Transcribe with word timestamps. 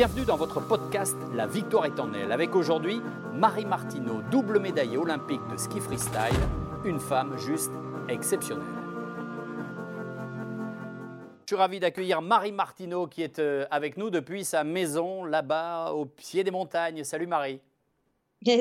Bienvenue 0.00 0.24
dans 0.24 0.38
votre 0.38 0.66
podcast 0.66 1.14
La 1.34 1.46
victoire 1.46 1.84
est 1.84 2.00
en 2.00 2.14
elle, 2.14 2.32
avec 2.32 2.56
aujourd'hui 2.56 3.02
Marie 3.34 3.66
Martineau, 3.66 4.22
double 4.30 4.58
médaillée 4.58 4.96
olympique 4.96 5.42
de 5.52 5.58
ski 5.58 5.78
freestyle, 5.78 6.40
une 6.86 6.98
femme 6.98 7.36
juste 7.36 7.70
exceptionnelle. 8.08 8.64
Je 11.44 11.48
suis 11.48 11.56
ravi 11.56 11.80
d'accueillir 11.80 12.22
Marie 12.22 12.52
Martineau 12.52 13.08
qui 13.08 13.22
est 13.22 13.40
euh, 13.40 13.66
avec 13.70 13.98
nous 13.98 14.08
depuis 14.08 14.42
sa 14.46 14.64
maison 14.64 15.26
là-bas 15.26 15.92
au 15.92 16.06
pied 16.06 16.44
des 16.44 16.50
montagnes. 16.50 17.04
Salut 17.04 17.26
Marie. 17.26 17.60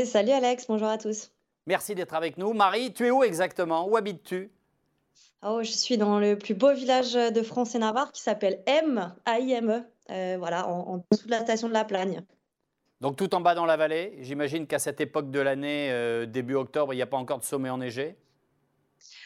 salut 0.04 0.32
Alex, 0.32 0.68
bonjour 0.68 0.90
à 0.90 0.98
tous. 0.98 1.32
Merci 1.68 1.96
d'être 1.96 2.16
avec 2.16 2.38
nous. 2.38 2.52
Marie, 2.52 2.92
tu 2.92 3.08
es 3.08 3.12
où 3.12 3.24
exactement? 3.24 3.88
Où 3.88 3.96
habites-tu? 3.96 4.52
Oh, 5.42 5.62
je 5.64 5.71
suis 5.71 5.98
dans 5.98 6.20
le 6.20 6.38
plus 6.38 6.54
beau 6.54 6.74
village 6.74 7.14
de 7.14 7.42
France 7.42 7.74
et 7.74 7.80
Navarre 7.80 8.12
qui 8.12 8.21
s'appelle 8.21 8.62
M, 8.66 9.14
A-I-M-E, 9.26 9.84
euh, 10.12 10.36
voilà, 10.38 10.68
en, 10.68 11.02
dessous 11.10 11.28
de 11.28 11.32
la 11.32 11.39
station 11.39 11.70
de 11.70 11.74
la 11.74 11.86
Plagne. 11.86 12.24
Donc 13.00 13.15
tout 13.15 13.34
en 13.34 13.39
bas 13.39 13.56
dans 13.56 13.65
la 13.65 13.78
vallée, 13.78 14.18
j'imagine 14.20 14.68
qu'à 14.68 14.79
cette 14.79 15.00
époque 15.00 15.32
de 15.32 15.39
l'année, 15.39 15.92
euh, 15.92 16.25
début 16.25 16.56
octobre, 16.56 16.93
il 16.93 16.98
n'y 16.98 17.02
a 17.02 17.07
pas 17.07 17.15
encore 17.15 17.39
de 17.39 17.46
sommet 17.46 17.70
enneigé 17.70 18.18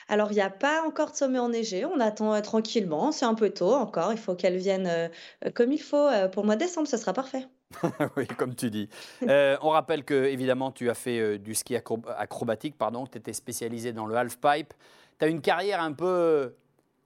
Alors, 0.08 0.32
il 0.32 0.36
n'y 0.36 0.42
a 0.42 0.52
pas 0.52 0.84
encore 0.86 1.10
de 1.10 1.16
sommet 1.16 1.40
enneigé, 1.40 1.84
on 1.84 2.00
attend 2.00 2.36
euh, 2.36 2.42
tranquillement, 2.42 3.12
c'est 3.12 3.26
un 3.26 3.34
peu 3.34 3.50
tôt 3.50 3.74
encore, 3.74 4.12
il 4.12 4.20
faut 4.20 4.36
qu'elle 4.36 4.58
vienne 4.58 5.10
comme 5.56 5.72
il 5.72 5.82
faut. 5.82 6.10
pour 6.32 6.44
le 6.44 6.46
mois 6.46 6.56
de 6.56 6.64
décembre, 6.66 6.88
ce 6.88 6.98
sera 6.98 7.14
parfait. 7.14 7.48
oui, 8.18 8.28
comme 8.28 8.54
tu 8.54 8.70
dis. 8.70 8.88
on 9.22 9.70
rappelle 9.70 10.04
que, 10.06 10.26
évidemment, 10.26 10.72
tu 10.72 10.92
as 10.92 10.94
fait 10.94 11.40
du 11.40 11.56
ski 11.56 11.76
acrobatique, 11.76 12.78
pardon, 12.78 13.08
tu 13.08 13.18
étais 13.18 13.34
spécialisé 13.34 13.94
dans 13.94 14.06
le 14.06 14.16
half-pipe. 14.16 14.76
Tu 15.20 15.26
as 15.26 15.28
une 15.28 15.42
carrière 15.42 15.82
un 15.82 15.94
peu 15.94 16.56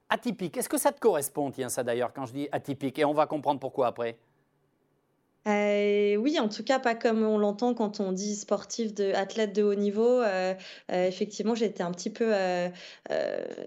atypique. 0.09 0.57
Est-ce 0.57 0.69
que 0.69 0.77
ça 0.77 0.91
te 0.91 0.99
correspond, 0.99 1.51
tiens, 1.51 1.69
ça 1.69 1.83
d'ailleurs, 1.83 2.13
quand 2.13 2.25
je 2.25 2.33
dis 2.33 2.49
atypique? 2.51 2.99
Et 2.99 3.05
on 3.05 3.13
va 3.13 3.25
comprendre 3.25 3.59
pourquoi 3.59 3.87
après. 3.87 4.17
Euh, 5.47 6.17
oui, 6.17 6.39
en 6.39 6.49
tout 6.49 6.63
cas, 6.63 6.77
pas 6.77 6.93
comme 6.93 7.23
on 7.23 7.37
l'entend 7.37 7.73
quand 7.73 8.01
on 8.01 8.11
dit 8.11 8.35
sportif, 8.35 8.93
de, 8.93 9.13
athlète 9.13 9.53
de 9.53 9.63
haut 9.63 9.75
niveau. 9.75 10.21
Euh, 10.21 10.53
euh, 10.91 11.07
effectivement, 11.07 11.55
j'étais 11.55 11.83
un 11.83 11.91
petit 11.91 12.09
peu 12.09 12.33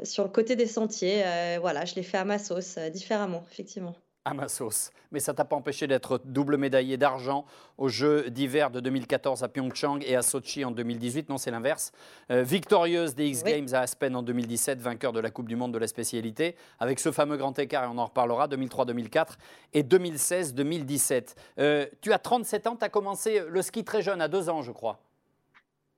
sur 0.04 0.24
le 0.24 0.30
côté 0.30 0.56
des 0.56 0.66
sentiers. 0.66 1.22
voilà, 1.60 1.84
je 1.84 1.94
l'ai 1.94 2.02
fait 2.02 2.18
à 2.18 2.24
ma 2.24 2.38
sauce, 2.38 2.78
différemment, 2.92 3.44
effectivement 3.50 3.94
à 4.24 4.34
ma 4.34 4.48
sauce. 4.48 4.90
Mais 5.12 5.20
ça 5.20 5.34
t'a 5.34 5.44
pas 5.44 5.56
empêché 5.56 5.86
d'être 5.86 6.20
double 6.24 6.56
médaillé 6.56 6.96
d'argent 6.96 7.46
aux 7.78 7.88
Jeux 7.88 8.30
d'hiver 8.30 8.70
de 8.70 8.80
2014 8.80 9.42
à 9.42 9.48
Pyeongchang 9.48 10.00
et 10.04 10.14
à 10.14 10.22
Sochi 10.22 10.64
en 10.64 10.70
2018. 10.70 11.28
Non, 11.28 11.38
c'est 11.38 11.50
l'inverse. 11.50 11.92
Euh, 12.30 12.42
victorieuse 12.42 13.14
des 13.14 13.26
X 13.28 13.42
Games 13.42 13.68
à 13.72 13.80
Aspen 13.80 14.14
en 14.14 14.22
2017, 14.22 14.80
vainqueur 14.80 15.12
de 15.12 15.20
la 15.20 15.30
Coupe 15.30 15.48
du 15.48 15.56
Monde 15.56 15.72
de 15.72 15.78
la 15.78 15.88
spécialité, 15.88 16.54
avec 16.78 17.00
ce 17.00 17.12
fameux 17.12 17.36
grand 17.36 17.58
écart, 17.58 17.84
et 17.84 17.88
on 17.88 17.98
en 17.98 18.06
reparlera, 18.06 18.46
2003-2004 18.48 19.26
et 19.72 19.82
2016-2017. 19.82 21.34
Euh, 21.58 21.86
tu 22.00 22.12
as 22.12 22.18
37 22.18 22.66
ans, 22.66 22.76
tu 22.76 22.84
as 22.84 22.88
commencé 22.88 23.42
le 23.48 23.62
ski 23.62 23.84
très 23.84 24.02
jeune, 24.02 24.20
à 24.20 24.28
deux 24.28 24.48
ans, 24.48 24.62
je 24.62 24.72
crois. 24.72 25.00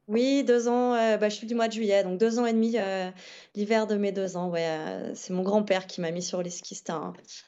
Oui, 0.08 0.42
deux 0.42 0.66
ans, 0.66 0.94
euh, 0.94 1.16
bah, 1.16 1.28
je 1.28 1.36
suis 1.36 1.46
du 1.46 1.54
mois 1.54 1.68
de 1.68 1.72
juillet, 1.74 2.02
donc 2.02 2.18
deux 2.18 2.40
ans 2.40 2.44
et 2.44 2.52
demi, 2.52 2.74
euh, 2.76 3.08
l'hiver 3.54 3.86
de 3.86 3.94
mes 3.94 4.10
deux 4.10 4.36
ans. 4.36 4.50
Ouais, 4.50 4.66
euh, 4.66 5.12
c'est 5.14 5.32
mon 5.32 5.42
grand-père 5.42 5.86
qui 5.86 6.00
m'a 6.00 6.10
mis 6.10 6.22
sur 6.22 6.42
les 6.42 6.50
skis. 6.50 6.74
C'était 6.74 6.92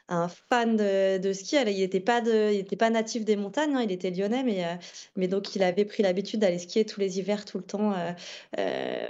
un, 0.09 0.29
fan 0.29 0.77
de, 0.77 1.33
ski. 1.33 1.57
il 1.57 1.79
n'était 1.79 1.99
pas, 1.99 2.23
pas 2.79 2.91
natif 2.91 3.25
des 3.25 3.35
montagnes, 3.35 3.75
hein, 3.75 3.83
il 3.83 3.91
était 3.91 4.11
lyonnais, 4.11 4.45
mais, 4.45 4.65
mais 5.17 5.27
donc 5.27 5.57
il 5.57 5.65
avait 5.65 5.85
pris 5.85 6.05
l'habitude 6.05 6.41
d'aller 6.41 6.61
skier 6.61 6.87
tous 6.87 7.01
les 7.01 7.19
hivers, 7.19 7.45
tout 7.45 7.59
le 7.59 7.65
temps. 7.65 7.93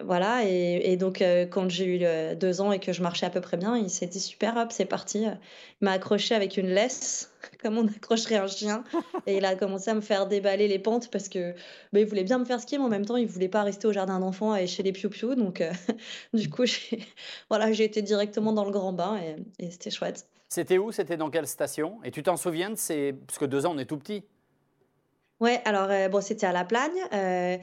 voilà, 0.02 0.42
et, 0.44 0.96
donc 0.96 1.22
quand 1.50 1.68
j'ai 1.68 1.84
eu 1.84 2.36
deux 2.36 2.60
ans 2.62 2.72
et 2.72 2.78
que 2.80 2.92
je 2.92 3.02
marchais 3.02 3.26
à 3.26 3.30
peu 3.30 3.42
près 3.42 3.58
bien, 3.58 3.76
il 3.76 3.90
s'est 3.90 4.06
dit 4.06 4.20
super, 4.20 4.56
hop, 4.56 4.72
c'est 4.72 4.86
parti. 4.86 5.24
Il 5.24 5.38
m'a 5.82 5.92
accroché 5.92 6.34
avec 6.34 6.56
une 6.56 6.68
laisse 6.68 7.33
comme 7.62 7.78
on 7.78 7.86
accrocherait 7.86 8.36
un 8.36 8.46
chien. 8.46 8.84
Et 9.26 9.36
il 9.36 9.44
a 9.44 9.54
commencé 9.54 9.90
à 9.90 9.94
me 9.94 10.00
faire 10.00 10.26
déballer 10.26 10.68
les 10.68 10.78
pentes 10.78 11.10
parce 11.10 11.28
que 11.28 11.52
bah, 11.92 12.00
il 12.00 12.06
voulait 12.06 12.24
bien 12.24 12.38
me 12.38 12.44
faire 12.44 12.60
skier, 12.60 12.78
mais 12.78 12.84
en 12.84 12.88
même 12.88 13.06
temps, 13.06 13.16
il 13.16 13.26
voulait 13.26 13.48
pas 13.48 13.62
rester 13.62 13.86
au 13.86 13.92
jardin 13.92 14.18
d'enfants 14.18 14.54
et 14.54 14.66
chez 14.66 14.82
les 14.82 14.92
piou-piou. 14.92 15.34
Donc, 15.34 15.60
euh, 15.60 15.72
du 16.34 16.48
coup, 16.50 16.66
j'ai 16.66 17.00
voilà, 17.48 17.70
été 17.70 18.02
directement 18.02 18.52
dans 18.52 18.64
le 18.64 18.70
grand 18.70 18.92
bain 18.92 19.18
et, 19.58 19.70
c'était 19.70 19.90
chouette. 19.90 20.26
C'était 20.48 20.78
où? 20.78 20.92
C'était 20.92 21.16
dans 21.16 21.30
quelle 21.30 21.46
station? 21.46 21.98
Et 22.04 22.10
tu 22.10 22.22
t'en 22.22 22.36
souviens 22.36 22.70
de 22.70 22.76
ces... 22.76 23.12
Parce 23.12 23.38
que 23.38 23.44
deux 23.44 23.66
ans, 23.66 23.72
on 23.74 23.78
est 23.78 23.86
tout 23.86 23.98
petit. 23.98 24.22
Ouais, 25.40 25.60
alors, 25.64 25.90
euh, 25.90 26.08
bon, 26.08 26.20
c'était 26.20 26.46
à 26.46 26.52
La 26.52 26.64
Plagne. 26.64 26.92
Euh, 27.12 27.56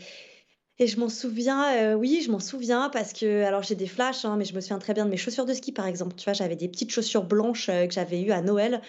et 0.81 0.87
je 0.87 0.99
m'en 0.99 1.09
souviens, 1.09 1.75
euh, 1.75 1.93
oui, 1.93 2.23
je 2.25 2.31
m'en 2.31 2.39
souviens 2.39 2.89
parce 2.89 3.13
que, 3.13 3.43
alors 3.43 3.61
j'ai 3.61 3.75
des 3.75 3.85
flashs, 3.85 4.25
hein, 4.25 4.35
mais 4.35 4.45
je 4.45 4.55
me 4.55 4.61
souviens 4.61 4.79
très 4.79 4.95
bien 4.95 5.05
de 5.05 5.11
mes 5.11 5.17
chaussures 5.17 5.45
de 5.45 5.53
ski, 5.53 5.71
par 5.71 5.85
exemple. 5.85 6.15
Tu 6.15 6.23
vois, 6.23 6.33
j'avais 6.33 6.55
des 6.55 6.67
petites 6.67 6.89
chaussures 6.89 7.23
blanches 7.23 7.69
euh, 7.69 7.85
que 7.85 7.93
j'avais 7.93 8.19
eues 8.19 8.31
à 8.31 8.41
Noël. 8.41 8.81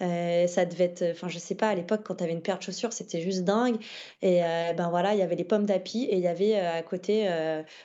Euh, 0.00 0.46
ça 0.46 0.64
devait 0.64 0.84
être, 0.84 1.04
enfin, 1.10 1.26
je 1.28 1.40
sais 1.40 1.56
pas, 1.56 1.68
à 1.68 1.74
l'époque, 1.74 2.02
quand 2.04 2.14
tu 2.14 2.22
avais 2.22 2.34
une 2.34 2.40
paire 2.40 2.58
de 2.58 2.62
chaussures, 2.62 2.92
c'était 2.92 3.20
juste 3.20 3.42
dingue. 3.42 3.78
Et 4.22 4.42
ben 4.76 4.90
voilà, 4.90 5.12
il 5.14 5.18
y 5.18 5.22
avait 5.22 5.34
les 5.34 5.44
pommes 5.44 5.66
d'api 5.66 6.04
et 6.04 6.14
il 6.14 6.22
y 6.22 6.28
avait 6.28 6.54
à 6.54 6.82
côté, 6.82 7.28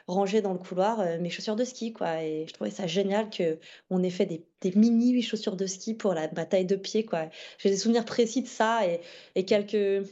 rangées 0.08 0.42
dans 0.42 0.54
le 0.54 0.60
couloir, 0.60 1.04
mes 1.20 1.30
chaussures 1.30 1.58
de 1.58 1.66
ski, 1.66 1.92
quoi. 1.92 2.24
Et 2.24 2.46
je 2.48 2.54
trouvais 2.54 2.70
ça 2.72 2.88
génial 2.88 3.30
que 3.30 3.60
on 3.90 4.02
ait 4.04 4.10
fait 4.10 4.26
des, 4.26 4.46
mini 4.76 5.22
chaussures 5.22 5.58
de 5.58 5.66
ski 5.66 5.94
pour 5.94 6.14
la, 6.14 6.28
taille 6.28 6.66
de 6.66 6.78
pied, 6.78 7.04
quoi. 7.04 7.26
J'ai 7.58 7.70
des 7.70 7.78
souvenirs 7.78 8.06
précis 8.06 8.44
de 8.44 8.48
ça 8.48 8.82
et 9.36 9.44
quelques 9.46 10.06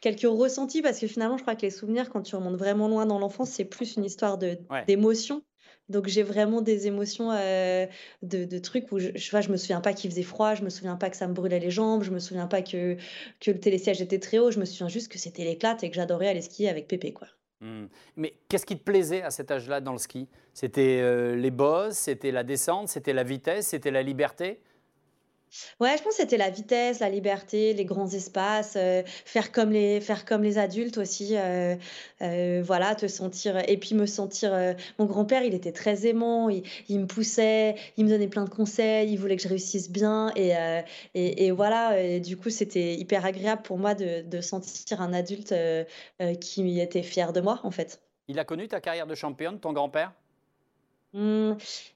quelques 0.00 0.22
ressentis 0.22 0.82
parce 0.82 0.98
que 0.98 1.06
finalement, 1.06 1.36
je 1.36 1.42
crois 1.42 1.54
que 1.54 1.62
les 1.62 1.70
souvenirs, 1.70 2.10
quand 2.10 2.22
tu 2.22 2.36
remontes 2.36 2.56
vraiment 2.56 2.88
loin 2.88 3.06
dans 3.06 3.18
l'enfance, 3.18 3.50
c'est 3.50 3.64
plus 3.64 3.96
une 3.96 4.04
histoire 4.04 4.38
de 4.38 4.58
d'émotions. 4.86 5.42
Donc 5.88 6.06
j'ai 6.06 6.22
vraiment 6.22 6.60
des 6.60 6.86
émotions 6.86 7.30
euh, 7.32 7.86
de, 8.22 8.58
trucs 8.58 8.92
où 8.92 8.98
je, 8.98 9.08
je, 9.14 9.30
vois, 9.30 9.40
je 9.40 9.50
me 9.50 9.56
souviens 9.56 9.80
pas 9.80 9.94
qu'il 9.94 10.10
faisait 10.10 10.22
froid, 10.22 10.54
je 10.54 10.62
me 10.62 10.68
souviens 10.68 10.96
pas 10.96 11.08
que 11.08 11.16
ça 11.16 11.26
me 11.26 11.32
brûlait 11.32 11.60
les 11.60 11.70
jambes, 11.70 12.02
je 12.02 12.10
me 12.10 12.18
souviens 12.18 12.46
pas 12.46 12.60
que, 12.60 12.96
que 13.40 13.50
le 13.50 13.58
télésiège 13.58 14.02
était 14.02 14.18
très 14.18 14.38
haut, 14.38 14.50
je 14.50 14.60
me 14.60 14.66
souviens 14.66 14.88
juste 14.88 15.10
que 15.10 15.18
c'était 15.18 15.44
l'éclate 15.44 15.82
et 15.84 15.88
que 15.88 15.96
j'adorais 15.96 16.28
aller 16.28 16.42
skier 16.42 16.68
avec 16.68 16.88
Pépé. 16.88 17.14
Quoi. 17.14 17.28
Mmh. 17.60 17.86
Mais 18.16 18.34
qu'est-ce 18.48 18.66
qui 18.66 18.78
te 18.78 18.84
plaisait 18.84 19.22
à 19.22 19.30
cet 19.30 19.50
âge-là 19.50 19.80
dans 19.80 19.92
le 19.92 19.98
ski? 19.98 20.28
C'était 20.52 21.00
euh, 21.00 21.34
les 21.34 21.50
bosses, 21.50 21.96
c'était 21.96 22.32
la 22.32 22.44
descente, 22.44 22.88
c'était 22.88 23.14
la 23.14 23.24
vitesse, 23.24 23.68
c'était 23.68 23.90
la 23.90 24.02
liberté? 24.02 24.60
Ouais, 25.80 25.96
je 25.96 26.02
pense 26.02 26.16
que 26.16 26.22
c'était 26.22 26.36
la 26.36 26.50
vitesse, 26.50 27.00
la 27.00 27.08
liberté, 27.08 27.72
les 27.74 27.84
grands 27.84 28.08
espaces, 28.08 28.74
euh, 28.76 29.02
faire 29.06 29.52
comme 29.52 29.70
les 29.70 30.00
faire 30.00 30.24
comme 30.24 30.42
les 30.42 30.58
adultes 30.58 30.98
aussi, 30.98 31.36
euh, 31.36 31.76
euh, 32.22 32.62
voilà, 32.64 32.94
te 32.94 33.06
sentir 33.06 33.58
et 33.68 33.76
puis 33.76 33.94
me 33.94 34.06
sentir, 34.06 34.52
mon 34.98 35.06
grand-père, 35.06 35.42
il 35.42 35.54
était 35.54 35.72
très 35.72 36.06
aimant, 36.06 36.48
il 36.48 37.00
me 37.00 37.06
poussait, 37.06 37.76
il 37.96 38.04
me 38.04 38.10
donnait 38.10 38.28
plein 38.28 38.44
de 38.44 38.50
conseils, 38.50 39.10
il 39.10 39.16
voulait 39.16 39.36
que 39.36 39.42
je 39.42 39.48
réussisse 39.48 39.90
bien 39.90 40.32
et 40.34 41.50
voilà 41.50 42.00
et 42.00 42.20
du 42.20 42.36
coup, 42.36 42.50
c'était 42.50 42.94
hyper 42.94 43.24
agréable 43.24 43.62
pour 43.62 43.78
moi 43.78 43.94
de 43.94 44.22
de 44.22 44.40
sentir 44.40 45.00
un 45.00 45.12
adulte, 45.12 45.54
qui 46.40 46.80
était 46.80 47.02
fier 47.02 47.32
de 47.32 47.40
moi, 47.40 47.60
en 47.62 47.70
fait. 47.70 48.00
Il 48.28 48.38
a 48.38 48.44
connu 48.44 48.68
ta 48.68 48.80
carrière 48.80 49.06
de 49.06 49.14
championne, 49.14 49.58
ton 49.58 49.72
grand-père? 49.72 50.12
Mmh, 51.14 51.54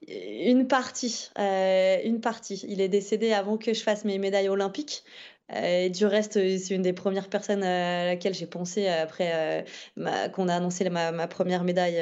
une 0.09 0.67
partie, 0.67 1.31
euh, 1.39 1.99
une 2.05 2.21
partie. 2.21 2.65
Il 2.69 2.81
est 2.81 2.89
décédé 2.89 3.33
avant 3.33 3.59
que 3.59 3.75
je 3.75 3.83
fasse 3.83 4.05
mes 4.05 4.19
médailles 4.19 4.49
olympiques. 4.49 5.05
Euh, 5.53 5.89
du 5.91 6.07
reste, 6.07 6.35
c'est 6.35 6.75
une 6.75 6.81
des 6.83 6.95
premières 6.95 7.29
personnes 7.29 7.63
à 7.63 8.07
laquelle 8.07 8.33
j'ai 8.33 8.47
pensé 8.47 8.89
après 8.89 9.65
euh, 9.99 10.29
qu'on 10.31 10.49
a 10.49 10.55
annoncé 10.55 10.89
ma, 10.89 11.29
première 11.29 11.63
médaille 11.65 12.01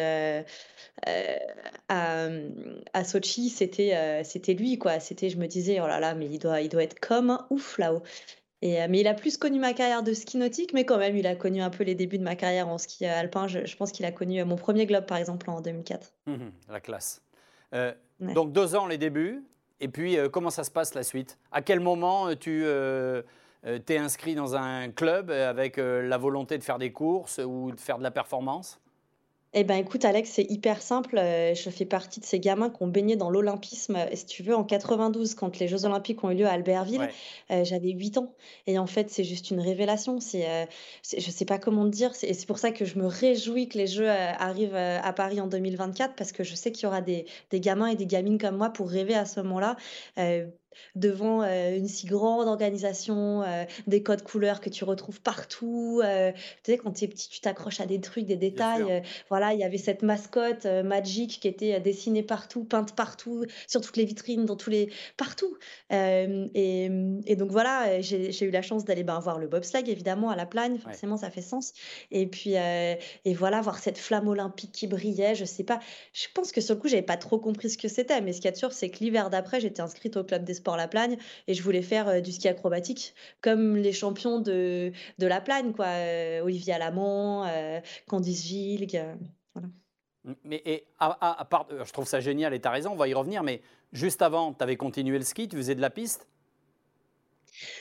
à, 1.88 2.28
à 2.93 3.04
Sochi. 3.04 3.49
C'était 3.49 4.22
c'était 4.25 4.54
lui, 4.54 4.78
quoi. 4.78 5.00
C'était, 5.00 5.31
je 5.31 5.38
me 5.38 5.47
disais, 5.47 5.81
oh 5.81 5.87
là 5.88 5.99
là, 6.00 6.15
mais 6.15 6.26
il 6.26 6.38
doit, 6.38 6.60
il 6.60 6.69
doit 6.69 6.84
être 6.84 7.00
comme 7.00 7.31
un 7.31 7.47
ouf 7.50 7.78
là-haut. 7.78 8.03
Et, 8.62 8.87
mais 8.88 9.00
il 9.00 9.09
a 9.09 9.15
plus 9.15 9.37
connu 9.37 9.59
ma 9.59 9.72
carrière 9.72 10.03
de 10.03 10.12
ski 10.12 10.37
nautique, 10.37 10.72
mais 10.75 10.84
quand 10.84 10.98
même, 10.98 11.16
il 11.16 11.26
a 11.26 11.34
connu 11.34 11.62
un 11.62 11.71
peu 11.71 11.82
les 11.82 11.94
débuts 11.94 12.19
de 12.19 12.25
ma 12.25 12.37
carrière 12.37 12.69
en 12.69 12.76
ski 12.76 13.06
alpin. 13.06 13.47
Je, 13.47 13.76
pense 13.76 13.91
qu'il 13.91 14.04
a 14.04 14.12
connu 14.12 14.44
mon 14.44 14.56
premier 14.56 14.87
globe, 14.87 15.06
par 15.06 15.16
exemple, 15.16 15.48
en 15.48 15.60
2004. 15.60 16.12
Mmh 16.26 16.34
la 16.69 16.81
classe. 16.81 17.22
Euh, 17.75 17.93
donc 18.19 18.53
deux 18.53 18.75
ans 18.75 18.87
les 18.87 18.99
débuts, 18.99 19.43
et 19.81 19.88
puis 19.88 20.19
euh, 20.19 20.28
comment 20.28 20.50
ça 20.50 20.65
se 20.65 20.70
passe 20.70 20.94
la 20.94 21.03
suite? 21.03 21.38
À 21.53 21.62
quel 21.62 21.81
moment 21.81 22.28
euh, 22.28 22.34
tu 22.34 22.65
t'es 23.84 23.99
inscrit 23.99 24.34
dans 24.34 24.56
un 24.56 24.90
club 24.90 25.31
avec 25.31 25.76
la 25.76 26.17
volonté 26.17 26.56
de 26.56 26.64
faire 26.64 26.79
des 26.79 26.93
courses 26.93 27.40
ou 27.44 27.73
de 27.73 27.81
faire 27.81 27.99
de 27.99 28.02
la 28.02 28.11
performance? 28.11 28.81
Eh 29.52 29.64
ben, 29.64 29.76
écoute, 29.76 30.05
Alex, 30.05 30.31
c'est 30.31 30.49
hyper 30.49 30.81
simple. 30.81 31.19
Euh, 31.19 31.55
je 31.55 31.70
fais 31.70 31.85
partie 31.85 32.20
de 32.20 32.25
ces 32.25 32.38
gamins 32.38 32.70
qui 32.70 32.82
ont 32.85 32.87
baigné 32.87 33.17
dans 33.17 33.31
l'olympisme. 33.31 33.97
Et 34.11 34.14
si 34.14 34.25
tu 34.26 34.44
veux, 34.44 34.55
en 34.55 34.62
92, 34.62 35.35
quand 35.35 35.58
les 35.58 35.67
Jeux 35.67 35.85
Olympiques 35.85 36.23
ont 36.23 36.31
eu 36.31 36.37
lieu 36.37 36.47
à 36.47 36.52
Albertville, 36.52 37.08
euh, 37.50 37.64
j'avais 37.64 37.91
8 37.91 38.19
ans. 38.19 38.32
Et 38.69 38.79
en 38.79 38.87
fait, 38.87 39.11
c'est 39.11 39.25
juste 39.25 39.50
une 39.50 39.58
révélation. 39.58 40.20
C'est, 40.20 40.49
euh, 40.49 40.67
je 41.02 41.31
sais 41.31 41.44
pas 41.44 41.58
comment 41.58 41.85
te 41.85 41.91
dire. 41.91 42.12
Et 42.23 42.32
c'est 42.32 42.47
pour 42.47 42.58
ça 42.61 42.70
que 42.70 42.85
je 42.85 42.97
me 42.97 43.06
réjouis 43.06 43.69
que 43.69 43.76
les 43.76 43.88
Jeux 43.88 44.08
arrivent 44.08 44.76
à 44.76 45.12
Paris 45.12 45.41
en 45.41 45.49
2024, 45.49 46.14
parce 46.14 46.31
que 46.31 46.44
je 46.44 46.55
sais 46.55 46.70
qu'il 46.70 46.85
y 46.85 46.87
aura 46.87 47.00
des, 47.00 47.26
des 47.50 47.61
gamins 47.61 47.88
et 47.88 47.96
des 47.96 48.06
gamines 48.06 48.38
comme 48.38 48.56
moi 48.56 48.70
pour 48.70 48.88
rêver 48.88 49.14
à 49.14 49.25
ce 49.25 49.41
moment-là 49.41 49.76
devant 50.94 51.43
une 51.43 51.88
si 51.88 52.06
grande 52.06 52.49
organisation, 52.49 53.43
des 53.87 54.02
codes 54.02 54.22
couleurs 54.22 54.61
que 54.61 54.70
tu 54.70 54.84
retrouves 54.84 55.20
partout. 55.20 56.02
tu 56.02 56.72
sais, 56.72 56.78
quand 56.78 56.93
tu 56.93 57.05
es 57.05 57.08
petit, 57.08 57.28
tu 57.28 57.40
t'accroches 57.40 57.81
à 57.81 57.87
des 57.87 58.00
trucs, 58.00 58.26
des 58.26 58.37
détails. 58.37 59.02
voilà, 59.28 59.52
il 59.55 59.61
y 59.61 59.64
avait 59.64 59.78
cette 59.78 60.02
mascotte 60.02 60.67
Magic 60.67 61.40
qui 61.40 61.49
était 61.49 61.81
dessinée 61.81 62.22
partout, 62.22 62.64
peinte 62.64 62.94
partout, 62.94 63.44
sur 63.67 63.81
toutes 63.81 63.96
les 63.96 64.05
vitrines, 64.05 64.44
dans 64.44 64.56
tous 64.56 64.70
les 64.70 64.90
partout. 65.17 65.56
Et, 65.90 66.90
et, 67.26 67.37
donc 67.37 67.50
voilà, 67.50 68.00
j'ai 68.00 68.44
eu 68.44 68.50
la 68.50 68.62
chance 68.62 68.84
d'aller 68.84 69.05
ben, 69.05 69.19
voir 69.20 69.38
le 69.38 69.49
bobsleigh 69.49 69.90
évidemment 69.90 70.31
à 70.31 70.37
la 70.37 70.46
Plagne. 70.46 70.78
Forcément, 70.78 71.17
ça 71.17 71.31
fait 71.31 71.43
sens. 71.43 71.72
Et 72.11 72.26
puis 72.26 72.56
et 73.25 73.34
voilà, 73.34 73.61
voir 73.61 73.78
cette 73.78 73.99
flamme 73.99 74.28
olympique 74.28 74.72
qui 74.72 74.87
brillait. 74.87 75.34
Je 75.34 75.44
sais 75.44 75.64
pas. 75.64 75.81
Je 76.12 76.26
pense 76.34 76.52
que 76.52 76.61
sur 76.61 76.75
le 76.75 76.81
coup, 76.81 76.88
j'avais 76.88 77.02
pas 77.02 77.17
trop 77.17 77.38
compris 77.38 77.70
ce 77.70 77.78
que 77.78 77.88
c'était. 77.88 78.20
Mais 78.20 78.32
ce 78.32 78.38
qu'il 78.38 78.46
y 78.46 78.49
a 78.49 78.52
de 78.52 78.56
sûr, 78.56 78.72
c'est 78.72 78.90
que 78.90 78.99
l'hiver 79.00 79.31
d'après, 79.31 79.61
j'étais 79.61 79.81
inscrite 79.81 80.17
au 80.17 80.25
club 80.25 80.44
des 80.44 80.59
sports 80.60 80.76
La 80.76 80.88
Plagne 80.88 81.16
et 81.46 81.54
je 81.54 81.62
voulais 81.62 81.82
faire 81.82 82.08
euh, 82.08 82.20
du 82.20 82.32
ski 82.32 82.48
acrobatique 82.48 83.14
comme 83.40 83.76
les 83.76 83.92
champions 83.92 84.40
de, 84.40 84.92
de 85.18 85.26
La 85.26 85.40
Plagne, 85.40 85.72
quoi. 85.72 85.86
Euh, 85.86 86.40
Olivier 86.42 86.74
Alamont, 86.74 87.44
euh, 87.46 87.80
Candice 88.06 88.46
Gilles. 88.46 88.86
Mais 90.44 90.62
et 90.66 90.86
à, 90.98 91.46
part, 91.48 91.66
je 91.70 91.92
trouve 91.92 92.06
ça 92.06 92.20
génial 92.20 92.52
et 92.52 92.60
tu 92.60 92.68
as 92.68 92.70
raison, 92.70 92.92
on 92.92 92.96
va 92.96 93.08
y 93.08 93.14
revenir, 93.14 93.42
mais 93.42 93.62
juste 93.92 94.20
avant, 94.20 94.52
tu 94.52 94.62
avais 94.62 94.76
continué 94.76 95.16
le 95.16 95.24
ski, 95.24 95.48
tu 95.48 95.56
faisais 95.56 95.74
de 95.74 95.80
la 95.80 95.90
piste 95.90 96.28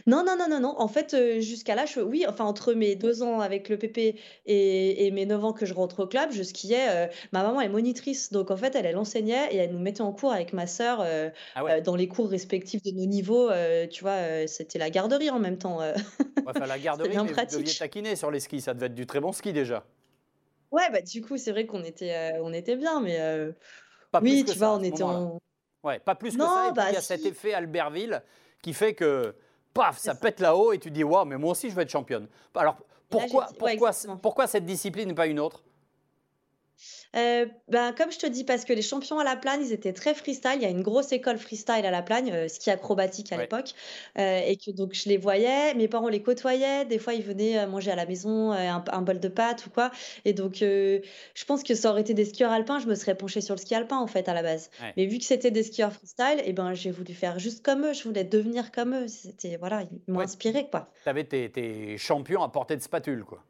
non, 0.07 0.23
non, 0.23 0.35
non, 0.37 0.47
non, 0.49 0.59
non. 0.59 0.75
En 0.77 0.87
fait, 0.87 1.13
euh, 1.13 1.39
jusqu'à 1.39 1.75
là, 1.75 1.85
je 1.85 1.99
oui, 1.99 2.25
enfin, 2.27 2.45
entre 2.45 2.73
mes 2.73 2.95
deux 2.95 3.23
ans 3.23 3.39
avec 3.39 3.69
le 3.69 3.77
PP 3.77 4.15
et 4.45 5.05
et 5.05 5.11
mes 5.11 5.25
9 5.25 5.43
ans 5.43 5.53
que 5.53 5.65
je 5.65 5.73
rentre 5.73 6.03
au 6.03 6.07
club, 6.07 6.31
je 6.31 6.43
skiais, 6.43 6.89
euh, 6.89 7.07
ma 7.31 7.43
maman 7.43 7.61
est 7.61 7.69
monitrice, 7.69 8.31
donc 8.31 8.51
en 8.51 8.57
fait, 8.57 8.75
elle, 8.75 8.85
elle 8.85 8.97
enseignait 8.97 9.53
et 9.53 9.57
elle 9.57 9.71
nous 9.71 9.79
mettait 9.79 10.01
en 10.01 10.11
cours 10.11 10.31
avec 10.31 10.53
ma 10.53 10.67
sœur, 10.67 11.01
euh, 11.01 11.29
ah 11.55 11.81
dans 11.81 11.95
les 11.95 12.07
cours 12.07 12.29
respectifs 12.29 12.81
de 12.83 12.91
nos 12.91 13.05
niveaux, 13.05 13.49
tu 13.91 14.03
vois? 14.03 14.47
c'était 14.47 14.79
la 14.79 14.89
garderie 14.89 15.29
en 15.29 15.39
même 15.39 15.57
temps, 15.57 15.79
enfin, 16.45 16.65
la 16.65 16.79
garderie, 16.79 17.09
mais 17.09 17.33
vous 17.33 17.57
deviez 17.57 17.73
taquiner 17.73 18.15
sur 18.15 18.31
les 18.31 18.39
skis, 18.39 18.61
ça 18.61 18.73
devait 18.73 18.87
être 18.87 18.95
du 18.95 19.05
très 19.05 19.19
bon 19.19 19.31
ski 19.31 19.53
déjà? 19.53 19.85
Ouais, 20.71 20.89
bah, 20.91 21.01
du 21.01 21.21
coup, 21.21 21.37
c'est 21.37 21.51
vrai 21.51 21.65
qu'on 21.65 21.83
était, 21.83 22.33
on 22.41 22.53
était 22.53 22.75
bien, 22.75 23.01
mais 23.01 23.19
oui, 24.21 24.45
tu 24.45 24.57
vois, 24.57 24.75
on 24.75 24.83
était 24.83 25.03
en 25.03 25.39
Ouais, 25.83 25.99
pas 25.99 26.15
plus 26.15 26.35
que 26.35 26.43
ça. 26.43 26.69
Et 26.69 26.73
puis 26.73 26.81
il 26.81 26.85
y 26.85 26.89
a 26.89 26.91
bah, 26.93 27.01
cet 27.01 27.25
effet 27.25 27.53
Albertville 27.53 28.21
qui 28.61 28.73
fait 28.73 28.93
que 28.93 29.35
paf, 29.79 29.97
ça 29.97 30.13
pète 30.13 30.41
là-haut 30.41 30.73
et 30.73 30.79
tu 30.79 30.91
dis, 30.91 31.03
waouh, 31.03 31.25
mais 31.25 31.37
moi 31.37 31.51
aussi 31.51 31.69
je 31.69 31.75
vais 31.75 31.83
être 31.83 31.89
championne. 31.89 32.27
Alors 32.53 32.75
pourquoi, 33.09 33.47
pourquoi, 33.57 33.91
pourquoi 34.21 34.47
cette 34.47 34.65
discipline 34.65 35.09
et 35.09 35.13
pas 35.13 35.27
une 35.27 35.39
autre? 35.39 35.63
Euh, 37.15 37.45
ben, 37.67 37.93
comme 37.93 38.11
je 38.11 38.19
te 38.19 38.27
dis, 38.27 38.43
parce 38.43 38.65
que 38.65 38.73
les 38.73 38.81
champions 38.81 39.19
à 39.19 39.23
la 39.23 39.35
Plagne, 39.35 39.61
ils 39.63 39.73
étaient 39.73 39.93
très 39.93 40.13
freestyle. 40.13 40.55
Il 40.55 40.61
y 40.61 40.65
a 40.65 40.69
une 40.69 40.81
grosse 40.81 41.11
école 41.11 41.37
freestyle 41.37 41.85
à 41.85 41.91
la 41.91 42.01
Plagne, 42.01 42.31
euh, 42.31 42.47
ski 42.47 42.69
acrobatique 42.69 43.31
à 43.31 43.37
l'époque. 43.37 43.73
Euh, 44.17 44.41
et 44.45 44.57
que 44.57 44.71
donc 44.71 44.93
je 44.93 45.09
les 45.09 45.17
voyais, 45.17 45.73
mes 45.73 45.87
parents 45.87 46.09
les 46.09 46.21
côtoyaient. 46.21 46.85
Des 46.85 46.99
fois, 46.99 47.13
ils 47.13 47.23
venaient 47.23 47.65
manger 47.67 47.91
à 47.91 47.95
la 47.95 48.05
maison 48.05 48.51
un, 48.51 49.01
bol 49.01 49.19
de 49.19 49.27
pâtes 49.27 49.65
ou 49.65 49.69
quoi. 49.69 49.91
Et 50.25 50.33
donc, 50.33 50.57
je 50.59 51.45
pense 51.47 51.63
que 51.63 51.75
ça 51.75 51.89
aurait 51.89 52.01
été 52.01 52.13
des 52.13 52.25
skieurs 52.25 52.51
alpins, 52.51 52.79
je 52.79 52.87
me 52.87 52.95
serais 52.95 53.15
penchée 53.15 53.41
sur 53.41 53.55
le 53.55 53.59
ski 53.59 53.75
alpin 53.75 53.97
en 53.97 54.07
fait 54.07 54.27
à 54.29 54.33
la 54.33 54.43
base. 54.43 54.69
Mais 54.97 55.05
vu 55.05 55.17
que 55.17 55.25
c'était 55.25 55.51
des 55.51 55.63
skieurs 55.63 55.93
freestyle, 55.93 56.39
et 56.39 56.49
eh 56.49 56.53
ben, 56.53 56.73
j'ai 56.73 56.91
voulu 56.91 57.13
faire 57.13 57.39
juste 57.39 57.63
comme 57.63 57.85
eux. 57.85 57.93
Je 57.93 58.03
voulais 58.03 58.23
devenir 58.23 58.71
comme 58.71 58.95
eux. 58.95 59.07
C'était 59.07 59.57
voilà, 59.57 59.83
ils 59.83 60.13
m'ont 60.13 60.19
inspiré 60.19 60.69
quoi. 60.69 60.91
Tu 61.03 61.09
avais 61.09 61.23
tes, 61.23 61.51
tes 61.51 61.97
champions 61.97 62.43
à 62.43 62.49
portée 62.49 62.75
de 62.75 62.81
spatule 62.81 63.23
quoi. 63.23 63.43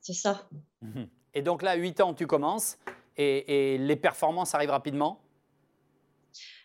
C'est 0.00 0.14
ça. 0.14 0.48
Et 1.38 1.42
donc 1.42 1.62
là, 1.62 1.76
8 1.76 2.00
ans, 2.00 2.14
tu 2.14 2.26
commences 2.26 2.78
et, 3.16 3.78
les 3.78 3.94
performances 3.94 4.56
arrivent 4.56 4.70
rapidement? 4.70 5.20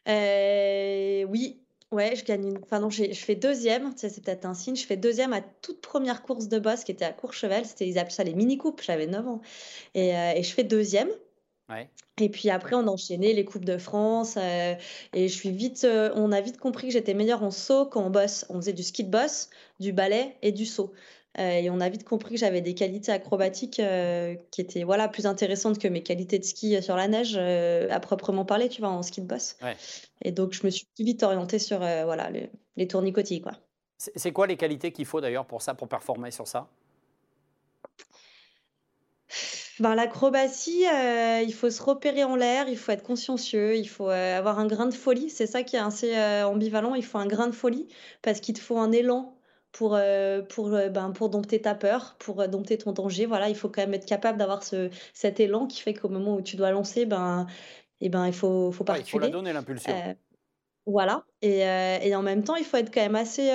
Euh, 0.07 1.23
Oui, 1.25 1.59
Ouais, 1.91 2.15
je 2.15 2.25
gagne 2.25 2.47
une. 2.47 2.57
Enfin, 2.57 2.79
non, 2.79 2.89
je 2.89 3.13
fais 3.13 3.35
deuxième, 3.35 3.93
c'est 3.95 4.19
peut-être 4.23 4.45
un 4.45 4.55
signe. 4.55 4.75
Je 4.75 4.83
fais 4.83 4.97
deuxième 4.97 5.31
à 5.31 5.41
toute 5.41 5.79
première 5.79 6.23
course 6.23 6.47
de 6.47 6.57
boss 6.57 6.83
qui 6.83 6.91
était 6.91 7.05
à 7.05 7.13
Courchevel. 7.13 7.67
C'était, 7.67 7.87
ils 7.87 7.99
appellent 7.99 8.11
ça 8.11 8.23
les 8.23 8.33
mini-coupes, 8.33 8.81
j'avais 8.81 9.05
9 9.05 9.27
ans. 9.27 9.41
Et, 9.93 10.17
euh, 10.17 10.31
et, 10.35 10.41
je 10.41 10.51
fais 10.51 10.63
deuxième. 10.63 11.09
Ouais. 11.69 11.87
Et 12.19 12.29
puis 12.29 12.49
après, 12.49 12.75
on 12.75 12.87
a 12.87 12.89
enchaîné 12.89 13.33
les 13.33 13.45
Coupes 13.45 13.63
de 13.63 13.77
France. 13.77 14.37
Euh, 14.37 14.73
et 15.13 15.27
je 15.27 15.33
suis 15.35 15.51
vite. 15.51 15.85
on 16.15 16.31
a 16.31 16.41
vite 16.41 16.57
compris 16.57 16.87
que 16.87 16.93
j'étais 16.93 17.13
meilleure 17.13 17.43
en 17.43 17.51
saut 17.51 17.85
qu'en 17.85 18.09
boss. 18.09 18.47
On 18.49 18.55
faisait 18.55 18.73
du 18.73 18.81
ski 18.81 19.03
de 19.03 19.11
boss, 19.11 19.51
du 19.79 19.93
ballet 19.93 20.35
et 20.41 20.51
du 20.51 20.65
saut. 20.65 20.93
Euh, 21.39 21.59
et 21.59 21.69
on 21.69 21.79
a 21.79 21.89
vite 21.89 22.03
compris 22.03 22.35
que 22.35 22.39
j'avais 22.39 22.61
des 22.61 22.75
qualités 22.75 23.11
acrobatiques 23.11 23.79
euh, 23.79 24.35
qui 24.51 24.61
étaient 24.61 24.83
voilà, 24.83 25.07
plus 25.07 25.25
intéressantes 25.25 25.79
que 25.79 25.87
mes 25.87 26.03
qualités 26.03 26.37
de 26.37 26.43
ski 26.43 26.81
sur 26.81 26.95
la 26.95 27.07
neige, 27.07 27.35
euh, 27.37 27.87
à 27.89 27.99
proprement 27.99 28.45
parler, 28.45 28.69
tu 28.69 28.81
vois, 28.81 28.91
en 28.91 29.01
ski 29.01 29.21
de 29.21 29.27
boss. 29.27 29.57
Et 30.21 30.31
donc, 30.31 30.53
je 30.53 30.63
me 30.63 30.69
suis 30.69 30.87
vite 30.99 31.23
orientée 31.23 31.59
sur 31.59 31.79
voilà, 31.79 32.29
les, 32.29 32.51
les 32.77 32.87
tournicotis. 32.87 33.41
Quoi. 33.41 33.53
C'est 33.97 34.31
quoi 34.31 34.47
les 34.47 34.57
qualités 34.57 34.91
qu'il 34.91 35.05
faut 35.05 35.21
d'ailleurs 35.21 35.45
pour 35.45 35.61
ça, 35.61 35.73
pour 35.73 35.87
performer 35.87 36.29
sur 36.29 36.47
ça? 36.47 36.69
Ben, 39.79 39.95
L'acrobatie, 39.95 40.83
il 40.83 41.53
faut 41.53 41.71
se 41.71 41.81
repérer 41.81 42.23
en 42.23 42.35
l'air, 42.35 42.69
il 42.69 42.77
faut 42.77 42.91
être 42.91 43.01
consciencieux, 43.01 43.75
il 43.75 43.87
faut 43.87 44.09
avoir 44.09 44.59
un 44.59 44.67
grain 44.67 44.85
de 44.85 44.93
folie. 44.93 45.31
C'est 45.31 45.47
ça 45.47 45.63
qui 45.63 45.77
est 45.77 45.79
assez 45.79 46.15
ambivalent. 46.43 46.93
Il 46.93 47.03
faut 47.03 47.17
un 47.17 47.25
grain 47.25 47.47
de 47.47 47.55
folie 47.55 47.87
parce 48.21 48.39
qu'il 48.39 48.53
te 48.53 48.59
faut 48.59 48.77
un 48.77 48.91
élan 48.91 49.35
pour, 49.73 49.95
euh, 49.95 50.43
pour, 50.43 50.73
euh, 50.73 50.87
ben, 50.89 51.11
pour 51.11 51.29
dompter 51.29 51.59
ta 51.59 51.75
peur, 51.75 52.15
pour 52.19 52.39
euh, 52.39 52.47
dompter 52.47 52.77
ton 52.77 52.93
danger. 52.93 53.25
Voilà, 53.25 53.49
il 53.49 53.55
faut 53.55 53.69
quand 53.69 53.81
même 53.81 53.95
être 53.95 54.05
capable 54.05 54.37
d'avoir 54.37 54.63
ce, 54.63 54.89
cet 55.13 55.39
élan 55.39 55.65
qui 55.65 55.81
fait 55.81 55.95
qu'au 55.95 56.09
moment 56.09 56.35
où 56.35 56.41
tu 56.41 56.55
dois 56.55 56.71
lancer, 56.71 57.05
ben, 57.05 57.47
et 57.99 58.05
eh 58.05 58.09
ben, 58.09 58.27
il 58.27 58.33
faut, 58.33 58.71
faut 58.71 58.83
pas 58.83 58.99
Il 58.99 59.05
faut 59.05 59.19
la 59.19 59.29
donner 59.29 59.51
l'impulsion. 59.51 59.91
voilà. 60.85 61.25
Et, 61.41 61.59
et, 61.59 62.15
en 62.15 62.21
même 62.21 62.43
temps, 62.43 62.55
il 62.55 62.65
faut 62.65 62.77
être 62.77 62.93
quand 62.93 63.01
même 63.01 63.15
assez 63.15 63.51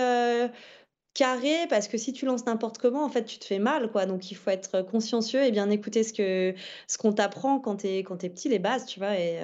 carré 1.15 1.67
parce 1.69 1.87
que 1.87 1.99
si 1.99 2.13
tu 2.13 2.25
lances 2.25 2.47
n'importe 2.47 2.79
comment, 2.79 3.05
en 3.05 3.11
fait, 3.11 3.25
tu 3.25 3.39
te 3.39 3.45
fais 3.45 3.59
mal, 3.59 3.91
quoi. 3.91 4.07
Donc, 4.07 4.31
il 4.31 4.35
faut 4.37 4.51
être 4.51 4.83
consciencieux 4.83 5.45
et 5.45 5.51
bien 5.51 5.69
écouter 5.71 6.03
ce 6.03 6.13
que 6.13 6.55
ce 6.87 6.99
qu'on 6.99 7.13
t'apprend 7.13 7.61
quand 7.61 7.77
tu 7.77 7.89
es, 7.89 8.03
quand 8.03 8.25
es 8.25 8.31
petit, 8.31 8.49
les 8.49 8.59
bases, 8.59 8.87
tu 8.87 8.99
vois, 8.99 9.17
et 9.19 9.39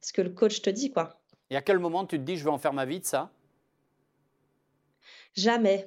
ce 0.00 0.12
que 0.12 0.22
le 0.22 0.30
coach 0.30 0.62
te 0.62 0.70
dit, 0.70 0.90
quoi. 0.90 1.20
Et 1.50 1.56
à 1.56 1.62
quel 1.62 1.78
moment 1.78 2.06
tu 2.06 2.18
te 2.18 2.24
dis, 2.24 2.36
je 2.36 2.44
vais 2.44 2.50
en 2.50 2.58
faire 2.58 2.72
ma 2.72 2.86
vie 2.86 3.00
de 3.00 3.04
ça? 3.04 3.30
Jamais. 5.34 5.86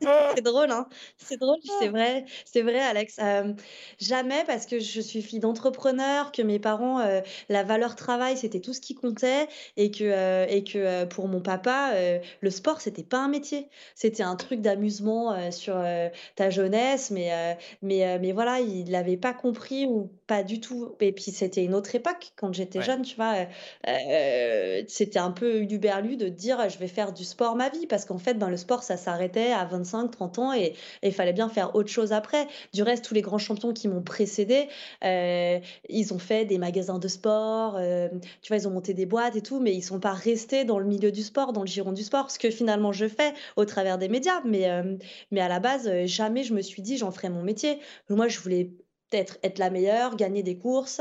c'est 0.36 0.42
drôle, 0.42 0.70
hein 0.70 0.86
C'est 1.16 1.38
drôle, 1.38 1.58
c'est 1.78 1.88
vrai, 1.88 2.24
c'est 2.44 2.62
vrai, 2.62 2.80
Alex. 2.80 3.18
jamais 4.00 4.44
parce 4.46 4.66
que 4.66 4.78
je 4.78 5.00
suis 5.00 5.22
fille 5.22 5.40
d'entrepreneur, 5.40 6.32
que 6.32 6.42
mes 6.42 6.58
parents, 6.58 7.00
la 7.48 7.62
valeur 7.62 7.96
travail, 7.96 8.36
c'était 8.36 8.60
tout 8.60 8.72
ce 8.72 8.80
qui 8.80 8.94
comptait, 8.94 9.48
et 9.76 9.90
que, 9.90 10.48
et 10.48 10.62
que 10.64 11.04
pour 11.06 11.28
mon 11.28 11.40
papa, 11.40 11.92
le 12.40 12.50
sport, 12.50 12.80
c'était 12.80 13.02
pas 13.02 13.18
un 13.18 13.28
métier. 13.28 13.68
C'était 13.94 14.22
un 14.22 14.36
truc 14.36 14.60
d'amusement 14.60 15.50
sur 15.50 15.82
ta 16.36 16.50
jeunesse, 16.50 17.10
mais, 17.10 17.56
mais, 17.82 18.18
mais 18.18 18.32
voilà, 18.32 18.60
il 18.60 18.90
l'avait 18.90 19.16
pas 19.16 19.32
compris 19.32 19.86
ou 19.86 20.10
pas 20.26 20.42
du 20.42 20.60
tout. 20.60 20.94
Et 21.00 21.12
puis 21.12 21.30
c'était 21.30 21.64
une 21.64 21.74
autre 21.74 21.94
époque 21.94 22.32
quand 22.36 22.52
j'étais 22.52 22.82
jeune, 22.82 23.02
tu 23.02 23.16
vois. 23.16 23.34
c'était 24.88 25.18
un 25.18 25.30
peu 25.30 25.64
berlu 25.78 26.16
de 26.16 26.28
dire 26.28 26.68
je 26.68 26.78
vais 26.78 26.88
faire 26.88 27.12
du 27.12 27.24
sport 27.24 27.56
ma 27.56 27.68
vie, 27.68 27.86
parce 27.86 28.04
qu'en 28.04 28.18
fait, 28.18 28.34
ben, 28.34 28.50
le 28.50 28.56
sport, 28.56 28.82
ça 28.82 28.96
s'arrêtait 28.96 29.52
à 29.52 29.64
25 29.64 29.87
30 30.10 30.38
ans 30.38 30.52
et 30.52 30.74
il 31.02 31.12
fallait 31.12 31.32
bien 31.32 31.48
faire 31.48 31.74
autre 31.74 31.88
chose 31.88 32.12
après. 32.12 32.46
Du 32.72 32.82
reste, 32.82 33.04
tous 33.04 33.14
les 33.14 33.22
grands 33.22 33.38
champions 33.38 33.72
qui 33.72 33.88
m'ont 33.88 34.02
précédé, 34.02 34.68
euh, 35.04 35.58
ils 35.88 36.14
ont 36.14 36.18
fait 36.18 36.44
des 36.44 36.58
magasins 36.58 36.98
de 36.98 37.08
sport, 37.08 37.76
euh, 37.76 38.08
tu 38.42 38.48
vois, 38.48 38.56
ils 38.56 38.68
ont 38.68 38.70
monté 38.70 38.94
des 38.94 39.06
boîtes 39.06 39.36
et 39.36 39.42
tout, 39.42 39.60
mais 39.60 39.74
ils 39.74 39.82
sont 39.82 40.00
pas 40.00 40.12
restés 40.12 40.64
dans 40.64 40.78
le 40.78 40.86
milieu 40.86 41.12
du 41.12 41.22
sport, 41.22 41.52
dans 41.52 41.62
le 41.62 41.66
giron 41.66 41.92
du 41.92 42.02
sport, 42.02 42.30
ce 42.30 42.38
que 42.38 42.50
finalement 42.50 42.92
je 42.92 43.08
fais 43.08 43.32
au 43.56 43.64
travers 43.64 43.98
des 43.98 44.08
médias. 44.08 44.40
Mais, 44.44 44.70
euh, 44.70 44.96
mais 45.30 45.40
à 45.40 45.48
la 45.48 45.60
base, 45.60 45.90
jamais 46.04 46.44
je 46.44 46.54
me 46.54 46.60
suis 46.60 46.82
dit 46.82 46.96
j'en 46.96 47.10
ferais 47.10 47.30
mon 47.30 47.42
métier. 47.42 47.78
Moi, 48.08 48.28
je 48.28 48.38
voulais 48.40 48.72
peut-être 49.10 49.38
être 49.42 49.58
la 49.58 49.70
meilleure, 49.70 50.16
gagner 50.16 50.42
des 50.42 50.58
courses 50.58 51.00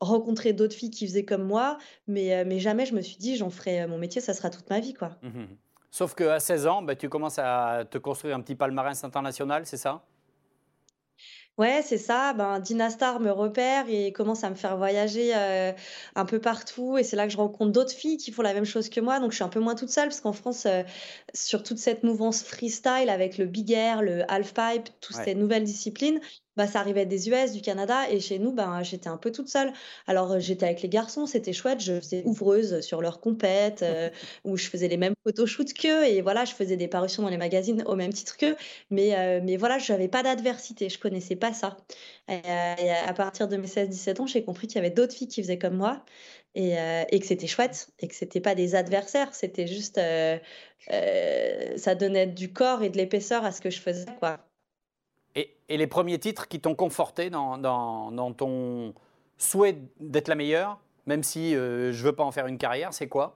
rencontrer 0.00 0.52
d'autres 0.52 0.74
filles 0.74 0.90
qui 0.90 1.06
faisaient 1.06 1.24
comme 1.24 1.44
moi, 1.44 1.78
mais, 2.06 2.44
mais 2.44 2.58
jamais 2.58 2.84
je 2.84 2.94
me 2.94 3.00
suis 3.00 3.16
dit 3.16 3.36
j'en 3.36 3.48
ferai 3.48 3.86
mon 3.86 3.96
métier, 3.96 4.20
ça 4.20 4.34
sera 4.34 4.50
toute 4.50 4.68
ma 4.68 4.80
vie. 4.80 4.92
quoi. 4.92 5.16
Mmh 5.22 5.44
Sauf 5.94 6.16
qu'à 6.16 6.40
16 6.40 6.66
ans, 6.66 6.82
bah, 6.82 6.96
tu 6.96 7.08
commences 7.08 7.38
à 7.38 7.84
te 7.88 7.98
construire 7.98 8.34
un 8.34 8.40
petit 8.40 8.56
palmarès 8.56 9.04
international, 9.04 9.64
c'est 9.64 9.76
ça? 9.76 10.04
Ouais, 11.56 11.82
c'est 11.84 11.98
ça. 11.98 12.32
Ben, 12.32 12.58
Dinastar 12.58 13.20
me 13.20 13.30
repère 13.30 13.84
et 13.88 14.12
commence 14.12 14.42
à 14.42 14.50
me 14.50 14.56
faire 14.56 14.76
voyager 14.76 15.36
euh, 15.36 15.72
un 16.16 16.24
peu 16.24 16.40
partout. 16.40 16.98
Et 16.98 17.04
c'est 17.04 17.14
là 17.14 17.26
que 17.28 17.32
je 17.32 17.36
rencontre 17.36 17.70
d'autres 17.70 17.92
filles 17.92 18.16
qui 18.16 18.32
font 18.32 18.42
la 18.42 18.54
même 18.54 18.64
chose 18.64 18.88
que 18.88 18.98
moi. 19.00 19.20
Donc, 19.20 19.30
je 19.30 19.36
suis 19.36 19.44
un 19.44 19.48
peu 19.48 19.60
moins 19.60 19.76
toute 19.76 19.90
seule 19.90 20.08
parce 20.08 20.20
qu'en 20.20 20.32
France, 20.32 20.66
euh, 20.66 20.82
sur 21.32 21.62
toute 21.62 21.78
cette 21.78 22.02
mouvance 22.02 22.42
freestyle 22.42 23.08
avec 23.08 23.38
le 23.38 23.46
big 23.46 23.70
air, 23.70 24.02
le 24.02 24.28
halfpipe, 24.28 24.88
toutes 25.00 25.14
ces 25.14 25.36
nouvelles 25.36 25.62
disciplines, 25.62 26.20
bah, 26.56 26.66
ça 26.66 26.80
arrivait 26.80 27.06
des 27.06 27.28
US, 27.28 27.52
du 27.52 27.60
Canada, 27.62 28.08
et 28.10 28.20
chez 28.20 28.38
nous, 28.38 28.52
ben, 28.52 28.82
j'étais 28.82 29.08
un 29.08 29.16
peu 29.16 29.32
toute 29.32 29.48
seule. 29.48 29.72
Alors, 30.06 30.32
euh, 30.32 30.38
j'étais 30.38 30.66
avec 30.66 30.82
les 30.82 30.88
garçons, 30.88 31.26
c'était 31.26 31.52
chouette, 31.52 31.80
je 31.80 32.00
faisais 32.00 32.22
ouvreuse 32.24 32.80
sur 32.80 33.02
leurs 33.02 33.20
compètes, 33.20 33.82
euh, 33.82 34.10
où 34.44 34.56
je 34.56 34.68
faisais 34.68 34.88
les 34.88 34.96
mêmes 34.96 35.14
photoshoots 35.24 35.72
qu'eux, 35.74 36.04
et 36.04 36.20
voilà, 36.22 36.44
je 36.44 36.54
faisais 36.54 36.76
des 36.76 36.88
parutions 36.88 37.22
dans 37.22 37.28
les 37.28 37.36
magazines 37.36 37.82
au 37.86 37.96
même 37.96 38.12
titre 38.12 38.36
qu'eux, 38.36 38.56
mais, 38.90 39.16
euh, 39.16 39.40
mais 39.42 39.56
voilà, 39.56 39.78
je 39.78 39.92
n'avais 39.92 40.08
pas 40.08 40.22
d'adversité, 40.22 40.88
je 40.88 40.98
connaissais 40.98 41.36
pas 41.36 41.52
ça. 41.52 41.76
Et, 42.28 42.40
à 43.06 43.12
partir 43.14 43.48
de 43.48 43.56
mes 43.56 43.66
16-17 43.66 44.20
ans, 44.20 44.26
j'ai 44.26 44.44
compris 44.44 44.66
qu'il 44.66 44.76
y 44.76 44.78
avait 44.78 44.90
d'autres 44.90 45.14
filles 45.14 45.28
qui 45.28 45.42
faisaient 45.42 45.58
comme 45.58 45.76
moi, 45.76 46.04
et, 46.54 46.74
et 47.10 47.20
que 47.20 47.26
c'était 47.26 47.48
chouette 47.48 47.88
et 47.98 48.06
que 48.08 48.14
c'était 48.14 48.40
pas 48.40 48.54
des 48.54 48.76
adversaires, 48.76 49.34
c'était 49.34 49.66
juste 49.66 50.00
ça 51.76 51.94
donnait 51.94 52.26
du 52.28 52.52
corps 52.52 52.82
et 52.82 52.90
de 52.90 52.96
l'épaisseur 52.96 53.44
à 53.44 53.52
ce 53.52 53.60
que 53.60 53.70
je 53.70 53.80
faisais 53.80 54.06
quoi. 54.20 54.53
Et, 55.34 55.56
et 55.68 55.76
les 55.76 55.86
premiers 55.86 56.18
titres 56.18 56.48
qui 56.48 56.60
t'ont 56.60 56.74
conforté 56.74 57.30
dans, 57.30 57.58
dans, 57.58 58.12
dans, 58.12 58.32
ton 58.32 58.94
souhait 59.36 59.78
d'être 60.00 60.28
la 60.28 60.34
meilleure, 60.34 60.78
même 61.06 61.22
si 61.22 61.52
je 61.52 62.02
veux 62.04 62.14
pas 62.14 62.24
en 62.24 62.30
faire 62.30 62.46
une 62.46 62.58
carrière, 62.58 62.94
c'est 62.94 63.08
quoi? 63.08 63.34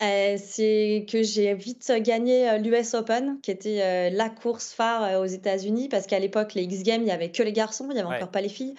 Euh, 0.00 0.36
c'est 0.38 1.06
que 1.10 1.24
j'ai 1.24 1.54
vite 1.54 1.90
gagné 2.02 2.48
euh, 2.48 2.58
l'US 2.58 2.94
Open, 2.94 3.40
qui 3.42 3.50
était 3.50 3.82
euh, 3.82 4.10
la 4.10 4.30
course 4.30 4.72
phare 4.72 5.20
aux 5.20 5.26
États-Unis, 5.26 5.88
parce 5.88 6.06
qu'à 6.06 6.20
l'époque, 6.20 6.54
les 6.54 6.62
X 6.62 6.84
Games, 6.84 7.00
il 7.00 7.06
n'y 7.06 7.10
avait 7.10 7.32
que 7.32 7.42
les 7.42 7.52
garçons, 7.52 7.86
il 7.90 7.94
n'y 7.94 8.00
avait 8.00 8.14
encore 8.14 8.30
pas 8.30 8.40
les 8.40 8.48
filles. 8.48 8.74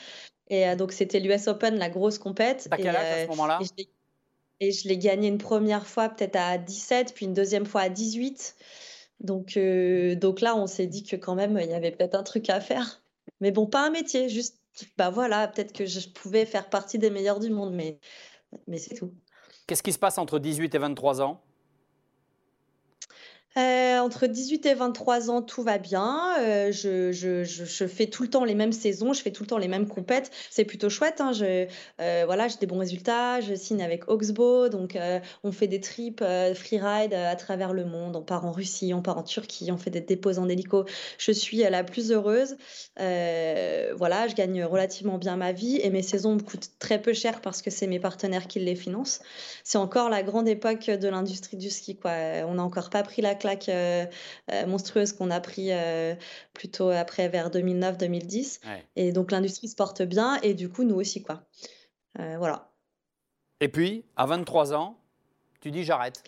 Et 0.49 0.75
donc, 0.75 0.93
c'était 0.93 1.19
l'US 1.19 1.47
Open, 1.47 1.77
la 1.77 1.89
grosse 1.89 2.17
compète. 2.17 2.67
À 2.71 2.77
quel 2.77 2.95
âge 2.95 2.95
à 2.95 3.23
ce 3.23 3.29
moment-là? 3.29 3.59
et 4.61 4.73
je 4.73 4.89
l'ai 4.89 4.97
gagné 4.97 5.29
une 5.29 5.37
première 5.37 5.87
fois 5.87 6.09
peut-être 6.09 6.35
à 6.35 6.57
17, 6.57 7.13
puis 7.15 7.25
une 7.25 7.33
deuxième 7.33 7.65
fois 7.65 7.81
à 7.81 7.89
18. 7.89 8.55
Donc, 9.19 9.57
donc 9.57 10.41
là, 10.41 10.55
on 10.55 10.67
s'est 10.67 10.87
dit 10.87 11.03
que 11.03 11.15
quand 11.15 11.35
même, 11.35 11.59
il 11.61 11.69
y 11.69 11.73
avait 11.73 11.91
peut-être 11.91 12.15
un 12.15 12.23
truc 12.23 12.49
à 12.49 12.61
faire. 12.61 13.01
Mais 13.41 13.51
bon, 13.51 13.67
pas 13.67 13.85
un 13.85 13.89
métier, 13.89 14.29
juste, 14.29 14.59
bah 14.97 15.09
voilà, 15.09 15.47
peut-être 15.47 15.73
que 15.73 15.85
je 15.85 16.09
pouvais 16.09 16.45
faire 16.45 16.69
partie 16.69 16.97
des 16.97 17.09
meilleurs 17.09 17.39
du 17.39 17.49
monde, 17.49 17.73
mais, 17.73 17.99
mais 18.67 18.77
c'est 18.77 18.95
tout. 18.95 19.13
Qu'est-ce 19.67 19.83
qui 19.83 19.93
se 19.93 19.99
passe 19.99 20.17
entre 20.17 20.39
18 20.39 20.73
et 20.73 20.77
23 20.77 21.21
ans? 21.21 21.41
Euh, 23.57 23.97
entre 23.97 24.27
18 24.27 24.65
et 24.67 24.73
23 24.75 25.31
ans, 25.31 25.41
tout 25.41 25.63
va 25.63 25.79
bien. 25.79 26.35
Euh, 26.39 26.71
je, 26.71 27.87
fais 27.87 28.05
tout 28.05 28.21
le 28.21 28.29
temps 28.29 28.45
les 28.45 28.53
mêmes 28.53 28.71
saisons, 28.71 29.11
je 29.13 29.21
fais 29.21 29.31
tout 29.31 29.43
le 29.43 29.47
temps 29.47 29.57
les 29.57 29.67
mêmes 29.67 29.87
compètes. 29.87 30.31
C'est 30.51 30.65
plutôt 30.65 30.89
chouette. 30.89 31.19
Hein. 31.19 31.31
Euh, 31.41 32.23
voilà, 32.25 32.47
j'ai 32.47 32.57
des 32.57 32.67
bons 32.67 32.77
résultats. 32.77 33.41
Je 33.41 33.55
signe 33.55 33.81
avec 33.81 34.07
Oxbow, 34.07 34.69
donc 34.69 34.97
on 35.43 35.51
fait 35.51 35.67
des 35.67 35.81
trips 35.81 36.23
freeride 36.55 37.13
à 37.13 37.35
travers 37.35 37.73
le 37.73 37.85
monde. 37.85 38.15
On 38.15 38.21
part 38.21 38.45
en 38.45 38.51
Russie, 38.51 38.93
on 38.93 39.01
part 39.01 39.17
en 39.17 39.23
Turquie, 39.23 39.71
on 39.71 39.77
fait 39.77 39.89
des 39.89 40.01
dépôts 40.01 40.37
en 40.37 40.47
hélico. 40.47 40.85
Je 41.17 41.31
suis 41.31 41.57
la 41.57 41.83
plus 41.83 42.11
heureuse. 42.11 42.55
voilà, 42.97 44.27
je 44.27 44.35
gagne 44.35 44.63
relativement 44.63 45.17
bien 45.17 45.35
ma 45.37 45.51
vie 45.51 45.79
et 45.81 45.89
mes 45.89 46.03
saisons 46.03 46.35
me 46.35 46.41
coûtent 46.41 46.69
très 46.77 47.01
peu 47.01 47.13
cher 47.13 47.41
parce 47.41 47.61
que 47.61 47.71
c'est 47.71 47.87
mes 47.87 47.99
partenaires 47.99 48.47
qui 48.47 48.59
les 48.59 48.75
financent. 48.75 49.21
C'est 49.63 49.77
encore 49.77 50.09
la 50.09 50.21
grande 50.21 50.47
époque 50.47 50.85
de 50.85 51.07
l'industrie 51.07 51.57
du 51.57 51.69
ski. 51.69 51.97
On 52.05 52.53
n'a 52.55 52.63
encore 52.63 52.89
pas 52.89 53.03
pris 53.03 53.21
la 53.21 53.35
claque 53.39 53.69
euh, 53.69 54.05
euh, 54.51 54.65
monstrueuse 54.67 55.13
qu'on 55.13 55.31
a 55.31 55.39
pris 55.39 55.71
euh, 55.71 56.15
plutôt 56.53 56.89
après 56.89 57.27
vers 57.29 57.49
2009-2010. 57.49 58.59
Et 58.95 59.11
donc 59.11 59.31
l'industrie 59.31 59.67
se 59.67 59.75
porte 59.75 60.01
bien 60.01 60.39
et 60.41 60.53
du 60.53 60.69
coup 60.69 60.83
nous 60.83 60.95
aussi 60.95 61.23
quoi. 61.23 61.43
voilà. 62.15 62.71
Et 63.61 63.67
puis 63.67 64.05
à 64.15 64.25
23 64.25 64.73
ans, 64.73 64.97
tu 65.61 65.71
dis 65.71 65.83
j'arrête. 65.83 66.23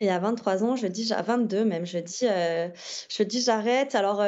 Et 0.00 0.10
à 0.10 0.20
23 0.20 0.62
ans, 0.62 0.76
je 0.76 0.86
dis, 0.86 1.12
à 1.12 1.22
22 1.22 1.64
même, 1.64 1.84
je 1.84 1.98
dis, 1.98 2.20
je 2.20 3.22
dis 3.24 3.42
j'arrête. 3.42 3.96
Alors, 3.96 4.22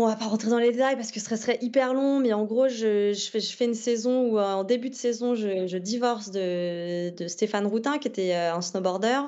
Bon, 0.00 0.06
on 0.06 0.08
va 0.08 0.16
pas 0.16 0.28
rentrer 0.28 0.48
dans 0.48 0.58
les 0.58 0.72
détails 0.72 0.96
parce 0.96 1.10
que 1.12 1.20
ce 1.20 1.36
serait, 1.36 1.58
hyper 1.60 1.92
long, 1.92 2.20
mais 2.20 2.32
en 2.32 2.46
gros, 2.46 2.68
je, 2.68 3.12
fais, 3.30 3.64
une 3.66 3.74
saison 3.74 4.28
où, 4.28 4.38
euh, 4.38 4.54
en 4.54 4.64
début 4.64 4.88
de 4.88 4.94
saison, 4.94 5.34
je, 5.34 5.76
divorce 5.76 6.30
de, 6.30 7.12
Stéphane 7.26 7.66
Routin, 7.66 7.98
qui 7.98 8.08
était 8.08 8.34
euh, 8.34 8.54
un 8.54 8.62
snowboarder. 8.62 9.20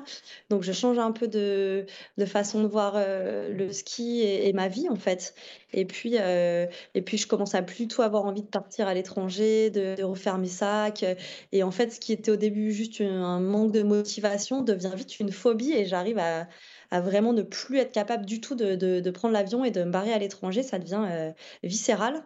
Donc, 0.49 0.63
je 0.63 0.71
change 0.71 0.97
un 0.97 1.11
peu 1.11 1.27
de, 1.27 1.85
de 2.17 2.25
façon 2.25 2.63
de 2.63 2.67
voir 2.67 2.93
euh, 2.95 3.53
le 3.53 3.71
ski 3.71 4.23
et, 4.23 4.51
ma 4.53 4.67
vie, 4.67 4.89
en 4.89 4.95
fait. 4.95 5.35
Et 5.73 5.85
puis, 5.85 6.15
et 6.15 7.01
puis, 7.05 7.17
je 7.19 7.27
commence 7.27 7.53
à 7.53 7.61
plutôt 7.61 8.01
avoir 8.01 8.25
envie 8.25 8.41
de 8.41 8.47
partir 8.47 8.87
à 8.87 8.95
l'étranger, 8.95 9.69
de, 9.69 9.95
de, 9.95 10.03
refaire 10.03 10.39
mes 10.39 10.47
sacs. 10.47 11.05
Et 11.51 11.61
en 11.61 11.71
fait, 11.71 11.93
ce 11.93 11.99
qui 11.99 12.13
était 12.13 12.31
au 12.31 12.35
début 12.35 12.71
juste 12.71 12.99
un 13.01 13.39
manque 13.39 13.73
de 13.73 13.83
motivation 13.83 14.63
devient 14.63 14.93
vite 14.95 15.19
une 15.19 15.31
phobie 15.31 15.73
et 15.73 15.85
j'arrive 15.85 16.17
à 16.17 16.47
à 16.93 17.01
vraiment 17.01 17.33
ne 17.33 17.41
plus 17.41 17.79
être 17.79 17.91
capable 17.91 18.23
du 18.23 18.39
tout 18.39 18.53
de, 18.53 18.75
de, 18.75 19.09
prendre 19.09 19.33
l'avion 19.33 19.65
et 19.65 19.71
de 19.71 19.83
me 19.83 19.89
barrer 19.89 20.13
à 20.13 20.19
l'étranger, 20.19 20.61
ça 20.61 20.77
devient 20.77 21.03
euh, 21.09 21.31
viscéral 21.63 22.23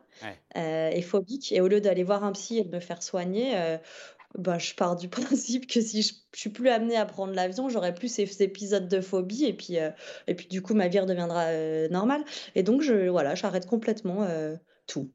euh, 0.58 0.90
et 0.90 1.02
phobique. 1.02 1.54
Et 1.54 1.62
au 1.62 1.70
lieu 1.70 1.80
d'aller 1.80 2.04
voir 2.04 2.26
un 2.26 2.34
psy 2.34 2.58
et 2.58 2.66
de 2.66 2.76
me 2.76 2.82
faire 2.82 3.02
soigner, 3.02 3.54
euh, 3.56 3.78
bah, 4.38 4.58
je 4.58 4.74
pars 4.74 4.98
du 4.98 5.08
principe 5.10 5.68
que 5.68 5.80
si 5.80 6.02
je, 6.02 6.14
je 6.34 6.40
suis 6.40 6.50
plus 6.50 6.68
amenée 6.68 6.98
à 6.98 7.06
prendre 7.06 7.34
l'avion, 7.34 7.70
j'aurai 7.70 7.94
plus 7.94 8.10
ces, 8.10 8.44
épisodes 8.44 8.90
de 8.90 9.00
phobie 9.00 9.46
et 9.46 9.54
puis, 9.54 9.78
et 10.28 10.36
puis 10.36 10.48
du 10.48 10.62
coup 10.62 10.74
ma 10.74 10.90
vie 10.90 11.00
redeviendra 11.00 11.46
normale. 11.88 12.26
Et 12.56 12.64
donc 12.64 12.82
je, 12.82 13.08
voilà, 13.08 13.36
j'arrête 13.36 13.68
complètement 13.68 14.28
tout. 14.86 15.10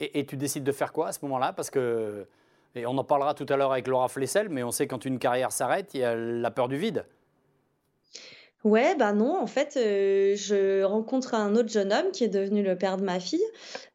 Et, 0.00 0.18
et, 0.18 0.26
tu 0.26 0.36
décides 0.36 0.64
de 0.64 0.72
faire 0.72 0.92
quoi 0.92 1.08
à 1.08 1.12
ce 1.12 1.20
moment-là? 1.22 1.54
Parce 1.54 1.70
que, 1.70 2.26
et 2.74 2.84
on 2.84 2.98
en 2.98 3.04
parlera 3.04 3.32
tout 3.32 3.46
à 3.48 3.56
l'heure 3.56 3.72
avec 3.72 3.86
Laura 3.86 4.08
Flessel, 4.08 4.50
mais 4.50 4.62
on 4.62 4.70
sait 4.70 4.86
quand 4.86 5.06
une 5.06 5.18
carrière 5.18 5.50
s'arrête, 5.50 5.94
il 5.94 6.00
y 6.00 6.04
a 6.04 6.14
la 6.14 6.50
peur 6.50 6.68
du 6.68 6.76
vide. 6.76 7.06
Ouais, 8.64 8.96
bah 8.96 9.12
non, 9.12 9.36
en 9.38 9.46
fait, 9.46 9.72
je 9.76 10.82
rencontre 10.82 11.34
un 11.34 11.54
autre 11.54 11.68
jeune 11.68 11.92
homme 11.92 12.10
qui 12.12 12.24
est 12.24 12.28
devenu 12.28 12.62
le 12.62 12.76
père 12.76 12.96
de 12.96 13.04
ma 13.04 13.20
fille, 13.20 13.44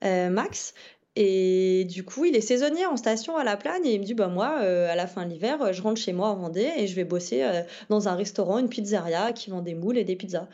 Max. 0.01 0.73
Et 1.17 1.85
du 1.89 2.05
coup, 2.05 2.23
il 2.23 2.37
est 2.37 2.41
saisonnier 2.41 2.85
en 2.85 2.95
station 2.95 3.35
à 3.35 3.43
La 3.43 3.57
Plagne 3.57 3.85
et 3.85 3.93
il 3.95 3.99
me 3.99 4.05
dit, 4.05 4.13
bah 4.13 4.27
moi, 4.27 4.47
à 4.47 4.95
la 4.95 5.07
fin 5.07 5.25
de 5.25 5.31
l'hiver, 5.31 5.73
je 5.73 5.81
rentre 5.81 5.99
chez 5.99 6.13
moi 6.13 6.29
en 6.29 6.35
Vendée 6.37 6.71
et 6.77 6.87
je 6.87 6.95
vais 6.95 7.03
bosser 7.03 7.45
dans 7.89 8.07
un 8.07 8.15
restaurant, 8.15 8.59
une 8.59 8.69
pizzeria 8.69 9.33
qui 9.33 9.49
vend 9.49 9.61
des 9.61 9.75
moules 9.75 9.97
et 9.97 10.05
des 10.05 10.15
pizzas. 10.15 10.47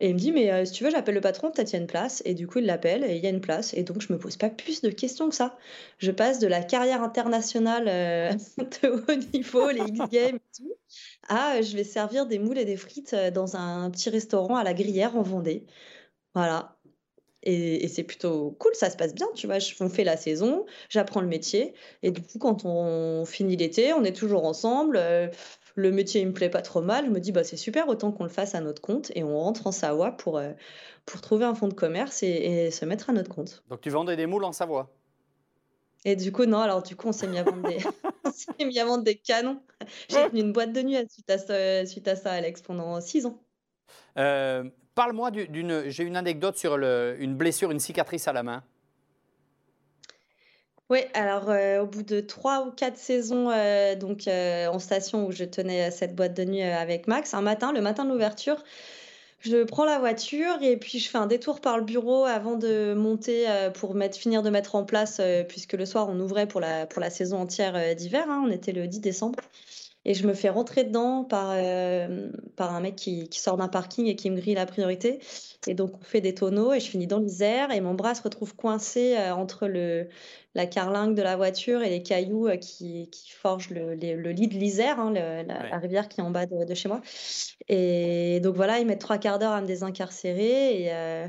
Et 0.00 0.08
il 0.08 0.14
me 0.14 0.18
dit, 0.18 0.32
mais 0.32 0.64
si 0.64 0.72
tu 0.72 0.84
veux, 0.84 0.90
j'appelle 0.90 1.14
le 1.14 1.20
patron, 1.20 1.50
peut-être 1.50 1.70
il 1.70 1.74
y 1.74 1.78
a 1.78 1.80
une 1.80 1.86
place. 1.86 2.22
Et 2.24 2.34
du 2.34 2.46
coup, 2.46 2.58
il 2.58 2.66
l'appelle 2.66 3.04
et 3.04 3.16
il 3.16 3.22
y 3.22 3.26
a 3.26 3.30
une 3.30 3.40
place. 3.40 3.74
Et 3.74 3.82
donc, 3.82 4.00
je 4.00 4.12
me 4.12 4.18
pose 4.18 4.36
pas 4.36 4.48
plus 4.48 4.80
de 4.80 4.90
questions 4.90 5.28
que 5.28 5.34
ça. 5.34 5.58
Je 5.98 6.10
passe 6.10 6.38
de 6.38 6.46
la 6.46 6.62
carrière 6.62 7.02
internationale 7.02 7.84
de 8.82 8.88
haut 8.88 9.32
niveau, 9.34 9.70
les 9.70 9.82
X-Games 9.82 10.36
et 10.36 10.56
tout, 10.56 10.74
ah, 11.28 11.60
je 11.62 11.76
vais 11.76 11.84
servir 11.84 12.26
des 12.26 12.38
moules 12.38 12.58
et 12.58 12.64
des 12.64 12.76
frites 12.76 13.14
dans 13.34 13.56
un 13.56 13.90
petit 13.90 14.10
restaurant 14.10 14.56
à 14.56 14.64
la 14.64 14.74
Gruyère 14.74 15.16
en 15.16 15.22
Vendée. 15.22 15.66
Voilà. 16.34 16.76
Et, 17.42 17.88
c'est 17.88 18.02
plutôt 18.02 18.50
cool, 18.58 18.74
ça 18.74 18.90
se 18.90 18.96
passe 18.96 19.14
bien, 19.14 19.26
tu 19.34 19.46
vois. 19.46 19.56
On 19.80 19.88
fait 19.88 20.04
la 20.04 20.16
saison, 20.16 20.66
j'apprends 20.88 21.20
le 21.20 21.26
métier. 21.26 21.74
Et 22.02 22.10
du 22.10 22.22
coup, 22.22 22.38
quand 22.38 22.64
on 22.64 23.24
finit 23.24 23.56
l'été, 23.56 23.92
on 23.92 24.04
est 24.04 24.16
toujours 24.16 24.44
ensemble. 24.44 24.98
Le 25.74 25.90
métier, 25.90 26.20
il 26.20 26.28
me 26.28 26.32
plaît 26.32 26.50
pas 26.50 26.62
trop 26.62 26.80
mal. 26.80 27.06
Je 27.06 27.10
me 27.10 27.20
dis, 27.20 27.32
bah, 27.32 27.44
c'est 27.44 27.56
super, 27.56 27.88
autant 27.88 28.12
qu'on 28.12 28.24
le 28.24 28.30
fasse 28.30 28.54
à 28.54 28.60
notre 28.60 28.82
compte. 28.82 29.12
Et 29.14 29.22
on 29.22 29.38
rentre 29.38 29.66
en 29.66 29.72
Savoie 29.72 30.12
pour, 30.12 30.40
pour 31.06 31.20
trouver 31.20 31.44
un 31.44 31.54
fonds 31.54 31.68
de 31.68 31.74
commerce 31.74 32.22
et, 32.22 32.28
et 32.28 32.70
se 32.70 32.84
mettre 32.84 33.10
à 33.10 33.12
notre 33.12 33.34
compte. 33.34 33.62
Donc, 33.68 33.80
tu 33.80 33.90
vendais 33.90 34.16
des 34.16 34.26
moules 34.26 34.44
en 34.44 34.52
Savoie 34.52 34.90
et 36.04 36.16
du 36.16 36.32
coup, 36.32 36.46
non, 36.46 36.60
alors 36.60 36.82
du 36.82 36.96
coup, 36.96 37.08
on 37.08 37.12
s'est 37.12 37.26
mis 37.26 37.38
à 37.38 37.42
vendre 37.42 37.68
des, 37.68 37.78
mis 38.64 38.78
à 38.78 38.84
vendre 38.84 39.04
des 39.04 39.16
canons. 39.16 39.60
J'ai 40.08 40.28
tenu 40.28 40.40
une 40.40 40.52
boîte 40.52 40.72
de 40.72 40.82
nuit 40.82 40.96
suite 41.10 41.30
à, 41.30 41.38
ça, 41.38 41.86
suite 41.86 42.08
à 42.08 42.16
ça, 42.16 42.32
Alex, 42.32 42.62
pendant 42.62 43.00
six 43.00 43.26
ans. 43.26 43.38
Euh, 44.16 44.64
parle-moi 44.94 45.30
d'une. 45.30 45.88
J'ai 45.88 46.04
une 46.04 46.16
anecdote 46.16 46.56
sur 46.56 46.76
le, 46.78 47.16
une 47.18 47.34
blessure, 47.34 47.70
une 47.70 47.80
cicatrice 47.80 48.28
à 48.28 48.32
la 48.32 48.42
main. 48.42 48.62
Oui, 50.90 50.98
alors 51.14 51.48
euh, 51.48 51.82
au 51.82 51.86
bout 51.86 52.02
de 52.02 52.20
trois 52.20 52.66
ou 52.66 52.72
quatre 52.72 52.98
saisons 52.98 53.50
euh, 53.50 53.94
donc 53.94 54.26
en 54.28 54.78
station 54.78 55.26
où 55.26 55.32
je 55.32 55.44
tenais 55.44 55.90
cette 55.90 56.14
boîte 56.16 56.34
de 56.34 56.44
nuit 56.44 56.62
avec 56.62 57.06
Max, 57.06 57.32
un 57.32 57.42
matin, 57.42 57.72
le 57.72 57.80
matin 57.80 58.04
de 58.04 58.10
l'ouverture, 58.10 58.62
je 59.40 59.64
prends 59.64 59.86
la 59.86 59.98
voiture 59.98 60.62
et 60.62 60.76
puis 60.76 60.98
je 60.98 61.08
fais 61.08 61.16
un 61.16 61.26
détour 61.26 61.62
par 61.62 61.78
le 61.78 61.84
bureau 61.84 62.24
avant 62.26 62.56
de 62.56 62.92
monter 62.92 63.48
euh, 63.48 63.70
pour 63.70 63.96
finir 64.12 64.42
de 64.42 64.50
mettre 64.50 64.74
en 64.74 64.84
place, 64.84 65.18
euh, 65.18 65.44
puisque 65.44 65.72
le 65.72 65.86
soir 65.86 66.08
on 66.10 66.20
ouvrait 66.20 66.46
pour 66.46 66.60
la, 66.60 66.86
pour 66.86 67.00
la 67.00 67.08
saison 67.08 67.38
entière 67.38 67.74
euh, 67.74 67.94
d'hiver, 67.94 68.26
hein, 68.28 68.44
on 68.46 68.50
était 68.50 68.72
le 68.72 68.86
10 68.86 69.00
décembre. 69.00 69.38
Et 70.04 70.14
je 70.14 70.26
me 70.26 70.32
fais 70.32 70.48
rentrer 70.48 70.84
dedans 70.84 71.24
par, 71.24 71.54
par 72.56 72.74
un 72.74 72.80
mec 72.80 72.96
qui, 72.96 73.28
qui 73.28 73.38
sort 73.38 73.58
d'un 73.58 73.68
parking 73.68 74.06
et 74.06 74.16
qui 74.16 74.30
me 74.30 74.36
grille 74.36 74.54
la 74.54 74.64
priorité. 74.64 75.20
Et 75.66 75.74
donc 75.74 75.92
on 76.00 76.02
fait 76.02 76.22
des 76.22 76.34
tonneaux 76.34 76.72
et 76.72 76.80
je 76.80 76.88
finis 76.88 77.06
dans 77.06 77.18
l'Isère 77.18 77.70
et 77.70 77.82
mon 77.82 77.92
bras 77.92 78.14
se 78.14 78.22
retrouve 78.22 78.56
coincé 78.56 79.14
entre 79.30 79.66
le, 79.66 80.08
la 80.54 80.66
carlingue 80.66 81.14
de 81.14 81.22
la 81.22 81.36
voiture 81.36 81.82
et 81.82 81.90
les 81.90 82.02
cailloux 82.02 82.48
euh, 82.48 82.56
qui, 82.56 83.08
qui 83.10 83.30
forgent 83.30 83.70
le, 83.70 83.94
le, 83.94 84.30
lit 84.30 84.48
de 84.48 84.54
l'Isère, 84.54 84.98
hein, 84.98 85.12
la, 85.12 85.78
rivière 85.78 86.08
qui 86.08 86.20
est 86.20 86.24
en 86.24 86.30
bas 86.30 86.46
de, 86.46 86.74
chez 86.74 86.88
moi. 86.88 87.00
Et 87.68 88.40
donc 88.40 88.56
voilà, 88.56 88.78
ils 88.80 88.86
mettent 88.86 89.00
trois 89.00 89.18
quarts 89.18 89.38
d'heure 89.38 89.52
à 89.52 89.60
me 89.60 89.66
désincarcérer. 89.66 90.82
Et 90.82 90.92
euh, 90.92 91.28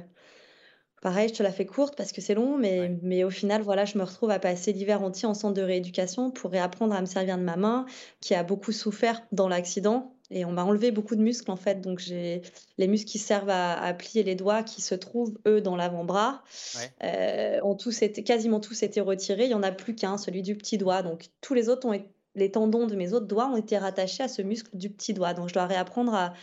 pareil, 1.01 1.29
je 1.29 1.33
te 1.33 1.43
la 1.43 1.51
fais 1.51 1.65
courte 1.65 1.95
parce 1.95 2.11
que 2.11 2.21
c'est 2.21 2.35
long, 2.35 2.57
mais, 2.57 2.97
mais 3.01 3.23
au 3.23 3.29
final, 3.29 3.61
voilà, 3.61 3.85
je 3.85 3.97
me 3.97 4.03
retrouve 4.03 4.29
à 4.29 4.39
passer 4.39 4.71
l'hiver 4.71 5.01
entier 5.01 5.27
en 5.27 5.33
centre 5.33 5.55
de 5.55 5.61
rééducation 5.61 6.31
pour 6.31 6.51
réapprendre 6.51 6.95
à 6.95 7.01
me 7.01 7.05
servir 7.05 7.37
de 7.37 7.43
ma 7.43 7.57
main, 7.57 7.85
qui 8.21 8.35
a 8.35 8.43
beaucoup 8.43 8.71
souffert 8.71 9.21
dans 9.31 9.49
l'accident. 9.49 10.15
Et 10.33 10.45
on 10.45 10.51
m'a 10.51 10.63
enlevé 10.63 10.91
beaucoup 10.91 11.15
de 11.15 11.21
muscles 11.21 11.51
en 11.51 11.57
fait. 11.57 11.81
Donc 11.81 11.99
j'ai 11.99 12.41
les 12.77 12.87
muscles 12.87 13.09
qui 13.09 13.19
servent 13.19 13.49
à, 13.49 13.93
plier 13.93 14.23
les 14.23 14.35
doigts 14.35 14.63
qui 14.63 14.81
se 14.81 14.95
trouvent 14.95 15.37
eux 15.45 15.59
dans 15.59 15.75
l'avant-bras. 15.75 16.41
Euh, 17.03 17.59
ont 17.63 17.75
tous 17.75 18.01
été, 18.01 18.23
quasiment 18.23 18.61
tous 18.61 18.81
été 18.81 19.01
retirés. 19.01 19.45
Il 19.45 19.51
y 19.51 19.55
en 19.55 19.63
a 19.63 19.73
plus 19.73 19.93
qu'un, 19.93 20.17
celui 20.17 20.41
du 20.41 20.55
petit 20.55 20.77
doigt. 20.77 21.03
Donc 21.03 21.25
tous 21.41 21.53
les 21.53 21.67
autres 21.67 21.85
ont 21.85 21.93
les 22.35 22.51
tendons 22.51 22.87
de 22.87 22.95
mes 22.95 23.13
autres 23.13 23.27
doigts 23.27 23.47
ont 23.47 23.57
été 23.57 23.77
rattachés 23.77 24.23
à 24.23 24.27
ce 24.27 24.41
muscle 24.41 24.75
du 24.75 24.89
petit 24.89 25.13
doigt. 25.13 25.33
Donc 25.33 25.49
je 25.49 25.53
dois 25.53 25.65
réapprendre 25.65 26.13
à 26.13 26.33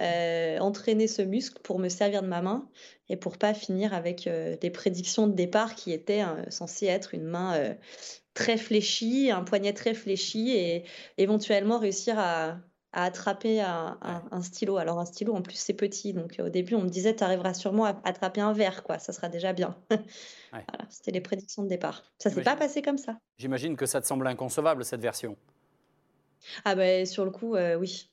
euh, 0.00 0.58
entraîner 0.58 1.06
ce 1.06 1.22
muscle 1.22 1.60
pour 1.62 1.78
me 1.78 1.88
servir 1.88 2.22
de 2.22 2.28
ma 2.28 2.42
main 2.42 2.68
et 3.08 3.16
pour 3.16 3.38
pas 3.38 3.54
finir 3.54 3.94
avec 3.94 4.26
euh, 4.26 4.56
des 4.56 4.70
prédictions 4.70 5.26
de 5.26 5.32
départ 5.32 5.74
qui 5.74 5.92
étaient 5.92 6.24
censées 6.50 6.86
être 6.86 7.14
une 7.14 7.24
main 7.24 7.74
très 8.34 8.56
fléchi, 8.56 9.30
un 9.30 9.42
poignet 9.42 9.72
très 9.72 9.94
fléchi 9.94 10.50
et 10.50 10.84
éventuellement 11.16 11.78
réussir 11.78 12.18
à, 12.18 12.58
attraper 12.92 13.60
un, 13.60 14.42
stylo. 14.42 14.76
Alors 14.78 14.98
un 14.98 15.04
stylo 15.04 15.34
en 15.34 15.42
plus 15.42 15.56
c'est 15.56 15.74
petit, 15.74 16.12
donc 16.12 16.36
au 16.38 16.48
début 16.48 16.74
on 16.74 16.82
me 16.82 16.88
disait 16.88 17.14
tu 17.14 17.24
arriveras 17.24 17.54
sûrement 17.54 17.84
à 17.84 18.00
attraper 18.04 18.40
un 18.40 18.52
verre, 18.52 18.82
quoi, 18.82 18.98
ça 18.98 19.12
sera 19.12 19.28
déjà 19.28 19.52
bien. 19.52 19.76
c'était 20.90 21.10
les 21.10 21.20
prédictions 21.20 21.62
de 21.62 21.68
départ. 21.68 22.04
Ça 22.18 22.30
s'est 22.30 22.42
pas 22.42 22.56
passé 22.56 22.82
comme 22.82 22.98
ça. 22.98 23.18
J'imagine 23.36 23.76
que 23.76 23.86
ça 23.86 24.00
te 24.00 24.06
semble 24.06 24.26
inconcevable 24.26 24.84
cette 24.84 25.00
version. 25.00 25.36
Ah 26.64 26.74
ben 26.74 27.06
sur 27.06 27.24
le 27.24 27.30
coup, 27.30 27.54
euh, 27.54 27.76
oui. 27.76 28.10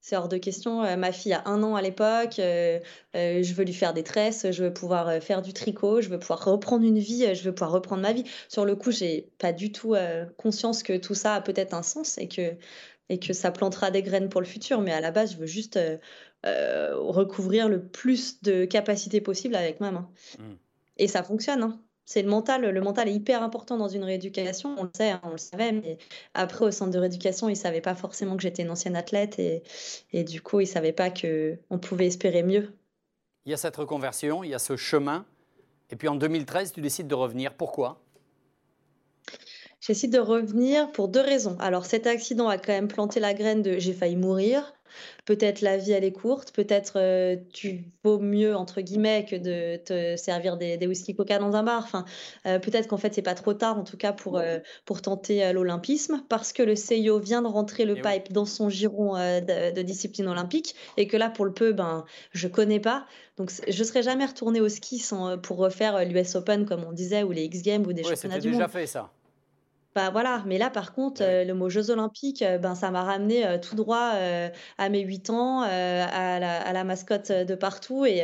C'est 0.00 0.16
hors 0.16 0.28
de 0.28 0.36
question. 0.36 0.84
Euh, 0.84 0.96
ma 0.96 1.10
fille 1.10 1.32
a 1.32 1.42
un 1.46 1.62
an 1.64 1.74
à 1.74 1.82
l'époque. 1.82 2.38
Euh, 2.38 2.78
je 3.14 3.52
veux 3.54 3.64
lui 3.64 3.72
faire 3.72 3.94
des 3.94 4.04
tresses. 4.04 4.48
Je 4.48 4.64
veux 4.64 4.72
pouvoir 4.72 5.20
faire 5.20 5.42
du 5.42 5.52
tricot. 5.52 6.00
Je 6.00 6.08
veux 6.08 6.20
pouvoir 6.20 6.44
reprendre 6.44 6.84
une 6.84 7.00
vie. 7.00 7.34
Je 7.34 7.42
veux 7.42 7.52
pouvoir 7.52 7.72
reprendre 7.72 8.02
ma 8.02 8.12
vie. 8.12 8.22
Sur 8.48 8.64
le 8.64 8.76
coup, 8.76 8.92
j'ai 8.92 9.28
pas 9.38 9.52
du 9.52 9.72
tout 9.72 9.96
conscience 10.36 10.84
que 10.84 10.96
tout 10.96 11.14
ça 11.14 11.34
a 11.34 11.40
peut-être 11.40 11.74
un 11.74 11.82
sens 11.82 12.16
et 12.18 12.28
que, 12.28 12.54
et 13.08 13.18
que 13.18 13.32
ça 13.32 13.50
plantera 13.50 13.90
des 13.90 14.02
graines 14.02 14.28
pour 14.28 14.40
le 14.40 14.46
futur. 14.46 14.80
Mais 14.80 14.92
à 14.92 15.00
la 15.00 15.10
base, 15.10 15.32
je 15.32 15.38
veux 15.38 15.46
juste 15.46 15.78
recouvrir 16.44 17.68
le 17.68 17.82
plus 17.82 18.42
de 18.42 18.64
capacités 18.64 19.20
possible 19.20 19.54
avec 19.54 19.80
ma 19.80 19.90
main. 19.90 20.10
Mmh. 20.38 20.54
Et 20.98 21.08
ça 21.08 21.22
fonctionne. 21.22 21.62
Hein 21.62 21.80
c'est 22.08 22.22
le 22.22 22.30
mental. 22.30 22.62
Le 22.62 22.80
mental 22.80 23.06
est 23.06 23.12
hyper 23.12 23.42
important 23.42 23.76
dans 23.76 23.88
une 23.88 24.02
rééducation. 24.02 24.74
On 24.78 24.84
le 24.84 24.90
sait, 24.96 25.10
hein, 25.10 25.20
on 25.24 25.32
le 25.32 25.36
savait. 25.36 25.72
Mais 25.72 25.98
après, 26.32 26.64
au 26.64 26.70
centre 26.70 26.90
de 26.90 26.98
rééducation, 26.98 27.50
ils 27.50 27.52
ne 27.52 27.58
savaient 27.58 27.82
pas 27.82 27.94
forcément 27.94 28.34
que 28.34 28.42
j'étais 28.42 28.62
une 28.62 28.70
ancienne 28.70 28.96
athlète. 28.96 29.38
Et, 29.38 29.62
et 30.14 30.24
du 30.24 30.40
coup, 30.40 30.60
ils 30.60 30.64
ne 30.64 30.70
savaient 30.70 30.94
pas 30.94 31.10
qu'on 31.10 31.78
pouvait 31.78 32.06
espérer 32.06 32.42
mieux. 32.42 32.72
Il 33.44 33.50
y 33.50 33.52
a 33.52 33.58
cette 33.58 33.76
reconversion, 33.76 34.42
il 34.42 34.48
y 34.48 34.54
a 34.54 34.58
ce 34.58 34.74
chemin. 34.76 35.26
Et 35.90 35.96
puis 35.96 36.08
en 36.08 36.14
2013, 36.14 36.72
tu 36.72 36.80
décides 36.80 37.08
de 37.08 37.14
revenir. 37.14 37.52
Pourquoi? 37.52 38.00
J'essaie 39.80 40.08
de 40.08 40.18
revenir 40.18 40.90
pour 40.90 41.08
deux 41.08 41.20
raisons. 41.20 41.56
Alors 41.60 41.86
cet 41.86 42.06
accident 42.06 42.48
a 42.48 42.58
quand 42.58 42.72
même 42.72 42.88
planté 42.88 43.20
la 43.20 43.32
graine 43.32 43.62
de 43.62 43.78
j'ai 43.78 43.92
failli 43.92 44.16
mourir. 44.16 44.74
Peut-être 45.26 45.60
la 45.60 45.76
vie 45.76 45.92
elle 45.92 46.02
est 46.04 46.12
courte, 46.12 46.52
peut-être 46.52 46.94
euh, 46.96 47.36
tu 47.52 47.84
vaux 48.02 48.18
mieux 48.18 48.56
entre 48.56 48.80
guillemets 48.80 49.26
que 49.26 49.36
de 49.36 49.76
te 49.76 50.16
servir 50.16 50.56
des, 50.56 50.78
whisky 50.86 51.14
coca 51.14 51.38
dans 51.38 51.54
un 51.54 51.62
bar. 51.62 51.82
Enfin, 51.84 52.04
euh, 52.46 52.58
peut-être 52.58 52.88
qu'en 52.88 52.96
fait 52.96 53.14
c'est 53.14 53.22
pas 53.22 53.34
trop 53.34 53.54
tard 53.54 53.78
en 53.78 53.84
tout 53.84 53.96
cas 53.96 54.12
pour, 54.12 54.38
euh, 54.38 54.58
pour 54.84 55.02
tenter 55.02 55.52
l'olympisme 55.52 56.24
parce 56.28 56.52
que 56.52 56.62
le 56.62 56.74
CIO 56.74 57.20
vient 57.20 57.42
de 57.42 57.46
rentrer 57.46 57.84
le 57.84 57.94
pipe 57.94 58.32
dans 58.32 58.46
son 58.46 58.70
giron 58.70 59.14
de, 59.14 59.82
discipline 59.82 60.26
olympique 60.26 60.74
et 60.96 61.06
que 61.06 61.16
là 61.16 61.28
pour 61.30 61.44
le 61.44 61.52
peu 61.52 61.72
ben 61.72 62.04
je 62.32 62.48
connais 62.48 62.80
pas. 62.80 63.06
Donc 63.36 63.52
je 63.68 63.84
serais 63.84 64.02
jamais 64.02 64.24
retourné 64.24 64.60
au 64.60 64.68
ski 64.68 64.98
sans, 64.98 65.38
pour 65.38 65.58
refaire 65.58 66.04
l'US 66.04 66.34
Open 66.34 66.66
comme 66.66 66.84
on 66.84 66.92
disait 66.92 67.22
ou 67.22 67.30
les 67.30 67.44
X 67.44 67.62
Games 67.62 67.86
ou 67.86 67.92
des 67.92 68.02
championnats 68.02 68.40
du 68.40 68.48
monde. 68.48 68.58
déjà 68.58 68.68
fait 68.68 68.86
ça. 68.86 69.12
Bah, 69.94 70.10
voilà, 70.10 70.42
mais 70.46 70.58
là 70.58 70.70
par 70.70 70.92
contre, 70.92 71.22
euh, 71.22 71.44
le 71.44 71.54
mot 71.54 71.68
Jeux 71.68 71.90
olympiques, 71.90 72.42
euh, 72.42 72.58
ben, 72.58 72.74
ça 72.74 72.90
m'a 72.90 73.02
ramené 73.02 73.46
euh, 73.46 73.58
tout 73.58 73.74
droit 73.74 74.12
à 74.78 74.88
mes 74.90 75.00
8 75.00 75.30
ans, 75.30 75.62
à 75.62 76.38
la, 76.38 76.84
mascotte 76.84 77.32
de 77.32 77.54
partout 77.54 78.06
et 78.06 78.22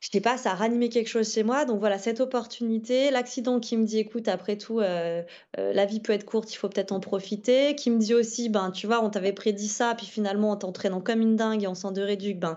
je 0.00 0.10
sais 0.12 0.20
pas, 0.20 0.36
ça 0.36 0.52
a 0.52 0.54
ranimé 0.54 0.88
quelque 0.88 1.08
chose 1.08 1.32
chez 1.32 1.42
moi. 1.42 1.64
Donc 1.64 1.80
voilà, 1.80 1.98
cette 1.98 2.20
opportunité, 2.20 3.10
l'accident 3.10 3.58
qui 3.60 3.76
me 3.76 3.84
dit, 3.84 3.98
écoute, 3.98 4.28
après 4.28 4.56
tout, 4.56 4.78
la 4.78 5.84
vie 5.86 6.00
peut 6.00 6.12
être 6.12 6.24
courte, 6.24 6.52
il 6.52 6.56
faut 6.56 6.68
peut-être 6.68 6.92
en 6.92 7.00
profiter. 7.00 7.74
Qui 7.74 7.90
me 7.90 7.98
dit 7.98 8.14
aussi, 8.14 8.48
ben 8.48 8.70
tu 8.70 8.86
vois, 8.86 9.02
on 9.04 9.10
t'avait 9.10 9.32
prédit 9.32 9.68
ça, 9.68 9.94
puis 9.96 10.06
finalement 10.06 10.50
en 10.50 10.56
t'entraînant 10.56 11.00
comme 11.00 11.20
une 11.20 11.36
dingue 11.36 11.64
et 11.64 11.66
en 11.66 11.74
s'en 11.74 11.90
de 11.92 12.04
ben 12.34 12.56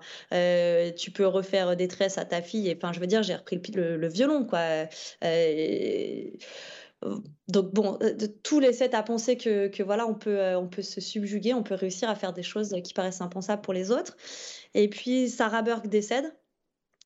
tu 0.96 1.12
peux 1.12 1.26
refaire 1.26 1.76
des 1.76 1.88
tresses 1.88 2.18
à 2.18 2.26
ta 2.26 2.42
fille. 2.42 2.70
Et 2.70 2.78
enfin, 2.78 2.94
je 2.94 3.00
veux 3.00 3.08
dire, 3.08 3.24
j'ai 3.24 3.36
repris 3.36 3.60
le, 3.74 3.98
le, 3.98 4.08
violon, 4.08 4.46
quoi. 4.46 4.60
Donc 7.48 7.74
bon, 7.74 7.98
euh, 8.02 8.16
tout 8.44 8.60
laissait 8.60 8.94
à 8.94 9.04
penser 9.04 9.38
que, 9.38 9.68
que 9.68 9.84
voilà, 9.84 10.06
on 10.08 10.16
peut, 10.16 10.40
euh, 10.40 10.60
on 10.60 10.68
peut 10.68 10.82
se 10.82 11.00
subjuguer, 11.00 11.54
on 11.54 11.64
peut 11.64 11.76
réussir 11.76 12.10
à 12.10 12.16
faire 12.16 12.34
des 12.34 12.44
choses 12.44 12.76
qui 12.84 12.94
paraissent 12.94 13.22
impensables 13.22 13.62
pour 13.62 13.74
les 13.74 13.92
autres. 13.92 14.18
Et 14.74 14.90
puis 14.90 15.30
Sarah 15.30 15.62
Burke 15.62 15.88
décède. 15.88 16.26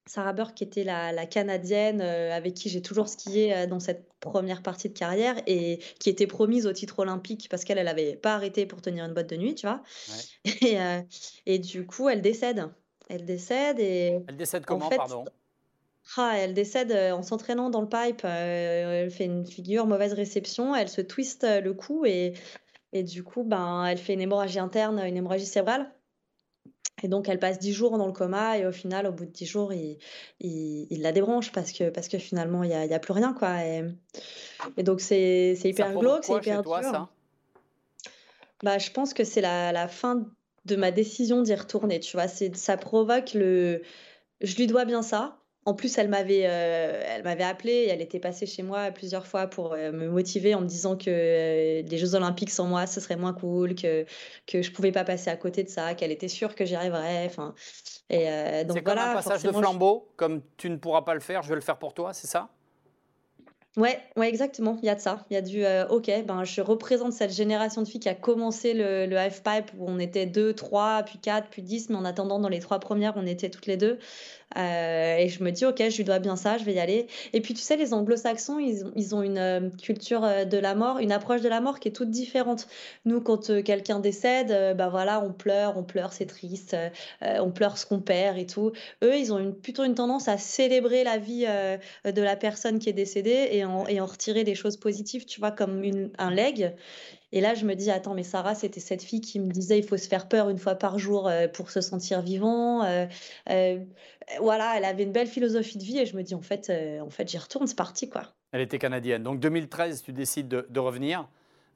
Sarah 0.05 0.33
Burke 0.33 0.55
qui 0.55 0.65
était 0.65 0.83
la, 0.83 1.13
la 1.13 1.25
Canadienne 1.25 2.01
euh, 2.01 2.33
avec 2.33 2.55
qui 2.55 2.69
j'ai 2.69 2.81
toujours 2.81 3.07
skié 3.07 3.67
dans 3.67 3.79
cette 3.79 4.11
première 4.19 4.61
partie 4.61 4.89
de 4.89 4.97
carrière 4.97 5.35
et 5.47 5.79
qui 5.99 6.09
était 6.09 6.27
promise 6.27 6.67
au 6.67 6.73
titre 6.73 6.99
olympique 6.99 7.47
parce 7.49 7.63
qu'elle, 7.63 7.77
elle 7.77 7.87
avait 7.87 8.17
pas 8.17 8.33
arrêté 8.33 8.65
pour 8.65 8.81
tenir 8.81 9.05
une 9.05 9.13
boîte 9.13 9.29
de 9.29 9.37
nuit, 9.37 9.55
tu 9.55 9.67
vois. 9.67 9.81
Et, 10.45 10.77
et, 11.45 11.59
du 11.59 11.85
coup, 11.85 12.09
elle 12.09 12.21
décède. 12.21 12.67
Elle 13.09 13.25
décède 13.25 13.79
et... 13.79 14.19
Elle 14.27 14.37
décède 14.37 14.65
comment, 14.65 14.89
pardon? 14.89 15.25
Ah, 16.17 16.33
elle 16.37 16.53
décède 16.53 16.91
euh, 16.91 17.11
en 17.11 17.23
s'entraînant 17.23 17.69
dans 17.69 17.81
le 17.81 17.87
pipe. 17.87 18.21
Euh, 18.25 19.03
elle 19.03 19.11
fait 19.11 19.25
une 19.25 19.45
figure, 19.45 19.87
mauvaise 19.87 20.13
réception. 20.13 20.75
Elle 20.75 20.89
se 20.89 21.01
twiste 21.01 21.43
euh, 21.43 21.61
le 21.61 21.73
cou 21.73 22.05
et, 22.05 22.33
et 22.91 23.03
du 23.03 23.23
coup, 23.23 23.43
ben, 23.43 23.85
elle 23.85 23.97
fait 23.97 24.13
une 24.13 24.21
hémorragie 24.21 24.59
interne, 24.59 24.99
une 24.99 25.17
hémorragie 25.17 25.45
cérébrale. 25.45 25.91
Et 27.01 27.07
donc, 27.07 27.27
elle 27.27 27.39
passe 27.39 27.59
10 27.59 27.73
jours 27.73 27.97
dans 27.97 28.05
le 28.05 28.13
coma 28.13 28.57
et 28.57 28.65
au 28.65 28.71
final, 28.71 29.07
au 29.07 29.11
bout 29.11 29.25
de 29.25 29.31
10 29.31 29.45
jours, 29.45 29.73
il, 29.73 29.97
il, 30.39 31.01
la 31.01 31.11
débranche 31.11 31.51
parce 31.51 31.71
que, 31.71 31.89
parce 31.89 32.07
que 32.07 32.17
finalement, 32.17 32.63
il 32.63 32.69
n'y 32.69 32.75
a, 32.75 32.85
y 32.85 32.93
a, 32.93 32.99
plus 32.99 33.13
rien. 33.13 33.33
Quoi. 33.33 33.65
Et, 33.65 33.83
et 34.77 34.83
donc, 34.83 35.01
c'est 35.01 35.57
hyper 35.63 35.97
glauque, 35.97 36.23
c'est 36.23 36.35
hyper 36.35 36.61
toi, 36.61 36.81
dur. 36.81 36.91
Ça? 36.91 37.09
Bah, 38.61 38.77
je 38.77 38.91
pense 38.91 39.13
que 39.13 39.23
c'est 39.23 39.41
la, 39.41 39.71
la 39.73 39.87
fin 39.87 40.25
de 40.65 40.75
ma 40.75 40.91
décision 40.91 41.41
d'y 41.41 41.55
retourner. 41.55 41.99
Tu 41.99 42.15
vois, 42.15 42.27
ça 42.27 42.77
provoque 42.77 43.33
le. 43.33 43.81
Je 44.39 44.55
lui 44.55 44.67
dois 44.67 44.85
bien 44.85 45.01
ça. 45.01 45.42
En 45.65 45.73
plus, 45.73 45.97
elle 45.97 46.09
m'avait, 46.09 46.45
euh, 46.45 47.01
elle 47.07 47.23
m'avait 47.23 47.43
appelé 47.43 47.71
et 47.71 47.89
elle 47.89 48.01
était 48.01 48.19
passée 48.19 48.45
chez 48.45 48.63
moi 48.63 48.91
plusieurs 48.91 49.25
fois 49.25 49.47
pour 49.47 49.73
euh, 49.73 49.91
me 49.91 50.09
motiver 50.09 50.55
en 50.55 50.61
me 50.61 50.65
disant 50.65 50.97
que 50.97 51.09
euh, 51.09 51.81
les 51.81 51.97
Jeux 51.97 52.15
Olympiques 52.15 52.49
sans 52.49 52.65
moi, 52.65 52.85
ce 52.85 52.99
serait 52.99 53.15
moins 53.15 53.33
cool, 53.33 53.75
que 53.75 54.05
que 54.45 54.61
je 54.61 54.71
pouvais 54.71 54.91
pas 54.91 55.05
passer 55.05 55.29
à 55.29 55.37
côté 55.37 55.63
de 55.63 55.69
ça, 55.69 55.95
qu'elle 55.95 56.11
était 56.11 56.27
sûre 56.27 56.55
que 56.55 56.65
j'y 56.65 56.75
arriverais. 56.75 57.25
Enfin, 57.25 57.55
et 58.09 58.65
donc 58.65 58.77
c'est 58.77 58.83
voilà. 58.83 59.01
Comme 59.01 59.11
un 59.11 59.13
passage 59.13 59.43
de 59.43 59.51
flambeau, 59.51 60.09
comme 60.17 60.41
tu 60.57 60.69
ne 60.69 60.75
pourras 60.75 61.03
pas 61.03 61.13
le 61.13 61.21
faire, 61.21 61.43
je 61.43 61.49
vais 61.49 61.55
le 61.55 61.61
faire 61.61 61.79
pour 61.79 61.93
toi, 61.93 62.13
c'est 62.13 62.27
ça? 62.27 62.49
Ouais, 63.75 63.99
ouais, 64.17 64.29
exactement. 64.29 64.77
Il 64.83 64.85
y 64.85 64.89
a 64.89 64.95
de 64.95 64.99
ça. 64.99 65.25
Il 65.31 65.33
y 65.33 65.37
a 65.37 65.41
du 65.41 65.63
OK, 65.89 66.11
ben 66.27 66.43
je 66.43 66.61
représente 66.61 67.11
cette 67.11 67.33
génération 67.33 67.81
de 67.81 67.87
filles 67.87 67.99
qui 67.99 68.09
a 68.09 68.13
commencé 68.13 68.75
le, 68.75 69.07
le 69.07 69.17
half-pipe 69.17 69.71
où 69.79 69.89
on 69.89 69.97
était 69.97 70.27
deux, 70.27 70.53
trois, 70.53 71.01
puis 71.01 71.17
quatre, 71.17 71.49
puis 71.49 71.63
dix, 71.63 71.89
mais 71.89 71.95
en 71.95 72.05
attendant, 72.05 72.37
dans 72.37 72.49
les 72.49 72.59
trois 72.59 72.79
premières, 72.79 73.13
on 73.15 73.25
était 73.25 73.49
toutes 73.49 73.65
les 73.65 73.77
deux. 73.77 73.97
Euh, 74.57 75.17
et 75.17 75.29
je 75.29 75.43
me 75.43 75.51
dis, 75.51 75.65
ok, 75.65 75.81
je 75.89 75.97
lui 75.97 76.03
dois 76.03 76.19
bien 76.19 76.35
ça, 76.35 76.57
je 76.57 76.63
vais 76.63 76.73
y 76.73 76.79
aller. 76.79 77.07
Et 77.33 77.41
puis, 77.41 77.53
tu 77.53 77.61
sais, 77.61 77.75
les 77.75 77.93
anglo-saxons, 77.93 78.59
ils, 78.59 78.83
ils, 78.95 79.15
ont 79.15 79.23
une 79.23 79.37
euh, 79.37 79.69
culture 79.81 80.23
euh, 80.23 80.45
de 80.45 80.57
la 80.57 80.75
mort, 80.75 80.99
une 80.99 81.11
approche 81.11 81.41
de 81.41 81.49
la 81.49 81.61
mort 81.61 81.79
qui 81.79 81.87
est 81.87 81.91
toute 81.91 82.09
différente. 82.09 82.67
Nous, 83.05 83.21
quand 83.21 83.63
quelqu'un 83.63 83.99
décède, 83.99 84.75
bah 84.77 84.89
voilà, 84.89 85.23
on 85.23 85.31
pleure, 85.31 85.77
on 85.77 85.83
pleure, 85.83 86.13
c'est 86.13 86.25
triste, 86.25 86.75
on 87.21 87.51
pleure 87.51 87.77
ce 87.77 87.85
qu'on 87.85 87.99
perd 87.99 88.37
et 88.37 88.45
tout. 88.45 88.71
Eux, 89.03 89.17
ils 89.17 89.33
ont 89.33 89.51
plutôt 89.51 89.83
une 89.83 89.95
tendance 89.95 90.27
à 90.27 90.37
célébrer 90.37 91.03
la 91.03 91.17
vie 91.17 91.45
de 92.05 92.21
la 92.21 92.35
personne 92.35 92.79
qui 92.79 92.89
est 92.89 92.93
décédée 92.93 93.49
et 93.51 93.62
en, 93.65 93.87
et 93.87 93.99
en 93.99 94.05
retirer 94.05 94.43
des 94.43 94.55
choses 94.55 94.77
positives, 94.77 95.25
tu 95.25 95.39
vois, 95.39 95.51
comme 95.51 95.83
une, 95.83 96.11
un 96.17 96.31
leg. 96.31 96.73
Et 97.31 97.41
là, 97.41 97.55
je 97.55 97.65
me 97.65 97.73
dis, 97.73 97.89
attends, 97.89 98.13
mais 98.13 98.23
Sarah, 98.23 98.53
c'était 98.53 98.79
cette 98.79 99.01
fille 99.01 99.21
qui 99.21 99.39
me 99.39 99.51
disait, 99.51 99.79
il 99.79 99.83
faut 99.83 99.97
se 99.97 100.07
faire 100.07 100.27
peur 100.27 100.49
une 100.49 100.59
fois 100.59 100.75
par 100.75 100.99
jour 100.99 101.27
euh, 101.27 101.47
pour 101.47 101.71
se 101.71 101.81
sentir 101.81 102.21
vivant. 102.21 102.83
Euh, 102.83 103.07
euh, 103.49 103.79
voilà, 104.39 104.75
elle 104.77 104.85
avait 104.85 105.03
une 105.03 105.11
belle 105.11 105.27
philosophie 105.27 105.79
de 105.79 105.83
vie 105.83 105.97
et 105.97 106.05
je 106.05 106.15
me 106.15 106.21
dis, 106.21 106.35
en 106.35 106.41
fait, 106.41 106.71
en 107.01 107.09
fait 107.09 107.29
j'y 107.29 107.39
retourne, 107.39 107.65
c'est 107.65 107.75
parti, 107.75 108.07
quoi. 108.07 108.23
Elle 108.51 108.61
était 108.61 108.77
canadienne. 108.77 109.23
Donc 109.23 109.39
2013, 109.39 110.03
tu 110.03 110.13
décides 110.13 110.47
de, 110.47 110.79
revenir. 110.79 111.27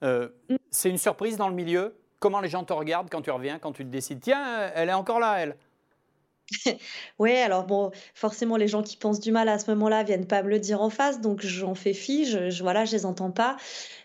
Mm. 0.02 0.26
C'est 0.70 0.90
une 0.90 0.98
surprise 0.98 1.36
dans 1.36 1.48
le 1.48 1.54
milieu. 1.54 1.96
Comment 2.20 2.40
les 2.40 2.48
gens 2.48 2.62
te 2.62 2.72
regardent 2.72 3.10
quand 3.10 3.22
tu 3.22 3.30
reviens, 3.32 3.58
quand 3.58 3.72
tu 3.72 3.84
te 3.84 3.90
décides, 3.90 4.20
tiens, 4.20 4.70
elle 4.74 4.88
est 4.88 4.94
encore 4.94 5.18
là, 5.18 5.38
elle? 5.40 5.56
Ouais, 7.18 7.38
alors 7.38 7.64
bon, 7.64 7.90
forcément, 8.14 8.56
les 8.56 8.68
gens 8.68 8.82
qui 8.82 8.96
pensent 8.96 9.20
du 9.20 9.32
mal 9.32 9.48
à 9.48 9.58
ce 9.58 9.70
moment-là 9.70 10.02
viennent 10.02 10.26
pas 10.26 10.42
me 10.42 10.48
le 10.48 10.58
dire 10.58 10.80
en 10.80 10.90
face, 10.90 11.20
donc 11.20 11.40
j'en 11.42 11.74
fais 11.74 11.92
fi, 11.92 12.24
je, 12.24 12.50
je, 12.50 12.62
voilà, 12.62 12.84
je 12.84 12.92
les 12.92 13.06
entends 13.06 13.30
pas. 13.30 13.56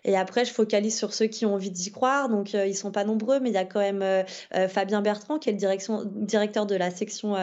Et 0.03 0.17
après, 0.17 0.45
je 0.45 0.51
focalise 0.51 0.97
sur 0.97 1.13
ceux 1.13 1.27
qui 1.27 1.45
ont 1.45 1.53
envie 1.53 1.71
d'y 1.71 1.91
croire, 1.91 2.29
donc 2.29 2.55
euh, 2.55 2.65
ils 2.65 2.75
sont 2.75 2.91
pas 2.91 3.03
nombreux, 3.03 3.39
mais 3.39 3.49
il 3.49 3.53
y 3.53 3.57
a 3.57 3.65
quand 3.65 3.79
même 3.79 4.01
euh, 4.01 4.23
euh, 4.55 4.67
Fabien 4.67 5.01
Bertrand, 5.01 5.39
qui 5.39 5.49
est 5.49 5.53
le 5.53 5.57
direction, 5.57 6.03
directeur 6.05 6.65
de 6.65 6.75
la 6.75 6.91
section 6.91 7.35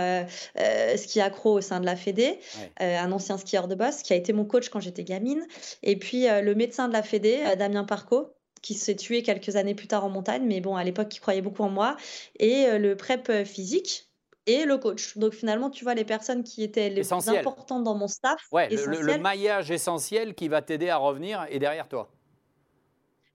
ski 0.96 1.20
accro 1.20 1.58
au 1.58 1.60
sein 1.60 1.80
de 1.80 1.86
la 1.86 1.96
Fédé, 1.96 2.38
un 2.78 3.12
ancien 3.12 3.38
skieur 3.38 3.68
de 3.68 3.74
boss, 3.74 4.02
qui 4.02 4.12
a 4.12 4.16
été 4.16 4.32
mon 4.32 4.44
coach 4.44 4.68
quand 4.68 4.80
j'étais 4.80 5.04
gamine. 5.04 5.46
Et 5.82 5.96
puis 5.98 6.26
le 6.28 6.54
médecin 6.54 6.88
de 6.88 6.92
la 6.92 7.02
Fédé, 7.02 7.42
Damien 7.58 7.84
Parco, 7.84 8.34
qui 8.62 8.74
s'est 8.74 8.96
tué 8.96 9.22
quelques 9.22 9.56
années 9.56 9.74
plus 9.74 9.88
tard 9.88 10.04
en 10.04 10.10
montagne, 10.10 10.44
mais 10.46 10.60
bon, 10.60 10.76
à 10.76 10.84
l'époque, 10.84 11.08
qui 11.08 11.18
croyait 11.20 11.42
beaucoup 11.42 11.62
en 11.62 11.70
moi, 11.70 11.96
et 12.38 12.78
le 12.78 12.96
prep 12.96 13.44
physique, 13.44 14.09
et 14.46 14.64
le 14.64 14.78
coach. 14.78 15.16
Donc 15.16 15.32
finalement, 15.32 15.70
tu 15.70 15.84
vois, 15.84 15.94
les 15.94 16.04
personnes 16.04 16.42
qui 16.42 16.62
étaient 16.62 16.88
les 16.88 17.02
plus 17.02 17.28
importantes 17.28 17.84
dans 17.84 17.94
mon 17.94 18.08
staff. 18.08 18.40
Ouais, 18.52 18.68
le, 18.68 19.18
maillage 19.18 19.70
essentiel 19.70 20.34
qui 20.34 20.48
va 20.48 20.62
t'aider 20.62 20.88
à 20.88 20.96
revenir 20.96 21.46
est 21.50 21.58
derrière 21.58 21.88
toi. 21.88 22.10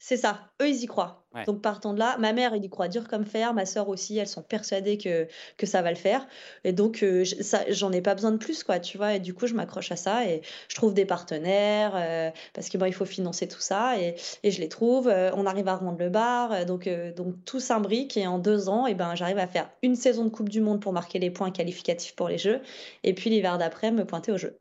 C'est 0.07 0.17
ça, 0.17 0.51
eux, 0.61 0.69
ils 0.69 0.83
y 0.83 0.85
croient. 0.85 1.25
Donc 1.47 1.63
partant 1.63 1.91
de 1.91 1.97
là, 1.97 2.15
ma 2.19 2.31
mère, 2.31 2.53
elle 2.53 2.63
y 2.63 2.69
croit 2.69 2.89
dur 2.89 3.07
comme 3.07 3.25
fer, 3.25 3.55
ma 3.55 3.65
sœur 3.65 3.89
aussi, 3.89 4.15
elles 4.19 4.27
sont 4.27 4.43
persuadées 4.43 4.99
que, 4.99 5.27
que 5.57 5.65
ça 5.65 5.81
va 5.81 5.89
le 5.89 5.97
faire. 5.97 6.27
Et 6.63 6.73
donc, 6.73 7.01
euh, 7.01 7.25
j'en 7.69 7.91
ai 7.91 8.01
pas 8.01 8.13
besoin 8.13 8.29
de 8.29 8.37
plus, 8.37 8.63
quoi, 8.63 8.79
tu 8.79 8.99
vois. 8.99 9.15
Et 9.15 9.19
du 9.19 9.33
coup, 9.33 9.47
je 9.47 9.55
m'accroche 9.55 9.91
à 9.91 9.95
ça 9.95 10.27
et 10.27 10.43
je 10.67 10.75
trouve 10.75 10.93
des 10.93 11.05
partenaires 11.05 11.93
euh, 11.95 12.29
parce 12.53 12.69
que 12.69 12.77
bon, 12.77 12.85
il 12.85 12.93
faut 12.93 13.05
financer 13.05 13.47
tout 13.47 13.61
ça 13.61 13.99
et, 13.99 14.15
et 14.43 14.51
je 14.51 14.61
les 14.61 14.69
trouve. 14.69 15.07
Euh, 15.07 15.31
on 15.33 15.47
arrive 15.47 15.67
à 15.69 15.75
rendre 15.75 15.97
le 15.97 16.09
bar, 16.09 16.67
donc, 16.67 16.87
donc 17.15 17.43
tout 17.43 17.59
s'imbrique 17.59 18.15
et 18.15 18.27
en 18.27 18.37
deux 18.37 18.69
ans, 18.69 18.85
et 18.85 18.93
ben, 18.93 19.15
j'arrive 19.15 19.39
à 19.39 19.47
faire 19.47 19.71
une 19.81 19.95
saison 19.95 20.23
de 20.23 20.29
Coupe 20.29 20.49
du 20.49 20.61
Monde 20.61 20.81
pour 20.81 20.93
marquer 20.93 21.17
les 21.17 21.31
points 21.31 21.49
qualificatifs 21.49 22.15
pour 22.15 22.29
les 22.29 22.37
Jeux 22.37 22.61
et 23.03 23.15
puis 23.15 23.31
l'hiver 23.31 23.57
d'après, 23.57 23.89
me 23.89 24.05
pointer 24.05 24.31
aux 24.31 24.37
Jeux. 24.37 24.55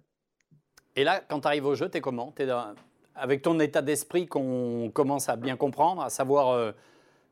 Et 0.96 1.04
là, 1.04 1.20
quand 1.28 1.40
tu 1.40 1.48
arrives 1.48 1.66
au 1.66 1.74
jeu, 1.74 1.90
tu 1.90 1.98
es 1.98 2.00
comment 2.00 2.32
dans 2.38 2.74
avec 3.14 3.42
ton 3.42 3.58
état 3.60 3.82
d'esprit 3.82 4.26
qu'on 4.26 4.90
commence 4.92 5.28
à 5.28 5.36
bien 5.36 5.56
comprendre, 5.56 6.02
à 6.02 6.10
savoir 6.10 6.50
euh, 6.50 6.72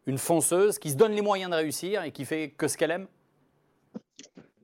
une 0.06 0.18
fonceuse 0.18 0.78
qui 0.78 0.90
se 0.90 0.96
donne 0.96 1.12
les 1.12 1.22
moyens 1.22 1.50
de 1.50 1.56
réussir 1.56 2.02
et 2.02 2.12
qui 2.12 2.24
fait 2.24 2.50
que 2.50 2.68
ce 2.68 2.76
qu'elle 2.76 2.90
aime? 2.90 3.06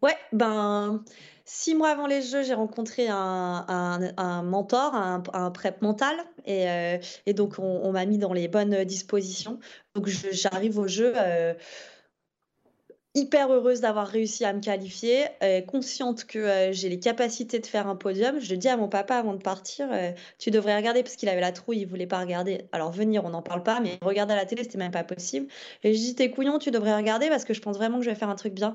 Ouais, 0.03 0.17
ben, 0.33 1.03
six 1.45 1.75
mois 1.75 1.89
avant 1.91 2.07
les 2.07 2.23
Jeux, 2.23 2.45
j'ai 2.45 2.55
rencontré 2.55 3.09
un, 3.09 4.43
mentor, 4.45 4.95
un, 4.95 5.51
prep 5.51 5.83
mental, 5.83 6.17
et, 6.45 6.69
euh, 6.69 6.99
donc 7.35 7.59
on, 7.59 7.91
m'a 7.91 8.07
mis 8.07 8.19
dans 8.19 8.33
les 8.33 8.47
bonnes 8.47 8.85
dispositions. 8.85 9.59
Donc 9.95 10.07
j'arrive 10.07 10.79
au 10.79 10.87
jeu. 10.87 11.13
Euh, 11.17 11.55
hyper 13.19 13.53
heureuse 13.53 13.81
d'avoir 13.81 14.07
réussi 14.07 14.45
à 14.45 14.53
me 14.53 14.61
qualifier, 14.61 15.27
euh, 15.43 15.61
consciente 15.61 16.25
que 16.25 16.39
euh, 16.39 16.73
j'ai 16.73 16.89
les 16.89 17.01
capacités 17.01 17.59
de 17.59 17.67
faire 17.67 17.87
un 17.87 17.97
podium. 17.97 18.39
Je 18.41 18.55
dis 18.55 18.69
à 18.69 18.77
mon 18.77 18.89
papa 18.89 19.17
avant 19.17 19.35
de 19.35 19.43
partir, 19.43 19.89
euh, 19.93 20.13
tu 20.39 20.51
devrais 20.51 20.77
regarder 20.77 21.03
parce 21.03 21.17
qu'il 21.17 21.29
avait 21.29 21.41
la 21.41 21.53
trouille, 21.53 21.81
il 21.81 21.87
voulait 21.87 22.07
pas 22.07 22.21
regarder. 22.21 22.63
Alors 22.73 22.93
venir, 22.93 23.25
on 23.25 23.31
n'en 23.31 23.43
parle 23.43 23.63
pas, 23.63 23.81
mais 23.81 23.99
regarder 24.03 24.35
à 24.35 24.37
la 24.37 24.47
télé, 24.47 24.63
c'était 24.63 24.79
même 24.79 24.93
pas 24.93 25.05
possible. 25.05 25.49
Et 25.83 25.95
je 25.95 25.99
dis 25.99 26.15
t'es 26.15 26.31
couillon, 26.31 26.59
tu 26.59 26.71
devrais 26.71 26.97
regarder 26.97 27.29
parce 27.29 27.45
que 27.45 27.55
je 27.55 27.61
pense 27.61 27.77
vraiment 27.77 27.99
que 27.99 28.05
je 28.05 28.11
vais 28.11 28.17
faire 28.17 28.31
un 28.31 28.37
truc 28.37 28.55
bien. 28.55 28.75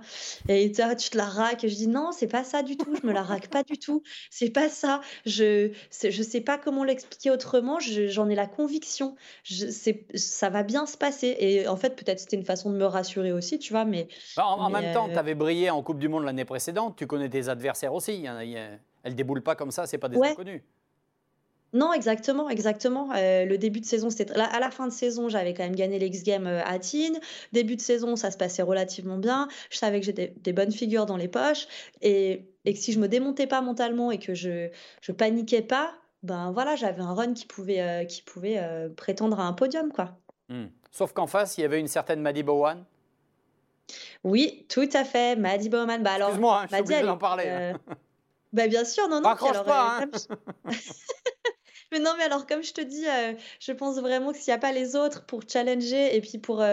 Et 0.50 0.72
tu 0.72 1.10
te 1.10 1.18
la 1.18 1.26
raques? 1.26 1.64
Et 1.64 1.70
je 1.70 1.76
dis 1.76 1.88
non, 1.88 2.12
c'est 2.12 2.28
pas 2.28 2.44
ça 2.44 2.64
du 2.64 2.78
tout. 2.78 2.94
Je 3.02 3.08
me 3.08 3.14
la 3.14 3.24
raque 3.24 3.48
pas 3.48 3.64
du 3.64 3.78
tout. 3.78 4.04
C'est 4.30 4.50
pas 4.50 4.70
ça. 4.70 5.02
Je 5.26 5.72
je 6.04 6.24
sais 6.24 6.42
pas 6.42 6.58
comment 6.58 6.84
l'expliquer 6.84 7.32
autrement. 7.32 7.80
J'en 7.80 8.30
ai 8.30 8.36
la 8.36 8.48
conviction. 8.48 9.16
Ça 10.16 10.50
va 10.50 10.64
bien 10.64 10.86
se 10.86 10.98
passer. 10.98 11.36
Et 11.40 11.68
en 11.68 11.78
fait, 11.78 11.96
peut-être 11.96 12.20
c'était 12.20 12.36
une 12.36 12.46
façon 12.46 12.72
de 12.72 12.76
me 12.76 12.86
rassurer 12.86 13.32
aussi, 13.32 13.60
tu 13.60 13.74
vois, 13.74 13.86
mais 13.86 14.08
bah, 14.36 14.46
en, 14.46 14.69
même 14.69 14.93
temps, 14.93 15.10
tu 15.10 15.17
avais 15.17 15.36
brillé 15.36 15.69
en 15.69 15.82
Coupe 15.82 16.00
du 16.00 16.10
Monde 16.10 16.24
l'année 16.24 16.46
précédente, 16.46 16.96
tu 16.96 17.08
connais 17.08 17.30
tes 17.30 17.50
adversaires 17.50 17.93
aussi. 17.93 18.26
Elles 19.04 19.15
déboulent 19.15 19.43
pas 19.43 19.56
comme 19.56 19.72
ça, 19.72 19.86
c'est 19.86 19.98
pas 19.98 20.10
des 20.10 20.17
inconnus. 20.17 20.62
Non, 21.74 21.91
exactement, 21.91 22.50
exactement. 22.52 23.10
Euh, 23.15 23.46
le 23.46 23.58
début 23.58 23.80
de 23.80 23.86
saison, 23.86 24.12
c'était 24.12 24.32
à 24.34 24.60
la 24.60 24.69
fin 24.69 24.88
de 24.88 24.93
saison, 24.93 25.28
j'avais 25.28 25.56
quand 25.56 25.63
même 25.63 25.76
gagné 25.76 25.98
l'X 25.98 26.24
Games 26.24 26.46
euh, 26.46 26.62
à 26.63 26.78
Tignes. 26.78 27.19
Début 27.52 27.76
de 27.76 27.82
saison, 27.82 28.15
ça 28.15 28.30
se 28.30 28.38
passait 28.38 28.62
relativement 28.62 29.17
bien. 29.17 29.48
Je 29.72 29.78
savais 29.78 30.00
que 30.00 30.06
j'étais 30.06 30.36
des 30.38 30.54
bonnes 30.54 30.72
figures 30.72 31.08
dans 31.08 31.17
les 31.17 31.28
poches 31.28 31.67
et, 32.02 32.46
que 32.63 32.76
si 32.76 32.93
je 32.93 33.00
me 33.00 33.08
démontais 33.08 33.48
pas 33.48 33.62
mentalement 33.62 34.12
et 34.12 34.19
que 34.19 34.36
je 34.36 34.69
je 35.02 35.12
paniquais 35.12 35.63
pas, 35.63 35.93
ben 36.22 36.52
voilà, 36.52 36.76
j'avais 36.76 37.02
un 37.02 37.13
run 37.13 37.34
qui 37.34 37.48
pouvait 37.48 37.82
euh, 37.82 38.06
qui 38.06 38.22
pouvait 38.22 38.62
prétendre 38.96 39.39
à 39.39 39.43
un 39.43 39.54
podium 39.54 39.91
quoi. 39.91 40.15
Hmm. 40.50 40.67
Sauf 40.91 41.12
qu'en 41.13 41.26
face, 41.26 41.58
il 41.58 41.62
y 41.62 41.63
avait 41.63 41.80
une 41.80 41.88
certaine 41.88 42.22
Madi 42.22 42.43
Bowan 42.43 42.86
oui, 44.24 44.65
tout 44.69 44.89
à 44.93 45.04
fait. 45.04 45.36
Maddy 45.36 45.69
Bowman. 45.69 46.04
Bah 46.04 46.13
alors, 46.13 46.30
Excuse-moi, 46.30 46.62
hein, 46.62 46.67
je 46.69 46.76
suis 46.76 46.84
obligée 46.84 47.04
d'en 47.04 47.17
parler. 47.17 47.46
Euh, 47.48 47.74
bah 48.54 48.67
bien 48.67 48.86
sûr, 48.86 49.08
non, 49.10 49.22
non. 49.22 49.30
Raccroche 49.30 49.63
pas. 49.63 50.02
Euh, 50.02 50.06
hein. 50.65 50.72
mais 51.94 52.00
non, 52.00 52.12
mais 52.18 52.24
alors 52.26 52.46
comme 52.46 52.64
je 52.64 52.74
te 52.74 52.82
dis, 52.82 53.06
euh, 53.08 53.34
je 53.60 53.72
pense 53.72 54.00
vraiment 54.00 54.32
que 54.32 54.38
s'il 54.38 54.52
n'y 54.52 54.56
a 54.56 54.60
pas 54.60 54.74
les 54.74 54.96
autres 54.96 55.26
pour 55.26 55.42
challenger 55.48 56.16
et 56.16 56.22
puis 56.22 56.38
pour 56.38 56.64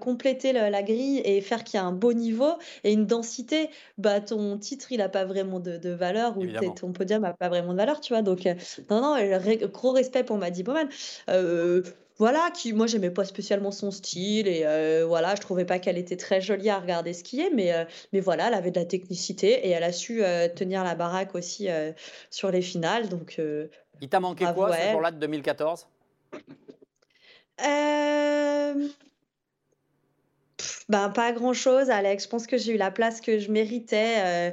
compléter 0.00 0.52
la 0.52 0.82
grille 0.82 1.20
et 1.24 1.40
faire 1.40 1.64
qu'il 1.64 1.78
y 1.78 1.80
a 1.80 1.84
un 1.84 1.92
beau 1.92 2.12
niveau 2.12 2.52
et 2.84 2.92
une 2.92 3.06
densité, 3.06 3.70
bah 3.98 4.20
ton 4.20 4.58
titre 4.58 4.92
il 4.92 4.98
n'a 4.98 5.08
pas 5.08 5.24
vraiment 5.24 5.60
de, 5.60 5.90
valeur 5.90 6.36
ou 6.38 6.44
ton 6.76 6.92
podium 6.92 7.22
n'a 7.22 7.32
pas 7.32 7.48
vraiment 7.48 7.72
de 7.72 7.78
valeur, 7.78 8.00
tu 8.00 8.12
vois. 8.12 8.22
Donc 8.22 8.46
non, 8.90 9.00
non, 9.00 9.16
gros 9.72 9.92
respect 9.92 10.24
pour 10.24 10.36
Maddy 10.36 10.62
Bowman 10.62 10.88
voilà, 12.18 12.50
qui, 12.50 12.72
moi, 12.72 12.86
j'aimais 12.86 13.10
pas 13.10 13.24
spécialement 13.24 13.70
son 13.70 13.90
style 13.90 14.48
et 14.48 14.62
euh, 14.64 15.04
voilà, 15.06 15.34
je 15.34 15.40
trouvais 15.42 15.66
pas 15.66 15.78
qu'elle 15.78 15.98
était 15.98 16.16
très 16.16 16.40
jolie 16.40 16.70
à 16.70 16.78
regarder 16.78 17.12
skier, 17.12 17.50
mais, 17.54 17.74
euh, 17.74 17.84
mais 18.12 18.20
voilà, 18.20 18.48
elle 18.48 18.54
avait 18.54 18.70
de 18.70 18.80
la 18.80 18.86
technicité 18.86 19.66
et 19.66 19.70
elle 19.70 19.84
a 19.84 19.92
su 19.92 20.24
euh, 20.24 20.48
tenir 20.48 20.82
la 20.82 20.94
baraque 20.94 21.34
aussi 21.34 21.68
sur 22.30 22.50
les 22.50 22.62
finales. 22.62 23.08
Donc, 23.08 23.40
Il 24.00 24.08
t'a 24.08 24.20
manqué 24.20 24.44
quoi 24.54 24.76
ce 24.76 24.90
jour-là 24.92 25.10
de 25.10 25.18
2014 25.18 25.86
ben, 30.88 31.10
pas 31.10 31.32
grand-chose, 31.32 31.90
Alex. 31.90 32.24
Je 32.24 32.28
pense 32.28 32.46
que 32.46 32.56
j'ai 32.56 32.74
eu 32.74 32.76
la 32.76 32.90
place 32.90 33.20
que 33.20 33.38
je 33.38 33.50
méritais. 33.50 34.52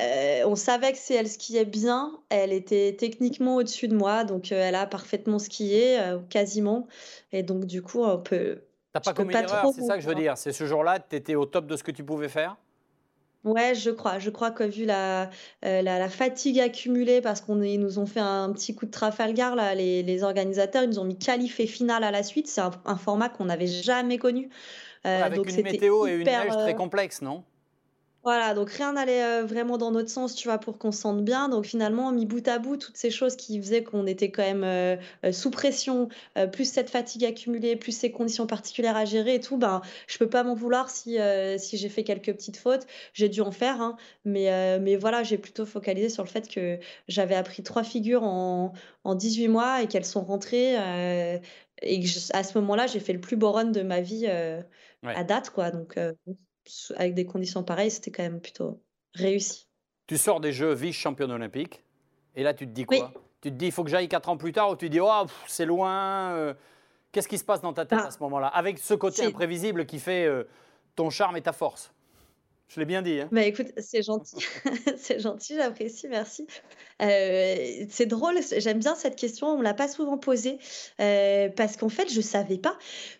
Euh, 0.00 0.44
on 0.46 0.56
savait 0.56 0.92
que 0.92 0.98
si 0.98 1.14
elle 1.14 1.28
skiait 1.28 1.64
bien, 1.64 2.18
elle 2.30 2.52
était 2.52 2.96
techniquement 2.98 3.56
au-dessus 3.56 3.88
de 3.88 3.96
moi, 3.96 4.24
donc 4.24 4.50
euh, 4.50 4.68
elle 4.68 4.74
a 4.74 4.86
parfaitement 4.86 5.38
skié, 5.38 6.00
euh, 6.00 6.18
quasiment. 6.30 6.86
Et 7.32 7.42
donc, 7.42 7.66
du 7.66 7.82
coup, 7.82 8.02
on 8.04 8.18
peut. 8.18 8.62
T'as 8.92 9.00
pas 9.00 9.12
commis 9.12 9.34
erreur, 9.34 9.72
c'est 9.74 9.82
ça 9.82 9.96
que 9.96 10.02
je 10.02 10.08
veux 10.08 10.14
dire. 10.14 10.36
C'est 10.38 10.52
ce 10.52 10.66
jour-là, 10.66 10.98
tu 11.00 11.16
étais 11.16 11.34
au 11.34 11.46
top 11.46 11.66
de 11.66 11.76
ce 11.76 11.82
que 11.82 11.90
tu 11.90 12.04
pouvais 12.04 12.28
faire? 12.28 12.56
Ouais, 13.44 13.74
je 13.74 13.90
crois. 13.90 14.18
Je 14.18 14.30
crois 14.30 14.50
que 14.50 14.64
vu 14.64 14.84
la, 14.84 15.30
la, 15.62 16.08
fatigue 16.08 16.60
accumulée, 16.60 17.20
parce 17.20 17.40
qu'on 17.40 17.56
nous 17.56 17.98
ont 17.98 18.06
fait 18.06 18.20
un 18.20 18.52
petit 18.52 18.74
coup 18.74 18.86
de 18.86 18.90
Trafalgar, 18.90 19.56
là, 19.56 19.74
les, 19.74 20.22
organisateurs, 20.22 20.84
ils 20.84 20.90
nous 20.90 20.98
ont 20.98 21.04
mis 21.04 21.18
qualif 21.18 21.58
et 21.60 21.66
finale 21.66 22.04
à 22.04 22.10
la 22.10 22.22
suite. 22.22 22.48
C'est 22.48 22.60
un, 22.60 22.96
format 22.96 23.28
qu'on 23.28 23.46
n'avait 23.46 23.66
jamais 23.66 24.18
connu. 24.18 24.48
avec 25.04 25.38
une 25.48 25.62
météo 25.62 26.06
et 26.06 26.12
une 26.12 26.24
neige 26.24 26.52
très 26.52 26.74
complexe, 26.74 27.22
non? 27.22 27.44
Voilà, 28.24 28.54
donc 28.54 28.70
rien 28.70 28.92
n'allait 28.92 29.24
euh, 29.24 29.44
vraiment 29.44 29.78
dans 29.78 29.90
notre 29.90 30.08
sens, 30.08 30.36
tu 30.36 30.46
vois, 30.46 30.58
pour 30.58 30.78
qu'on 30.78 30.92
se 30.92 31.00
sente 31.00 31.24
bien. 31.24 31.48
Donc 31.48 31.64
finalement, 31.64 32.12
mis 32.12 32.24
bout 32.24 32.46
à 32.46 32.60
bout, 32.60 32.76
toutes 32.76 32.96
ces 32.96 33.10
choses 33.10 33.34
qui 33.34 33.60
faisaient 33.60 33.82
qu'on 33.82 34.06
était 34.06 34.30
quand 34.30 34.42
même 34.44 34.62
euh, 34.62 34.96
euh, 35.24 35.32
sous 35.32 35.50
pression, 35.50 36.08
plus 36.52 36.64
cette 36.70 36.88
fatigue 36.88 37.24
accumulée, 37.24 37.74
plus 37.74 37.90
ces 37.96 38.12
conditions 38.12 38.46
particulières 38.46 38.96
à 38.96 39.04
gérer 39.04 39.34
et 39.34 39.40
tout, 39.40 39.56
ben, 39.56 39.82
je 40.06 40.18
peux 40.18 40.28
pas 40.28 40.44
m'en 40.44 40.54
vouloir 40.54 40.88
si, 40.88 41.18
si 41.58 41.76
j'ai 41.76 41.88
fait 41.88 42.04
quelques 42.04 42.32
petites 42.32 42.56
fautes. 42.56 42.86
J'ai 43.12 43.28
dû 43.28 43.40
en 43.40 43.50
faire, 43.50 43.80
hein, 43.80 43.96
mais, 44.24 44.78
mais 44.80 44.96
voilà, 44.96 45.22
j'ai 45.24 45.38
plutôt 45.38 45.66
focalisé 45.66 46.08
sur 46.08 46.22
le 46.22 46.28
fait 46.28 46.48
que 46.48 46.78
j'avais 47.08 47.34
appris 47.34 47.62
trois 47.64 47.82
figures 47.84 48.22
en, 48.22 48.72
en 49.04 49.14
18 49.16 49.48
mois 49.48 49.82
et 49.82 49.88
qu'elles 49.88 50.04
sont 50.04 50.22
rentrées. 50.24 50.74
et 51.82 52.00
que 52.00 52.36
à 52.36 52.44
ce 52.44 52.58
moment-là, 52.58 52.86
j'ai 52.86 53.00
fait 53.00 53.12
le 53.12 53.20
plus 53.20 53.36
beau 53.36 53.50
run 53.52 53.66
de 53.66 53.82
ma 53.82 54.00
vie 54.00 54.26
à 54.26 55.24
date, 55.24 55.50
quoi. 55.50 55.70
Donc 55.70 55.98
avec 56.96 57.14
des 57.14 57.26
conditions 57.26 57.62
pareilles, 57.62 57.90
c'était 57.90 58.10
quand 58.10 58.22
même 58.22 58.40
plutôt 58.40 58.80
réussi. 59.14 59.68
Tu 60.06 60.18
sors 60.18 60.40
des 60.40 60.52
Jeux 60.52 60.72
vice-championne 60.72 61.30
olympique, 61.30 61.84
et 62.34 62.42
là 62.42 62.54
tu 62.54 62.66
te 62.66 62.72
dis 62.72 62.84
quoi? 62.84 63.12
Tu 63.40 63.50
te 63.50 63.56
dis 63.56 63.66
il 63.66 63.72
faut 63.72 63.84
que 63.84 63.90
j'aille 63.90 64.08
4 64.08 64.28
ans 64.28 64.36
plus 64.36 64.52
tard, 64.52 64.70
ou 64.70 64.76
tu 64.76 64.86
te 64.86 64.92
dis 64.92 65.00
oh, 65.00 65.26
c'est 65.46 65.66
loin 65.66 66.32
euh, 66.32 66.54
Qu'est-ce 67.12 67.28
qui 67.28 67.36
se 67.36 67.44
passe 67.44 67.60
dans 67.60 67.74
ta 67.74 67.84
tête 67.84 67.98
bah, 67.98 68.06
à 68.06 68.10
ce 68.10 68.18
moment-là? 68.20 68.48
Avec 68.48 68.78
ce 68.78 68.94
côté 68.94 69.24
imprévisible 69.24 69.84
qui 69.84 69.98
fait 69.98 70.24
euh, 70.24 70.44
ton 70.96 71.10
charme 71.10 71.36
et 71.36 71.42
ta 71.42 71.52
force. 71.52 71.92
Je 72.72 72.80
l'ai 72.80 72.86
bien 72.86 73.02
dit. 73.02 73.20
Hein. 73.20 73.28
Bah 73.30 73.42
écoute, 73.44 73.66
c'est 73.76 74.02
gentil. 74.02 74.36
c'est 74.96 75.20
gentil, 75.20 75.56
j'apprécie, 75.56 76.08
merci. 76.08 76.46
Euh, 77.02 77.84
c'est 77.90 78.06
drôle, 78.06 78.38
j'aime 78.56 78.78
bien 78.78 78.94
cette 78.94 79.16
question, 79.16 79.48
on 79.48 79.58
ne 79.58 79.62
l'a 79.62 79.74
pas 79.74 79.88
souvent 79.88 80.16
posée 80.16 80.58
euh, 80.98 81.50
parce 81.50 81.76
qu'en 81.76 81.90
fait, 81.90 82.10
je 82.10 82.16
ne 82.16 82.22
savais 82.22 82.56
pas. 82.56 82.78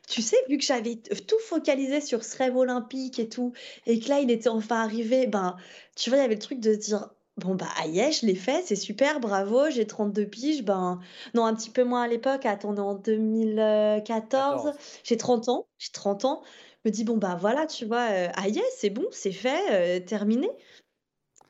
Tu 0.09 0.23
sais, 0.23 0.39
vu 0.49 0.57
que 0.57 0.65
j'avais 0.65 0.97
tout 0.97 1.39
focalisé 1.41 2.01
sur 2.01 2.25
ce 2.25 2.39
rêve 2.39 2.57
olympique 2.57 3.19
et 3.19 3.29
tout, 3.29 3.53
et 3.87 4.01
que 4.01 4.09
là, 4.09 4.21
il 4.21 4.31
était 4.31 4.49
enfin 4.49 4.81
arrivé, 4.81 5.27
ben, 5.27 5.57
tu 5.97 6.09
vois, 6.09 6.19
il 6.19 6.23
y 6.23 6.25
avait 6.25 6.35
le 6.35 6.41
truc 6.41 6.59
de 6.59 6.73
se 6.73 6.79
dire. 6.79 7.11
Bon, 7.39 7.55
bah, 7.55 7.69
aïe, 7.81 8.13
je 8.13 8.27
l'ai 8.27 8.35
fait, 8.35 8.63
c'est 8.65 8.77
super, 8.77 9.19
bravo, 9.19 9.71
j'ai 9.71 9.87
32 9.87 10.27
piges, 10.27 10.63
ben, 10.63 11.01
non, 11.35 11.47
un 11.47 11.55
petit 11.55 11.71
peu 11.71 11.83
moins 11.83 12.03
à 12.03 12.09
l'époque, 12.09 12.45
attendez, 12.45 12.83
en 12.83 12.95
2014, 12.95 14.73
j'ai 15.03 15.17
30 15.17 15.49
ans, 15.49 15.67
j'ai 15.79 15.91
30 15.93 16.27
ans, 16.27 16.43
me 16.85 16.91
dis, 16.91 17.05
bon, 17.05 17.17
bah 17.17 17.37
voilà, 17.41 17.67
tu 17.67 17.87
vois, 17.87 18.09
euh, 18.11 18.29
yes, 18.47 18.65
c'est 18.77 18.91
bon, 18.91 19.07
c'est 19.11 19.33
fait, 19.33 19.63
euh, 19.71 20.05
terminé. 20.05 20.51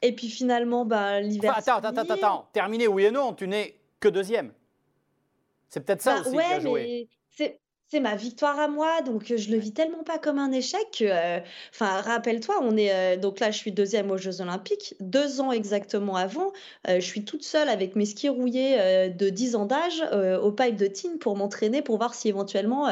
Et 0.02 0.14
puis 0.14 0.28
finalement, 0.28 0.84
bah, 0.84 1.20
l'hiver. 1.20 1.56
attends, 1.56 1.76
attends, 1.76 1.88
attends, 1.88 2.14
attends, 2.14 2.48
terminé, 2.52 2.86
oui 2.86 3.04
et 3.04 3.10
non, 3.10 3.32
tu 3.32 3.48
n'es 3.48 3.76
que 4.00 4.08
deuxième. 4.08 4.52
C'est 5.68 5.80
peut-être 5.80 6.02
ça 6.02 6.14
bah, 6.14 6.20
aussi 6.20 6.36
qui 6.36 6.42
a 6.42 6.60
joué. 6.60 7.08
Mais 7.38 7.60
c'est 7.92 8.00
ma 8.00 8.16
victoire 8.16 8.58
à 8.58 8.68
moi, 8.68 9.02
donc 9.02 9.30
euh, 9.30 9.36
je 9.36 9.50
le 9.50 9.58
vis 9.58 9.74
tellement 9.74 10.02
pas 10.02 10.16
comme 10.16 10.38
un 10.38 10.50
échec 10.50 10.80
que, 10.98 11.04
euh, 11.04 11.40
enfin, 11.74 12.00
rappelle-toi, 12.00 12.54
on 12.62 12.74
est, 12.78 12.90
euh, 12.90 13.16
donc 13.18 13.38
là, 13.38 13.50
je 13.50 13.58
suis 13.58 13.70
deuxième 13.70 14.10
aux 14.10 14.16
Jeux 14.16 14.40
Olympiques, 14.40 14.94
deux 15.00 15.42
ans 15.42 15.52
exactement 15.52 16.16
avant, 16.16 16.52
je 16.88 17.00
suis 17.00 17.22
toute 17.26 17.44
seule 17.44 17.68
avec 17.68 17.94
mes 17.94 18.06
skis 18.06 18.30
rouillés 18.30 19.10
de 19.10 19.28
10 19.28 19.56
ans 19.56 19.66
d'âge 19.66 20.02
au 20.42 20.50
pipe 20.52 20.76
de 20.76 20.86
Tignes 20.86 21.18
pour 21.18 21.36
m'entraîner, 21.36 21.82
pour 21.82 21.98
voir 21.98 22.14
si 22.14 22.28
éventuellement 22.28 22.88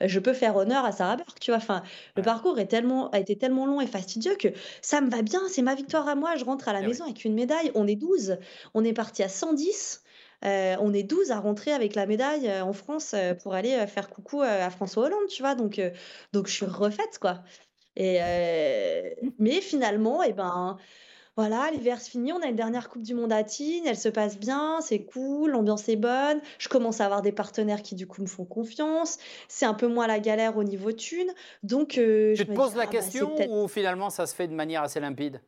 je 0.00 0.18
peux 0.18 0.32
faire 0.32 0.56
honneur 0.56 0.84
à 0.84 0.92
Sarah 0.92 1.16
Burke, 1.16 1.40
tu 1.40 1.50
vois. 1.50 1.58
Enfin, 1.58 1.82
le 2.16 2.22
parcours 2.22 2.58
est 2.58 2.66
tellement, 2.66 3.10
a 3.10 3.18
été 3.18 3.36
tellement 3.36 3.66
long 3.66 3.80
et 3.80 3.86
fastidieux 3.86 4.36
que 4.36 4.48
ça 4.80 5.00
me 5.00 5.10
va 5.10 5.22
bien, 5.22 5.40
c'est 5.48 5.62
ma 5.62 5.74
victoire 5.74 6.08
à 6.08 6.14
moi, 6.14 6.36
je 6.36 6.44
rentre 6.44 6.68
à 6.68 6.72
la 6.72 6.80
eh 6.80 6.86
maison 6.86 7.04
avec 7.04 7.24
une 7.24 7.34
médaille, 7.34 7.70
on 7.74 7.86
est 7.86 7.96
12, 7.96 8.36
on 8.74 8.84
est 8.84 8.92
parti 8.92 9.22
à 9.22 9.28
110. 9.28 10.01
On 10.42 10.92
est 10.92 11.02
12 11.02 11.30
à 11.30 11.40
rentrer 11.40 11.72
avec 11.72 11.94
la 11.94 12.06
médaille 12.06 12.50
en 12.60 12.72
France 12.72 13.14
pour 13.42 13.54
aller 13.54 13.86
faire 13.86 14.08
coucou 14.10 14.42
à 14.42 14.70
François 14.70 15.04
Hollande, 15.04 15.26
tu 15.28 15.42
vois. 15.42 15.54
Donc, 15.54 15.80
donc 16.32 16.46
je 16.46 16.52
suis 16.52 16.66
refaite, 16.66 17.18
quoi. 17.20 17.42
Et, 17.96 18.18
mais 19.38 19.60
finalement, 19.60 20.22
eh 20.22 20.32
ben, 20.32 20.78
voilà, 21.36 21.70
l'hiver 21.72 22.00
se 22.00 22.10
finit, 22.10 22.30
on 22.32 22.42
a 22.42 22.46
une 22.46 22.56
dernière 22.56 22.90
Coupe 22.90 23.02
du 23.02 23.14
Monde 23.14 23.32
à 23.32 23.42
Tignes, 23.42 23.86
elle 23.86 23.96
se 23.96 24.10
passe 24.10 24.38
bien, 24.38 24.80
c'est 24.82 25.02
cool, 25.02 25.52
l'ambiance 25.52 25.88
est 25.88 25.96
bonne, 25.96 26.42
je 26.58 26.68
commence 26.68 27.00
à 27.00 27.06
avoir 27.06 27.22
des 27.22 27.32
partenaires 27.32 27.80
qui 27.80 27.94
du 27.94 28.06
coup 28.06 28.20
me 28.20 28.26
font 28.26 28.44
confiance, 28.44 29.18
c'est 29.48 29.64
un 29.64 29.72
peu 29.72 29.86
moins 29.86 30.06
la 30.06 30.20
galère 30.20 30.58
au 30.58 30.64
niveau 30.64 30.92
thune, 30.92 31.32
donc 31.62 31.96
euh, 31.96 32.34
je 32.34 32.42
te 32.42 32.52
poses 32.52 32.74
la 32.74 32.82
«Ah, 32.82 32.84
bah, 32.84 32.90
question 32.92 33.34
ou 33.50 33.66
finalement 33.66 34.10
ça 34.10 34.26
se 34.26 34.34
fait 34.34 34.46
de 34.46 34.52
manière 34.52 34.82
assez 34.82 35.00
limpide? 35.00 35.40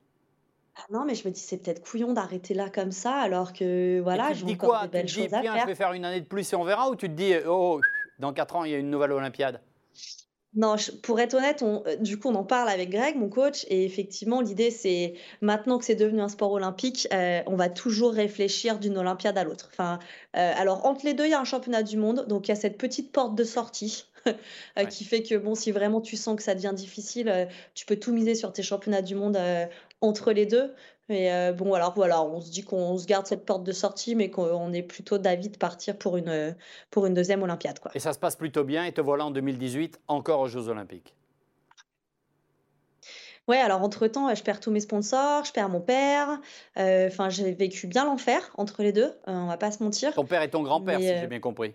Ah 0.76 0.82
non, 0.90 1.04
mais 1.04 1.14
je 1.14 1.26
me 1.26 1.32
dis 1.32 1.40
c'est 1.40 1.58
peut-être 1.58 1.82
couillon 1.82 2.12
d'arrêter 2.12 2.54
là 2.54 2.68
comme 2.68 2.92
ça 2.92 3.14
alors 3.14 3.52
que 3.52 4.00
voilà, 4.00 4.32
je 4.32 4.44
dis 4.44 4.56
quoi? 4.56 4.82
des 4.82 4.88
belles 4.88 5.06
tu 5.06 5.26
te 5.26 5.40
dis, 5.40 5.48
Je 5.60 5.66
vais 5.66 5.74
faire 5.74 5.92
une 5.92 6.04
année 6.04 6.20
de 6.20 6.26
plus 6.26 6.52
et 6.52 6.56
on 6.56 6.64
verra 6.64 6.90
ou 6.90 6.96
tu 6.96 7.08
te 7.08 7.14
dis 7.14 7.32
oh 7.46 7.80
dans 8.18 8.32
4 8.32 8.56
ans 8.56 8.64
il 8.64 8.72
y 8.72 8.74
a 8.74 8.78
une 8.78 8.90
nouvelle 8.90 9.12
Olympiade? 9.12 9.60
Non, 10.56 10.76
pour 11.02 11.18
être 11.18 11.34
honnête, 11.34 11.62
on, 11.62 11.82
euh, 11.86 11.96
du 11.96 12.18
coup, 12.18 12.28
on 12.28 12.34
en 12.36 12.44
parle 12.44 12.68
avec 12.68 12.90
Greg, 12.90 13.16
mon 13.16 13.28
coach, 13.28 13.66
et 13.68 13.84
effectivement, 13.84 14.40
l'idée, 14.40 14.70
c'est 14.70 15.14
maintenant 15.40 15.78
que 15.78 15.84
c'est 15.84 15.96
devenu 15.96 16.20
un 16.20 16.28
sport 16.28 16.52
olympique, 16.52 17.08
euh, 17.12 17.42
on 17.46 17.56
va 17.56 17.68
toujours 17.68 18.12
réfléchir 18.12 18.78
d'une 18.78 18.96
Olympiade 18.96 19.36
à 19.36 19.42
l'autre. 19.42 19.68
Enfin, 19.72 19.98
euh, 20.36 20.52
alors, 20.56 20.86
entre 20.86 21.04
les 21.06 21.14
deux, 21.14 21.24
il 21.24 21.30
y 21.30 21.34
a 21.34 21.40
un 21.40 21.44
championnat 21.44 21.82
du 21.82 21.96
monde, 21.96 22.26
donc 22.28 22.46
il 22.46 22.50
y 22.50 22.52
a 22.52 22.56
cette 22.56 22.78
petite 22.78 23.10
porte 23.10 23.34
de 23.34 23.42
sortie 23.42 24.06
qui 24.90 25.04
fait 25.04 25.24
que, 25.24 25.34
bon, 25.34 25.56
si 25.56 25.72
vraiment 25.72 26.00
tu 26.00 26.16
sens 26.16 26.36
que 26.36 26.42
ça 26.42 26.54
devient 26.54 26.72
difficile, 26.72 27.48
tu 27.74 27.84
peux 27.84 27.96
tout 27.96 28.12
miser 28.12 28.36
sur 28.36 28.52
tes 28.52 28.62
championnats 28.62 29.02
du 29.02 29.16
monde 29.16 29.36
entre 30.04 30.32
les 30.32 30.46
deux. 30.46 30.74
Mais 31.08 31.32
euh, 31.32 31.52
bon, 31.52 31.74
alors 31.74 31.92
voilà, 31.94 32.22
on 32.22 32.40
se 32.40 32.50
dit 32.50 32.62
qu'on 32.62 32.96
se 32.96 33.06
garde 33.06 33.26
cette 33.26 33.44
porte 33.44 33.62
de 33.62 33.72
sortie, 33.72 34.14
mais 34.14 34.30
qu'on 34.30 34.72
est 34.72 34.82
plutôt 34.82 35.18
d'avis 35.18 35.50
de 35.50 35.58
partir 35.58 35.98
pour 35.98 36.16
une, 36.16 36.56
pour 36.90 37.04
une 37.06 37.14
deuxième 37.14 37.42
Olympiade. 37.42 37.78
Quoi. 37.78 37.90
Et 37.94 37.98
ça 37.98 38.12
se 38.14 38.18
passe 38.18 38.36
plutôt 38.36 38.64
bien, 38.64 38.84
et 38.84 38.92
te 38.92 39.02
voilà 39.02 39.26
en 39.26 39.30
2018 39.30 40.00
encore 40.08 40.40
aux 40.40 40.48
Jeux 40.48 40.68
Olympiques. 40.68 41.14
Ouais, 43.46 43.58
alors 43.58 43.82
entre-temps, 43.82 44.34
je 44.34 44.42
perds 44.42 44.60
tous 44.60 44.70
mes 44.70 44.80
sponsors, 44.80 45.44
je 45.44 45.52
perds 45.52 45.68
mon 45.68 45.80
père. 45.80 46.40
Euh, 46.78 47.08
enfin, 47.08 47.28
j'ai 47.28 47.52
vécu 47.52 47.86
bien 47.86 48.06
l'enfer 48.06 48.50
entre 48.56 48.82
les 48.82 48.92
deux, 48.92 49.12
on 49.26 49.32
euh, 49.32 49.44
on 49.44 49.46
va 49.46 49.58
pas 49.58 49.70
se 49.70 49.82
mentir. 49.82 50.14
Ton 50.14 50.24
père 50.24 50.40
et 50.40 50.48
ton 50.48 50.62
grand-père, 50.62 50.98
si 50.98 51.06
j'ai 51.06 51.26
bien 51.26 51.40
compris. 51.40 51.74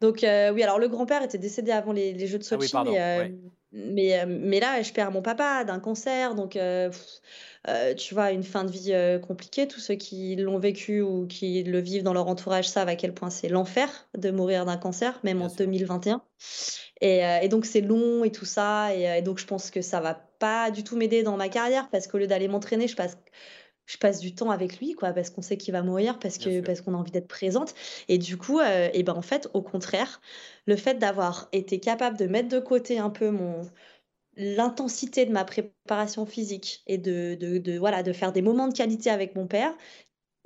Donc 0.00 0.18
oui, 0.22 0.62
alors 0.62 0.78
le 0.78 0.88
grand-père 0.88 1.22
était 1.22 1.38
décédé 1.38 1.72
avant 1.72 1.92
les, 1.92 2.26
Jeux 2.26 2.38
de 2.38 2.44
ah 2.44 2.48
Sochi, 2.48 2.76
mais, 2.84 3.32
mais, 3.72 4.26
mais, 4.26 4.60
là, 4.60 4.80
je 4.82 4.92
perds 4.92 5.10
mon 5.10 5.22
papa 5.22 5.64
d'un 5.64 5.80
cancer, 5.80 6.34
donc 6.34 6.56
euh, 7.68 7.94
tu 7.94 8.14
vois, 8.14 8.30
une 8.30 8.44
fin 8.44 8.64
de 8.64 8.70
vie 8.70 8.92
euh, 8.92 9.18
compliquée. 9.18 9.66
Tous 9.66 9.80
ceux 9.80 9.94
qui 9.94 10.36
l'ont 10.36 10.58
vécu 10.58 11.00
ou 11.00 11.26
qui 11.26 11.64
le 11.64 11.80
vivent 11.80 12.04
dans 12.04 12.12
leur 12.12 12.28
entourage 12.28 12.68
savent 12.68 12.88
à 12.88 12.96
quel 12.96 13.12
point 13.12 13.30
c'est 13.30 13.48
l'enfer 13.48 14.08
de 14.16 14.30
mourir 14.30 14.64
d'un 14.66 14.76
cancer, 14.76 15.18
même 15.24 15.42
en 15.42 15.48
2021. 15.48 16.22
Euh, 17.02 17.38
et, 17.40 17.48
donc 17.48 17.66
c'est 17.66 17.80
long 17.80 18.24
et 18.24 18.30
tout 18.30 18.44
ça. 18.44 18.94
Et, 18.94 19.20
donc 19.22 19.38
je 19.38 19.46
pense 19.46 19.70
que 19.70 19.82
ça 19.82 20.00
va 20.00 20.14
pas 20.14 20.70
du 20.70 20.84
tout 20.84 20.96
m'aider 20.96 21.22
dans 21.22 21.36
ma 21.36 21.48
carrière 21.48 21.88
parce 21.90 22.06
qu'au 22.06 22.18
lieu 22.18 22.28
d'aller 22.28 22.46
m'entraîner, 22.46 22.86
je 22.86 22.96
passe 22.96 23.18
je 23.86 23.96
passe 23.98 24.20
du 24.20 24.34
temps 24.34 24.50
avec 24.50 24.78
lui, 24.78 24.94
quoi, 24.94 25.12
parce 25.12 25.30
qu'on 25.30 25.42
sait 25.42 25.56
qu'il 25.56 25.72
va 25.72 25.82
mourir, 25.82 26.18
parce 26.18 26.38
que 26.38 26.60
parce 26.60 26.80
qu'on 26.80 26.94
a 26.94 26.96
envie 26.96 27.12
d'être 27.12 27.28
présente. 27.28 27.74
Et 28.08 28.18
du 28.18 28.36
coup, 28.36 28.60
et 28.60 29.02
ben 29.02 29.14
en 29.14 29.22
fait, 29.22 29.48
au 29.54 29.62
contraire, 29.62 30.20
le 30.66 30.76
fait 30.76 30.94
d'avoir 30.98 31.48
été 31.52 31.80
capable 31.80 32.18
de 32.18 32.26
mettre 32.26 32.48
de 32.48 32.58
côté 32.58 32.98
un 32.98 33.10
peu 33.10 33.30
mon 33.30 33.62
l'intensité 34.36 35.24
de 35.24 35.32
ma 35.32 35.44
préparation 35.44 36.26
physique 36.26 36.82
et 36.86 36.98
de, 36.98 37.34
de, 37.34 37.78
voilà, 37.78 38.02
de 38.02 38.12
faire 38.12 38.32
des 38.32 38.42
moments 38.42 38.68
de 38.68 38.74
qualité 38.74 39.10
avec 39.10 39.34
mon 39.34 39.46
père, 39.46 39.74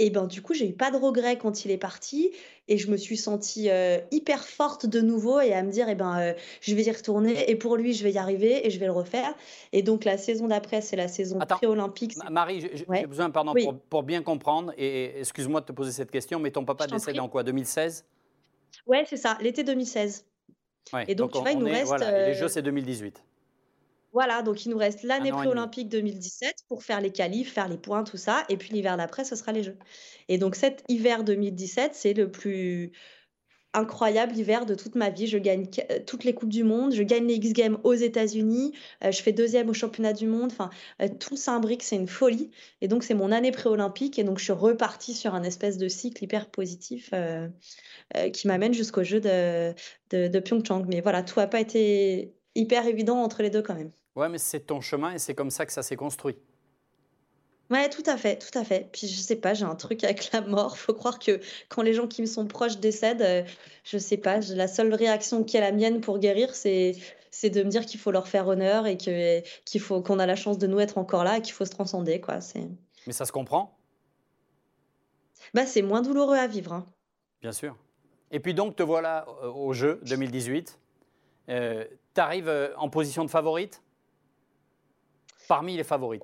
et 0.00 0.08
ben 0.08 0.26
du 0.26 0.40
coup, 0.40 0.54
j'ai 0.54 0.66
eu 0.66 0.72
pas 0.72 0.90
de 0.90 0.96
regrets 0.96 1.36
quand 1.36 1.66
il 1.66 1.70
est 1.70 1.78
parti 1.78 2.32
et 2.68 2.78
je 2.78 2.90
me 2.90 2.96
suis 2.96 3.18
sentie 3.18 3.68
euh, 3.68 3.98
hyper 4.10 4.42
forte 4.44 4.86
de 4.86 5.02
nouveau 5.02 5.40
et 5.40 5.52
à 5.52 5.62
me 5.62 5.70
dire, 5.70 5.90
et 5.90 5.94
ben, 5.94 6.18
euh, 6.18 6.32
je 6.62 6.74
vais 6.74 6.84
y 6.84 6.90
retourner 6.90 7.50
et 7.50 7.54
pour 7.54 7.76
lui, 7.76 7.92
je 7.92 8.02
vais 8.02 8.12
y 8.12 8.16
arriver 8.16 8.66
et 8.66 8.70
je 8.70 8.80
vais 8.80 8.86
le 8.86 8.92
refaire. 8.92 9.34
Et 9.72 9.82
donc, 9.82 10.04
la 10.04 10.16
saison 10.16 10.48
d'après, 10.48 10.80
c'est 10.80 10.96
la 10.96 11.06
saison 11.06 11.38
pré-olympique. 11.38 12.16
Marie, 12.30 12.62
j'ai 12.62 13.06
besoin, 13.06 13.28
pardon, 13.28 13.52
pour, 13.52 13.78
pour, 13.78 14.02
bien 14.02 14.22
comprendre, 14.22 14.72
et 14.78 15.20
excuse-moi 15.20 15.60
de 15.60 15.66
te 15.66 15.72
poser 15.72 15.92
cette 15.92 16.10
question, 16.10 16.40
mais 16.40 16.50
ton 16.50 16.64
papa 16.64 16.86
décédé 16.86 17.20
en 17.20 17.28
quoi 17.28 17.42
2016 17.42 18.06
Ouais, 18.86 19.04
c'est 19.06 19.18
ça, 19.18 19.36
l'été 19.42 19.64
2016. 19.64 20.24
et 21.08 21.14
donc, 21.14 21.32
tu 21.32 21.40
vois, 21.40 21.52
il 21.52 21.58
nous 21.58 21.66
reste. 21.66 21.92
les 21.98 22.32
Jeux, 22.32 22.48
c'est 22.48 22.62
2018. 22.62 23.22
Voilà, 24.12 24.42
donc 24.42 24.64
il 24.66 24.70
nous 24.70 24.78
reste 24.78 25.04
l'année 25.04 25.30
pré-olympique 25.30 25.88
2017 25.88 26.64
pour 26.68 26.82
faire 26.82 27.00
les 27.00 27.10
qualifs, 27.12 27.52
faire 27.52 27.68
les 27.68 27.78
points, 27.78 28.02
tout 28.02 28.16
ça. 28.16 28.44
Et 28.48 28.56
puis 28.56 28.70
l'hiver 28.72 28.96
d'après, 28.96 29.24
ce 29.24 29.36
sera 29.36 29.52
les 29.52 29.62
Jeux. 29.62 29.78
Et 30.28 30.38
donc 30.38 30.56
cet 30.56 30.84
hiver 30.88 31.22
2017, 31.22 31.94
c'est 31.94 32.14
le 32.14 32.30
plus 32.30 32.92
incroyable 33.72 34.36
hiver 34.36 34.66
de 34.66 34.74
toute 34.74 34.94
ma 34.94 35.10
vie. 35.10 35.26
Je 35.26 35.38
gagne 35.38 35.66
euh, 35.90 36.00
toutes 36.04 36.24
les 36.24 36.34
Coupes 36.34 36.50
du 36.50 36.64
Monde, 36.64 36.94
je 36.94 37.02
gagne 37.02 37.26
les 37.26 37.34
X 37.34 37.52
Games 37.52 37.78
aux 37.84 37.94
États-Unis, 37.94 38.72
euh, 39.04 39.12
je 39.12 39.22
fais 39.22 39.32
deuxième 39.32 39.68
au 39.68 39.74
championnat 39.74 40.12
du 40.12 40.26
monde. 40.26 40.50
Enfin, 40.52 40.70
euh, 41.02 41.08
tout 41.08 41.36
s'imbrique, 41.36 41.82
c'est 41.82 41.96
une 41.96 42.08
folie. 42.08 42.50
Et 42.80 42.88
donc, 42.88 43.04
c'est 43.04 43.14
mon 43.14 43.30
année 43.30 43.52
pré-olympique. 43.52 44.18
Et 44.18 44.24
donc, 44.24 44.38
je 44.38 44.44
suis 44.44 44.52
repartie 44.52 45.14
sur 45.14 45.34
un 45.34 45.42
espèce 45.42 45.78
de 45.78 45.88
cycle 45.88 46.24
hyper 46.24 46.50
positif 46.50 47.12
qui 48.32 48.48
m'amène 48.48 48.74
jusqu'au 48.74 49.04
jeu 49.04 49.20
de, 49.20 49.72
de, 50.10 50.28
de 50.28 50.40
Pyeongchang. 50.40 50.84
Mais 50.88 51.00
voilà, 51.00 51.22
tout 51.22 51.38
n'a 51.38 51.46
pas 51.46 51.60
été 51.60 52.34
hyper 52.60 52.86
évident 52.86 53.22
entre 53.22 53.42
les 53.42 53.50
deux 53.50 53.62
quand 53.62 53.74
même. 53.74 53.90
Ouais, 54.16 54.28
mais 54.28 54.38
c'est 54.38 54.60
ton 54.60 54.80
chemin 54.80 55.12
et 55.12 55.18
c'est 55.18 55.34
comme 55.34 55.50
ça 55.50 55.66
que 55.66 55.72
ça 55.72 55.82
s'est 55.82 55.96
construit. 55.96 56.36
Ouais, 57.70 57.88
tout 57.88 58.02
à 58.06 58.16
fait, 58.16 58.36
tout 58.38 58.58
à 58.58 58.64
fait. 58.64 58.88
Puis 58.92 59.06
je 59.06 59.14
sais 59.14 59.36
pas, 59.36 59.54
j'ai 59.54 59.64
un 59.64 59.76
truc 59.76 60.02
avec 60.02 60.32
la 60.32 60.40
mort. 60.40 60.76
Faut 60.76 60.92
croire 60.92 61.20
que 61.20 61.40
quand 61.68 61.82
les 61.82 61.94
gens 61.94 62.08
qui 62.08 62.20
me 62.20 62.26
sont 62.26 62.46
proches 62.46 62.78
décèdent, 62.78 63.22
euh, 63.22 63.42
je 63.84 63.96
sais 63.96 64.16
pas, 64.16 64.40
la 64.40 64.66
seule 64.66 64.92
réaction 64.92 65.44
qui 65.44 65.56
est 65.56 65.60
la 65.60 65.70
mienne 65.70 66.00
pour 66.00 66.18
guérir, 66.18 66.54
c'est 66.54 66.96
c'est 67.30 67.50
de 67.50 67.62
me 67.62 67.68
dire 67.68 67.86
qu'il 67.86 68.00
faut 68.00 68.10
leur 68.10 68.26
faire 68.26 68.48
honneur 68.48 68.88
et 68.88 68.96
que 68.96 69.40
qu'il 69.64 69.80
faut 69.80 70.02
qu'on 70.02 70.18
a 70.18 70.26
la 70.26 70.34
chance 70.34 70.58
de 70.58 70.66
nous 70.66 70.80
être 70.80 70.98
encore 70.98 71.22
là 71.22 71.38
et 71.38 71.42
qu'il 71.42 71.54
faut 71.54 71.64
se 71.64 71.70
transcender, 71.70 72.20
quoi. 72.20 72.40
C'est. 72.40 72.68
Mais 73.06 73.12
ça 73.12 73.24
se 73.24 73.32
comprend? 73.32 73.78
Bah, 75.54 75.64
c'est 75.64 75.82
moins 75.82 76.02
douloureux 76.02 76.36
à 76.36 76.48
vivre. 76.48 76.72
Hein. 76.72 76.86
Bien 77.40 77.52
sûr. 77.52 77.76
Et 78.32 78.40
puis 78.40 78.52
donc 78.52 78.76
te 78.76 78.82
voilà 78.82 79.26
euh, 79.42 79.50
au 79.50 79.72
jeu 79.72 80.00
2018. 80.04 80.78
Euh, 81.48 81.84
tu 82.14 82.20
arrives 82.20 82.48
euh, 82.48 82.74
en 82.76 82.88
position 82.88 83.24
de 83.24 83.30
favorite? 83.30 83.82
Parmi 85.48 85.76
les 85.76 85.84
favorites 85.84 86.22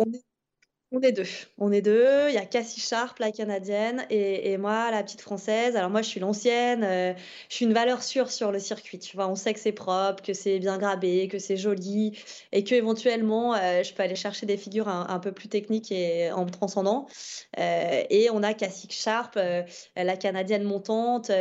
on 0.93 1.01
est 1.01 1.13
deux. 1.13 1.27
On 1.59 1.73
est 1.73 1.83
deux. 1.83 2.29
Il 2.29 2.35
y 2.35 2.39
a 2.39 2.47
Cassie 2.47 2.81
Sharp, 2.81 3.19
la 3.19 3.33
canadienne, 3.33 4.07
et, 4.09 4.57
moi, 4.57 4.91
la 4.93 5.03
petite 5.03 5.21
française. 5.21 5.75
Alors 5.77 5.91
moi, 5.91 6.01
je 6.01 6.09
suis 6.09 6.21
l'ancienne. 6.21 6.85
Euh, 6.85 7.13
je 7.49 7.57
suis 7.57 7.65
une 7.65 7.73
valeur 7.73 8.05
sûre 8.05 8.31
sur 8.31 8.53
le 8.53 8.61
circuit. 8.61 9.01
Tu 9.01 9.17
vois, 9.17 9.27
on 9.27 9.35
sait 9.35 9.53
que 9.53 9.59
c'est 9.59 9.73
propre, 9.73 10.23
que 10.23 10.33
c'est 10.33 10.61
bien 10.61 10.79
grabé, 10.79 11.27
que 11.27 11.41
c'est 11.41 11.57
joli, 11.57 12.17
et 12.53 12.63
que 12.63 12.75
éventuellement, 12.75 13.55
euh, 13.55 13.83
je 13.83 13.93
peux 13.95 14.03
aller 14.05 14.15
chercher 14.15 14.47
des 14.47 14.57
figures 14.57 14.89
un, 14.89 15.19
peu 15.19 15.33
plus 15.33 15.49
techniques 15.49 15.91
et 15.91 16.31
en 16.31 16.47
transcendant. 16.47 17.07
et 17.59 18.29
on 18.33 18.43
a 18.45 18.55
Cassie 18.55 18.89
Sharp, 18.91 19.37
la 19.97 20.17
canadienne 20.17 20.63
montante, 20.63 21.33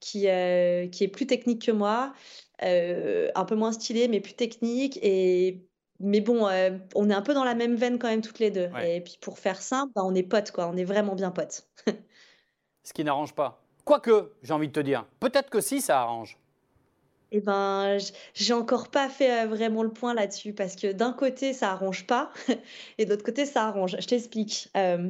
qui 0.00 0.26
est 0.26 1.12
plus 1.12 1.26
technique 1.26 1.64
que 1.64 1.72
moi. 1.72 2.12
Un 2.62 3.44
peu 3.44 3.54
moins 3.54 3.72
stylée, 3.72 4.08
mais 4.08 4.20
plus 4.20 4.34
technique 4.34 4.98
et 5.02 5.66
mais 6.02 6.20
bon, 6.20 6.48
euh, 6.48 6.70
on 6.96 7.08
est 7.08 7.14
un 7.14 7.22
peu 7.22 7.32
dans 7.32 7.44
la 7.44 7.54
même 7.54 7.76
veine 7.76 7.98
quand 7.98 8.08
même 8.08 8.22
toutes 8.22 8.40
les 8.40 8.50
deux. 8.50 8.68
Et 8.84 9.00
puis 9.00 9.18
pour 9.20 9.38
faire 9.38 9.62
simple, 9.62 9.92
bah, 9.94 10.02
on 10.04 10.14
est 10.14 10.24
potes, 10.24 10.50
quoi. 10.50 10.66
On 10.66 10.76
est 10.76 10.84
vraiment 10.84 11.14
bien 11.14 11.30
potes. 11.30 11.68
Ce 12.82 12.92
qui 12.92 13.04
n'arrange 13.04 13.34
pas. 13.34 13.62
Quoique, 13.84 14.32
j'ai 14.42 14.52
envie 14.52 14.66
de 14.66 14.72
te 14.72 14.80
dire, 14.80 15.06
peut-être 15.20 15.48
que 15.48 15.60
si 15.60 15.80
ça 15.80 16.00
arrange. 16.00 16.38
Eh 17.30 17.40
ben, 17.40 17.98
j'ai 18.34 18.52
encore 18.52 18.90
pas 18.90 19.08
fait 19.08 19.44
euh, 19.44 19.46
vraiment 19.46 19.82
le 19.82 19.90
point 19.90 20.12
là-dessus 20.12 20.52
parce 20.52 20.76
que 20.76 20.92
d'un 20.92 21.12
côté 21.12 21.54
ça 21.54 21.70
arrange 21.70 22.06
pas 22.06 22.30
et 22.98 23.06
de 23.06 23.10
l'autre 23.10 23.24
côté 23.24 23.46
ça 23.46 23.66
arrange. 23.68 23.96
Je 23.98 24.06
t'explique. 24.06 24.68
Euh, 24.76 25.08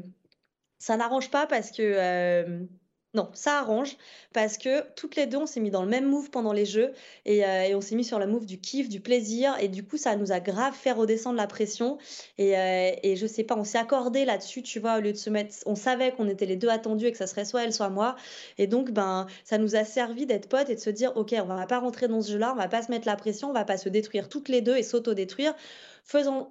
ça 0.78 0.96
n'arrange 0.96 1.30
pas 1.30 1.46
parce 1.46 1.70
que 1.70 2.66
non, 3.14 3.28
ça 3.34 3.58
arrange 3.58 3.96
parce 4.32 4.56
que 4.56 4.84
toutes 4.94 5.16
les 5.16 5.26
deux, 5.26 5.36
on 5.36 5.46
s'est 5.46 5.60
mis 5.60 5.70
dans 5.70 5.82
le 5.82 5.88
même 5.88 6.06
move 6.06 6.30
pendant 6.30 6.54
les 6.54 6.64
jeux 6.64 6.92
et, 7.26 7.44
euh, 7.44 7.76
on 7.76 7.82
s'est 7.82 7.94
mis 7.94 8.04
sur 8.04 8.18
la 8.18 8.26
move 8.26 8.46
du 8.46 8.58
kiff, 8.58 8.88
du 8.88 9.00
plaisir 9.00 9.54
et 9.60 9.68
du 9.68 9.84
coup, 9.84 9.98
ça 9.98 10.16
nous 10.16 10.32
a 10.32 10.40
grave 10.40 10.72
fait 10.74 10.92
redescendre 10.92 11.36
la 11.36 11.46
pression 11.46 11.98
et, 12.38 12.56
euh, 12.56 12.90
et 13.02 13.16
je 13.16 13.26
sais 13.26 13.44
pas, 13.44 13.54
on 13.56 13.64
s'est 13.64 13.76
accordé 13.76 14.24
là-dessus, 14.24 14.62
tu 14.62 14.80
vois, 14.80 14.96
au 14.96 15.00
lieu 15.00 15.12
de 15.12 15.18
se 15.18 15.28
mettre, 15.28 15.54
on 15.66 15.74
savait 15.74 16.12
qu'on 16.12 16.26
était 16.26 16.46
les 16.46 16.56
deux 16.56 16.70
attendus 16.70 17.06
et 17.06 17.12
que 17.12 17.18
ça 17.18 17.26
serait 17.26 17.44
soit 17.44 17.64
elle, 17.64 17.74
soit 17.74 17.90
moi 17.90 18.16
et 18.56 18.66
donc, 18.66 18.92
ben, 18.92 19.26
ça 19.44 19.58
nous 19.58 19.76
a 19.76 19.84
servi 19.84 20.24
d'être 20.24 20.48
potes 20.48 20.70
et 20.70 20.74
de 20.74 20.80
se 20.80 20.90
dire, 20.90 21.12
ok, 21.16 21.34
on 21.38 21.44
va 21.44 21.66
pas 21.66 21.80
rentrer 21.80 22.08
dans 22.08 22.22
ce 22.22 22.32
jeu-là, 22.32 22.52
on 22.52 22.56
va 22.56 22.68
pas 22.68 22.82
se 22.82 22.90
mettre 22.90 23.06
la 23.06 23.16
pression, 23.16 23.50
on 23.50 23.52
va 23.52 23.66
pas 23.66 23.76
se 23.76 23.90
détruire 23.90 24.30
toutes 24.30 24.48
les 24.48 24.62
deux 24.62 24.76
et 24.76 24.82
s'auto-détruire 24.82 25.54
faisons, 26.04 26.48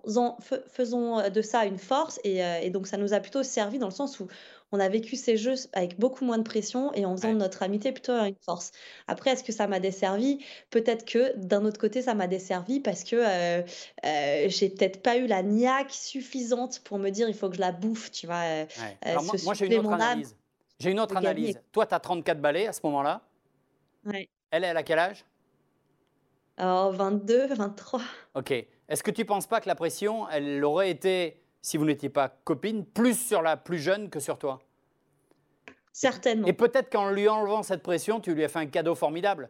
faisons 0.67 1.29
de 1.29 1.41
ça 1.41 1.65
une 1.65 1.77
force 1.77 2.19
et, 2.23 2.43
euh, 2.43 2.59
et, 2.61 2.69
donc 2.69 2.87
ça 2.87 2.97
nous 2.97 3.13
a 3.13 3.19
plutôt 3.19 3.43
servi 3.43 3.79
dans 3.79 3.87
le 3.87 3.93
sens 3.93 4.19
où 4.19 4.27
on 4.71 4.79
a 4.79 4.87
vécu 4.87 5.15
ces 5.15 5.37
jeux 5.37 5.55
avec 5.73 5.99
beaucoup 5.99 6.23
moins 6.23 6.37
de 6.37 6.43
pression 6.43 6.93
et 6.93 7.05
en 7.05 7.15
faisant 7.15 7.33
de 7.33 7.37
notre 7.37 7.61
amitié 7.63 7.91
plutôt 7.91 8.13
une 8.13 8.35
force. 8.41 8.71
Après, 9.07 9.31
est-ce 9.31 9.43
que 9.43 9.51
ça 9.51 9.67
m'a 9.67 9.79
desservi? 9.79 10.43
Peut-être 10.69 11.05
que 11.05 11.37
d'un 11.37 11.65
autre 11.65 11.79
côté, 11.79 12.01
ça 12.01 12.13
m'a 12.13 12.27
desservi 12.27 12.79
parce 12.79 13.03
que 13.03 13.17
euh, 13.17 13.61
euh, 14.05 14.45
j'ai 14.47 14.69
peut-être 14.69 15.01
pas 15.01 15.17
eu 15.17 15.27
la 15.27 15.43
niaque 15.43 15.91
suffisante 15.91 16.79
pour 16.83 16.99
me 16.99 17.09
dire 17.09 17.27
il 17.27 17.35
faut 17.35 17.49
que 17.49 17.55
je 17.55 17.61
la 17.61 17.73
bouffe, 17.73 18.11
tu 18.11 18.27
vois. 18.27 18.43
Euh, 18.43 18.65
moi, 19.43 19.53
j'ai 19.53 19.65
une 19.67 19.79
autre 19.79 19.91
analyse. 19.91 20.37
J'ai 20.79 20.91
une 20.91 20.99
autre 20.99 21.17
analyse. 21.17 21.59
Toi, 21.71 21.85
tu 21.85 21.93
as 21.93 21.99
34 21.99 22.39
balais 22.39 22.67
à 22.67 22.73
ce 22.73 22.79
moment-là. 22.85 23.21
Ouais. 24.05 24.29
Elle, 24.51 24.63
elle 24.63 24.77
a 24.77 24.83
quel 24.83 24.99
âge? 24.99 25.25
Alors, 26.57 26.91
22, 26.91 27.47
23. 27.47 28.01
Ok. 28.35 28.53
Est-ce 28.91 29.03
que 29.03 29.11
tu 29.11 29.21
ne 29.21 29.25
penses 29.25 29.47
pas 29.47 29.61
que 29.61 29.69
la 29.69 29.75
pression, 29.75 30.27
elle 30.27 30.61
aurait 30.65 30.91
été, 30.91 31.41
si 31.61 31.77
vous 31.77 31.85
n'étiez 31.85 32.09
pas 32.09 32.27
copine, 32.43 32.85
plus 32.85 33.17
sur 33.17 33.41
la 33.41 33.55
plus 33.55 33.79
jeune 33.79 34.09
que 34.09 34.19
sur 34.19 34.37
toi? 34.37 34.59
Certainement. 35.93 36.45
Et 36.45 36.51
peut-être 36.51 36.91
qu'en 36.91 37.09
lui 37.09 37.29
enlevant 37.29 37.63
cette 37.63 37.83
pression, 37.83 38.19
tu 38.19 38.35
lui 38.35 38.43
as 38.43 38.49
fait 38.49 38.59
un 38.59 38.65
cadeau 38.65 38.93
formidable. 38.93 39.49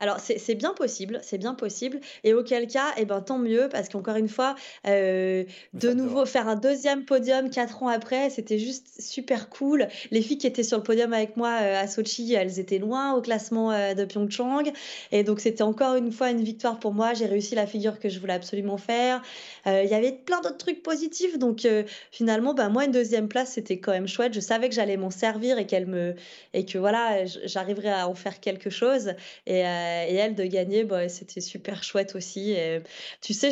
Alors, 0.00 0.18
c'est 0.18 0.54
bien 0.54 0.72
possible, 0.72 1.20
c'est 1.22 1.36
bien 1.36 1.54
possible. 1.54 2.00
Et 2.24 2.32
auquel 2.32 2.66
cas, 2.66 2.86
eh 2.96 3.04
ben, 3.04 3.20
tant 3.20 3.38
mieux, 3.38 3.68
parce 3.70 3.90
qu'encore 3.90 4.16
une 4.16 4.30
fois, 4.30 4.54
euh, 4.86 5.44
de 5.74 5.92
nouveau, 5.92 6.24
faire 6.24 6.48
un 6.48 6.56
deuxième 6.56 7.04
podium 7.04 7.50
quatre 7.50 7.82
ans 7.82 7.88
après, 7.88 8.30
c'était 8.30 8.58
juste 8.58 8.98
super 8.98 9.50
cool. 9.50 9.88
Les 10.10 10.22
filles 10.22 10.38
qui 10.38 10.46
étaient 10.46 10.62
sur 10.62 10.78
le 10.78 10.82
podium 10.82 11.12
avec 11.12 11.36
moi 11.36 11.58
euh, 11.60 11.82
à 11.82 11.86
Sochi, 11.86 12.32
elles 12.32 12.58
étaient 12.58 12.78
loin 12.78 13.12
au 13.12 13.20
classement 13.20 13.72
euh, 13.72 13.92
de 13.92 14.06
Pyeongchang. 14.06 14.72
Et 15.12 15.22
donc, 15.22 15.40
c'était 15.40 15.62
encore 15.62 15.96
une 15.96 16.12
fois 16.12 16.30
une 16.30 16.42
victoire 16.42 16.78
pour 16.78 16.94
moi. 16.94 17.12
J'ai 17.12 17.26
réussi 17.26 17.54
la 17.54 17.66
figure 17.66 17.98
que 17.98 18.08
je 18.08 18.18
voulais 18.20 18.32
absolument 18.32 18.78
faire. 18.78 19.20
Il 19.66 19.88
y 19.88 19.94
avait 19.94 20.12
plein 20.12 20.40
d'autres 20.40 20.56
trucs 20.56 20.82
positifs. 20.82 21.38
Donc, 21.38 21.68
finalement, 22.10 22.54
ben, 22.54 22.70
moi, 22.70 22.86
une 22.86 22.90
deuxième 22.92 23.28
place, 23.28 23.52
c'était 23.52 23.78
quand 23.78 23.92
même 23.92 24.08
chouette. 24.08 24.32
Je 24.32 24.40
savais 24.40 24.70
que 24.70 24.74
j'allais 24.74 24.96
m'en 24.96 25.10
servir 25.10 25.58
et 25.58 25.66
qu'elle 25.66 25.86
me 25.86 26.14
et 26.54 26.64
que 26.64 26.78
voilà, 26.78 27.26
j'arriverais 27.44 27.90
à 27.90 28.08
en 28.08 28.14
faire 28.14 28.40
quelque 28.40 28.70
chose. 28.70 29.12
Et 29.46 29.62
et 30.08 30.14
elle 30.14 30.34
de 30.34 30.44
gagner, 30.44 30.84
bah, 30.84 31.08
c'était 31.08 31.40
super 31.40 31.82
chouette 31.82 32.14
aussi. 32.14 32.52
Et, 32.52 32.82
tu 33.20 33.34
sais, 33.34 33.50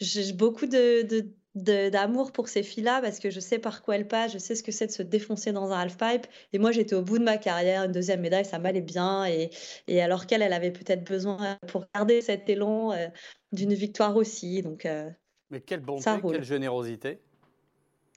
j'ai 0.00 0.32
beaucoup 0.32 0.66
de, 0.66 1.06
d'amour 1.54 2.32
pour 2.32 2.48
ces 2.48 2.62
filles-là 2.62 3.00
parce 3.00 3.20
que 3.20 3.30
je 3.30 3.40
sais 3.40 3.58
par 3.58 3.82
quoi 3.82 3.96
elles 3.96 4.08
passent, 4.08 4.32
je 4.32 4.38
sais 4.38 4.54
ce 4.54 4.62
que 4.62 4.72
c'est 4.72 4.86
de 4.86 4.92
se 4.92 5.02
défoncer 5.02 5.52
dans 5.52 5.70
un 5.70 5.78
half-pipe. 5.78 6.26
Et 6.52 6.58
moi, 6.58 6.72
j'étais 6.72 6.94
au 6.94 7.02
bout 7.02 7.18
de 7.18 7.24
ma 7.24 7.38
carrière, 7.38 7.84
une 7.84 7.92
deuxième 7.92 8.20
médaille, 8.20 8.44
ça 8.44 8.58
m'allait 8.58 8.80
bien. 8.80 9.26
Et, 9.26 9.50
et 9.86 10.02
alors 10.02 10.26
qu'elle, 10.26 10.42
elle 10.42 10.52
avait 10.52 10.72
peut-être 10.72 11.04
besoin 11.04 11.58
pour 11.68 11.84
garder 11.94 12.20
cet 12.20 12.48
élan 12.48 12.92
euh, 12.92 13.06
d'une 13.52 13.74
victoire 13.74 14.16
aussi. 14.16 14.62
Donc, 14.62 14.84
euh, 14.84 15.08
Mais 15.50 15.60
quelle 15.60 15.80
bonté, 15.80 16.10
quelle 16.28 16.44
générosité. 16.44 17.20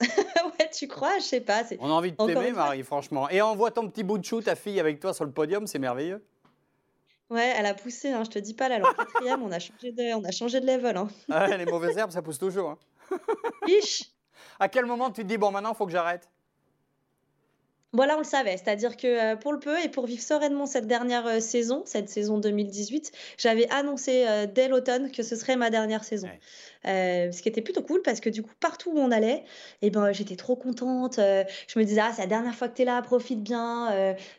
ouais, 0.00 0.70
tu 0.72 0.86
crois? 0.86 1.18
Je 1.18 1.24
sais 1.24 1.40
pas. 1.40 1.62
On 1.80 1.90
a 1.90 1.92
envie 1.92 2.12
de 2.12 2.16
t'aimer, 2.16 2.52
Marie, 2.52 2.82
franchement. 2.82 3.28
Et 3.30 3.40
envoie 3.40 3.70
ton 3.70 3.88
petit 3.88 4.02
bout 4.02 4.18
de 4.18 4.24
chou, 4.24 4.40
ta 4.40 4.54
fille, 4.54 4.78
avec 4.80 5.00
toi 5.00 5.12
sur 5.12 5.24
le 5.24 5.32
podium, 5.32 5.66
c'est 5.66 5.78
merveilleux. 5.78 6.24
Ouais, 7.30 7.52
elle 7.56 7.66
a 7.66 7.74
poussé, 7.74 8.10
hein, 8.10 8.24
je 8.24 8.30
te 8.30 8.38
dis 8.38 8.54
pas, 8.54 8.68
là, 8.70 8.80
en 8.80 8.92
quatrième, 8.94 9.42
on 9.42 9.52
a 9.52 9.58
changé 9.58 9.92
de, 9.92 10.14
on 10.14 10.24
a 10.24 10.30
changé 10.30 10.60
de 10.60 10.66
level. 10.66 10.96
Hein. 10.96 11.08
Ah 11.30 11.46
les 11.56 11.66
mauvaises 11.66 11.96
herbes, 11.98 12.10
ça 12.10 12.22
pousse 12.22 12.38
toujours. 12.38 12.70
Hein. 12.70 12.78
À 14.58 14.68
quel 14.68 14.86
moment 14.86 15.10
tu 15.10 15.22
te 15.22 15.26
dis, 15.26 15.36
bon, 15.36 15.50
maintenant, 15.50 15.72
il 15.72 15.76
faut 15.76 15.86
que 15.86 15.92
j'arrête? 15.92 16.28
Voilà, 17.94 18.16
on 18.16 18.18
le 18.18 18.24
savait. 18.24 18.58
C'est-à-dire 18.58 18.98
que 18.98 19.06
euh, 19.06 19.36
pour 19.36 19.50
le 19.50 19.58
peu 19.58 19.82
et 19.82 19.88
pour 19.88 20.06
vivre 20.06 20.22
sereinement 20.22 20.66
cette 20.66 20.86
dernière 20.86 21.26
euh, 21.26 21.40
saison, 21.40 21.82
cette 21.86 22.10
saison 22.10 22.38
2018, 22.38 23.12
j'avais 23.38 23.66
annoncé 23.70 24.26
euh, 24.28 24.46
dès 24.46 24.68
l'automne 24.68 25.10
que 25.10 25.22
ce 25.22 25.36
serait 25.36 25.56
ma 25.56 25.70
dernière 25.70 26.04
saison. 26.04 26.28
Euh, 26.86 27.32
ce 27.32 27.42
qui 27.42 27.48
était 27.48 27.62
plutôt 27.62 27.82
cool 27.82 28.02
parce 28.02 28.20
que 28.20 28.28
du 28.28 28.42
coup, 28.42 28.52
partout 28.60 28.90
où 28.90 28.98
on 28.98 29.10
allait, 29.10 29.44
eh 29.80 29.88
ben, 29.90 30.12
j'étais 30.12 30.36
trop 30.36 30.54
contente. 30.54 31.16
Je 31.16 31.78
me 31.78 31.84
disais, 31.84 32.00
ah, 32.02 32.12
c'est 32.14 32.22
la 32.22 32.28
dernière 32.28 32.54
fois 32.54 32.68
que 32.68 32.76
tu 32.76 32.82
es 32.82 32.84
là, 32.84 33.00
profite 33.00 33.42
bien. 33.42 33.90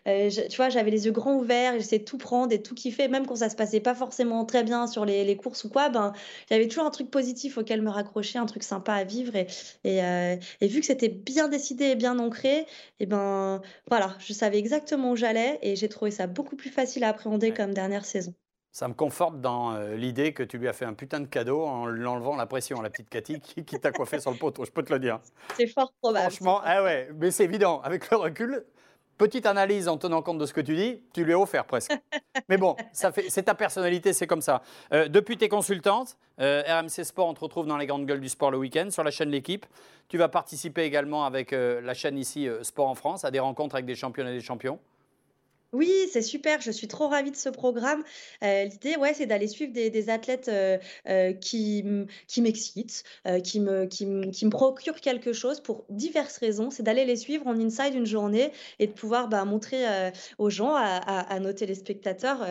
Euh, 0.07 0.29
tu 0.29 0.55
vois, 0.55 0.69
j'avais 0.69 0.91
les 0.91 1.05
yeux 1.05 1.11
grands 1.11 1.35
ouverts, 1.35 1.73
j'essayais 1.73 1.99
de 1.99 2.05
tout 2.05 2.17
prendre 2.17 2.53
et 2.53 2.61
tout 2.61 2.75
kiffer, 2.75 3.07
même 3.07 3.25
quand 3.25 3.37
ça 3.37 3.49
se 3.49 3.55
passait 3.55 3.79
pas 3.79 3.95
forcément 3.95 4.45
très 4.45 4.63
bien 4.63 4.87
sur 4.87 5.05
les, 5.05 5.25
les 5.25 5.35
courses 5.35 5.63
ou 5.63 5.69
quoi, 5.69 5.89
ben, 5.89 6.13
j'avais 6.49 6.67
toujours 6.67 6.85
un 6.85 6.91
truc 6.91 7.09
positif 7.09 7.57
auquel 7.57 7.81
me 7.81 7.89
raccrocher, 7.89 8.37
un 8.39 8.45
truc 8.45 8.63
sympa 8.63 8.93
à 8.93 9.03
vivre. 9.03 9.35
Et, 9.35 9.47
et, 9.83 9.99
et 10.61 10.67
vu 10.67 10.79
que 10.79 10.85
c'était 10.85 11.09
bien 11.09 11.47
décidé 11.49 11.85
et 11.85 11.95
bien 11.95 12.19
ancré, 12.19 12.59
et 12.59 12.65
eh 13.01 13.05
ben, 13.05 13.48
voilà, 13.87 14.15
je 14.19 14.33
savais 14.33 14.57
exactement 14.57 15.11
où 15.11 15.15
j'allais 15.15 15.59
et 15.61 15.75
j'ai 15.75 15.89
trouvé 15.89 16.11
ça 16.11 16.27
beaucoup 16.27 16.55
plus 16.55 16.69
facile 16.69 17.03
à 17.03 17.09
appréhender 17.09 17.53
comme 17.53 17.73
dernière 17.73 18.05
saison. 18.05 18.33
Ça 18.71 18.87
me 18.87 18.93
conforte 18.93 19.41
dans 19.41 19.73
euh, 19.73 19.95
l'idée 19.95 20.31
que 20.31 20.43
tu 20.43 20.59
lui 20.59 20.67
as 20.67 20.73
fait 20.73 20.85
un 20.85 20.93
putain 20.93 21.19
de 21.19 21.25
cadeau 21.25 21.63
en 21.63 21.87
lui 21.87 22.05
enlevant 22.05 22.35
la 22.35 22.45
pression 22.45 22.79
à 22.79 22.83
la 22.83 22.89
petite 22.89 23.09
Cathy 23.09 23.39
qui, 23.41 23.79
t'a 23.79 23.91
coiffé 23.91 24.19
sur 24.19 24.31
le 24.31 24.37
poteau, 24.37 24.63
je 24.63 24.71
peux 24.71 24.83
te 24.83 24.93
le 24.93 24.99
dire. 24.99 25.19
C'est 25.57 25.67
fort 25.67 25.91
probable. 25.99 26.31
Franchement, 26.31 26.61
ah 26.63 26.83
ouais, 26.83 27.09
mais 27.17 27.31
c'est 27.31 27.45
évident. 27.45 27.81
Avec 27.81 28.09
le 28.11 28.17
recul, 28.17 28.65
petite 29.19 29.45
analyse 29.45 29.87
en 29.87 29.97
tenant 29.97 30.23
compte 30.23 30.39
de 30.39 30.47
ce 30.47 30.53
que 30.53 30.61
tu 30.61 30.75
dis, 30.75 30.99
tu 31.13 31.23
lui 31.23 31.33
as 31.33 31.39
offert 31.39 31.65
presque. 31.65 31.91
mais 32.49 32.57
bon, 32.57 32.75
c'est 32.91 33.43
ta 33.43 33.53
personnalité, 33.53 34.13
c'est 34.13 34.25
comme 34.25 34.41
ça. 34.41 34.63
Euh, 34.91 35.07
depuis 35.07 35.37
tes 35.37 35.49
consultantes, 35.49 36.17
euh, 36.41 36.63
RMC 36.67 37.03
Sport, 37.03 37.27
on 37.27 37.35
te 37.35 37.41
retrouve 37.41 37.67
dans 37.67 37.77
les 37.77 37.85
grandes 37.85 38.07
gueules 38.07 38.21
du 38.21 38.29
sport 38.29 38.49
le 38.49 38.57
week-end 38.57 38.87
sur 38.89 39.03
la 39.03 39.11
chaîne 39.11 39.29
L'équipe. 39.29 39.67
Tu 40.07 40.17
vas 40.17 40.29
participer 40.29 40.81
également 40.83 41.25
avec 41.25 41.51
la 41.51 41.93
chaîne 41.93 42.17
ici 42.17 42.47
Sport 42.63 42.87
en 42.87 42.95
France 42.95 43.25
à 43.25 43.29
des 43.29 43.39
rencontres 43.39 43.75
avec 43.75 43.85
des 43.85 43.93
champions 43.93 44.25
et 44.25 44.31
des 44.31 44.41
champions. 44.41 44.79
Oui, 45.71 45.91
c'est 46.11 46.23
super, 46.23 46.61
je 46.61 46.71
suis 46.71 46.87
trop 46.87 47.07
ravie 47.07 47.29
de 47.29 47.35
ce 47.35 47.49
programme. 47.49 48.03
Euh, 48.43 48.63
l'idée, 48.63 48.95
ouais, 48.95 49.13
c'est 49.13 49.27
d'aller 49.27 49.47
suivre 49.47 49.71
des, 49.71 50.09
athlètes 50.09 50.47
euh, 50.47 50.79
euh, 51.07 51.31
qui, 51.33 51.85
qui 52.27 52.41
m'excitent, 52.41 53.03
qui, 53.43 53.59
me, 53.59 53.85
qui, 53.85 54.31
qui 54.31 54.45
me 54.45 54.49
procurent 54.49 54.99
quelque 54.99 55.31
chose 55.31 55.59
pour 55.59 55.85
diverses 55.89 56.37
raisons. 56.37 56.71
C'est 56.71 56.81
d'aller 56.81 57.05
les 57.05 57.15
suivre 57.15 57.45
en 57.45 57.59
inside 57.59 57.93
une 57.93 58.07
journée 58.07 58.51
et 58.79 58.87
de 58.87 58.91
pouvoir 58.91 59.27
bah, 59.27 59.45
montrer 59.45 59.85
aux 60.39 60.49
gens, 60.49 60.73
à, 60.75 60.81
à, 60.81 61.39
nos 61.39 61.53
téléspectateurs, 61.53 62.45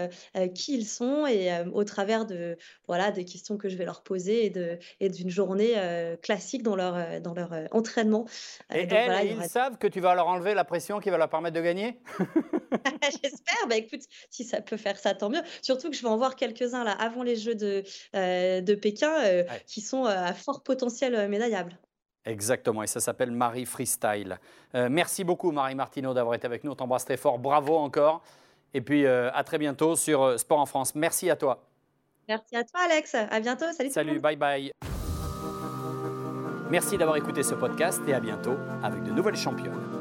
qui 0.55 0.75
ils 0.75 0.87
sont 0.87 1.27
et 1.27 1.51
au 1.73 1.85
travers 1.85 2.27
de 2.27 2.57
voilà 2.87 3.11
des 3.11 3.25
questions 3.25 3.57
que 3.57 3.69
je 3.69 3.77
vais 3.77 3.85
leur 3.85 4.03
poser 4.03 4.47
et 4.47 4.51
de 4.51 4.79
et 5.01 5.09
d'une 5.09 5.31
journée 5.31 5.75
classique 6.23 6.63
dans 6.63 6.77
leur 6.77 7.21
dans 7.21 7.35
leur 7.35 7.53
entraînement. 7.73 8.27
Et 8.73 8.87
ils 9.25 9.45
savent 9.45 9.79
que 9.79 9.87
tu 9.87 10.01
vas 10.01 10.15
leur 10.15 10.29
enlever 10.29 10.55
la 10.55 10.65
pression 10.65 11.01
qui 11.01 11.11
va 11.11 11.19
leur 11.19 11.29
permettre 11.29 11.57
de 11.57 11.63
gagner? 11.63 11.99
J'espère. 13.23 13.67
Bah 13.69 13.77
écoute, 13.77 14.03
si 14.31 14.45
ça 14.45 14.61
peut 14.61 14.77
faire 14.77 14.99
ça, 14.99 15.15
tant 15.15 15.31
mieux. 15.31 15.43
Surtout 15.63 15.91
que 15.91 15.97
je 15.97 16.03
vais 16.03 16.09
en 16.09 16.17
voir 16.17 16.37
quelques-uns 16.37 16.85
là 16.85 16.93
avant 16.93 17.23
les 17.23 17.37
Jeux 17.37 17.55
de, 17.55 17.83
euh, 18.15 18.61
de 18.61 18.75
Pékin 18.75 19.13
euh, 19.25 19.45
qui 19.67 19.81
sont 19.81 20.07
euh, 20.07 20.09
à 20.11 20.35
fort 20.35 20.63
potentiel 20.63 21.29
médaillable. 21.29 21.79
Exactement, 22.25 22.83
et 22.83 22.87
ça 22.87 23.01
s'appelle 23.01 23.31
Marie 23.31 23.65
Freestyle. 23.65 24.39
merci 24.75 25.25
beaucoup 25.25 25.51
Marie 25.51 25.75
Martineau 25.75 26.13
d'avoir 26.13 26.35
été 26.35 26.47
avec 26.47 26.63
nous, 26.63 26.73
on 26.73 26.75
t'embrasse 26.75 27.07
très 27.07 27.17
fort, 27.17 27.39
bravo 27.39 27.77
encore. 27.77 28.23
Et 28.75 28.83
puis 28.83 29.07
à 29.07 29.43
très 29.45 29.57
bientôt 29.57 29.97
sur 29.97 30.39
Sport 30.39 30.59
en 30.59 30.67
France. 30.67 30.95
Merci 30.95 31.31
à 31.31 31.37
toi. 31.37 31.65
Merci 32.29 32.55
à 32.57 32.65
toi 32.65 32.81
Alex, 32.85 33.15
à 33.15 33.41
bientôt, 33.41 33.73
salut. 33.73 33.91
Salut, 33.91 34.21
bye 34.21 34.37
bye. 34.37 34.73
Merci 36.71 36.99
d'avoir 36.99 37.17
écouté 37.17 37.43
ce 37.43 37.55
podcast 37.55 38.03
et 38.07 38.13
à 38.13 38.21
bientôt 38.21 38.57
avec 38.83 39.03
de 39.05 39.11
nouvelles 39.11 39.37
championnes. 39.37 39.98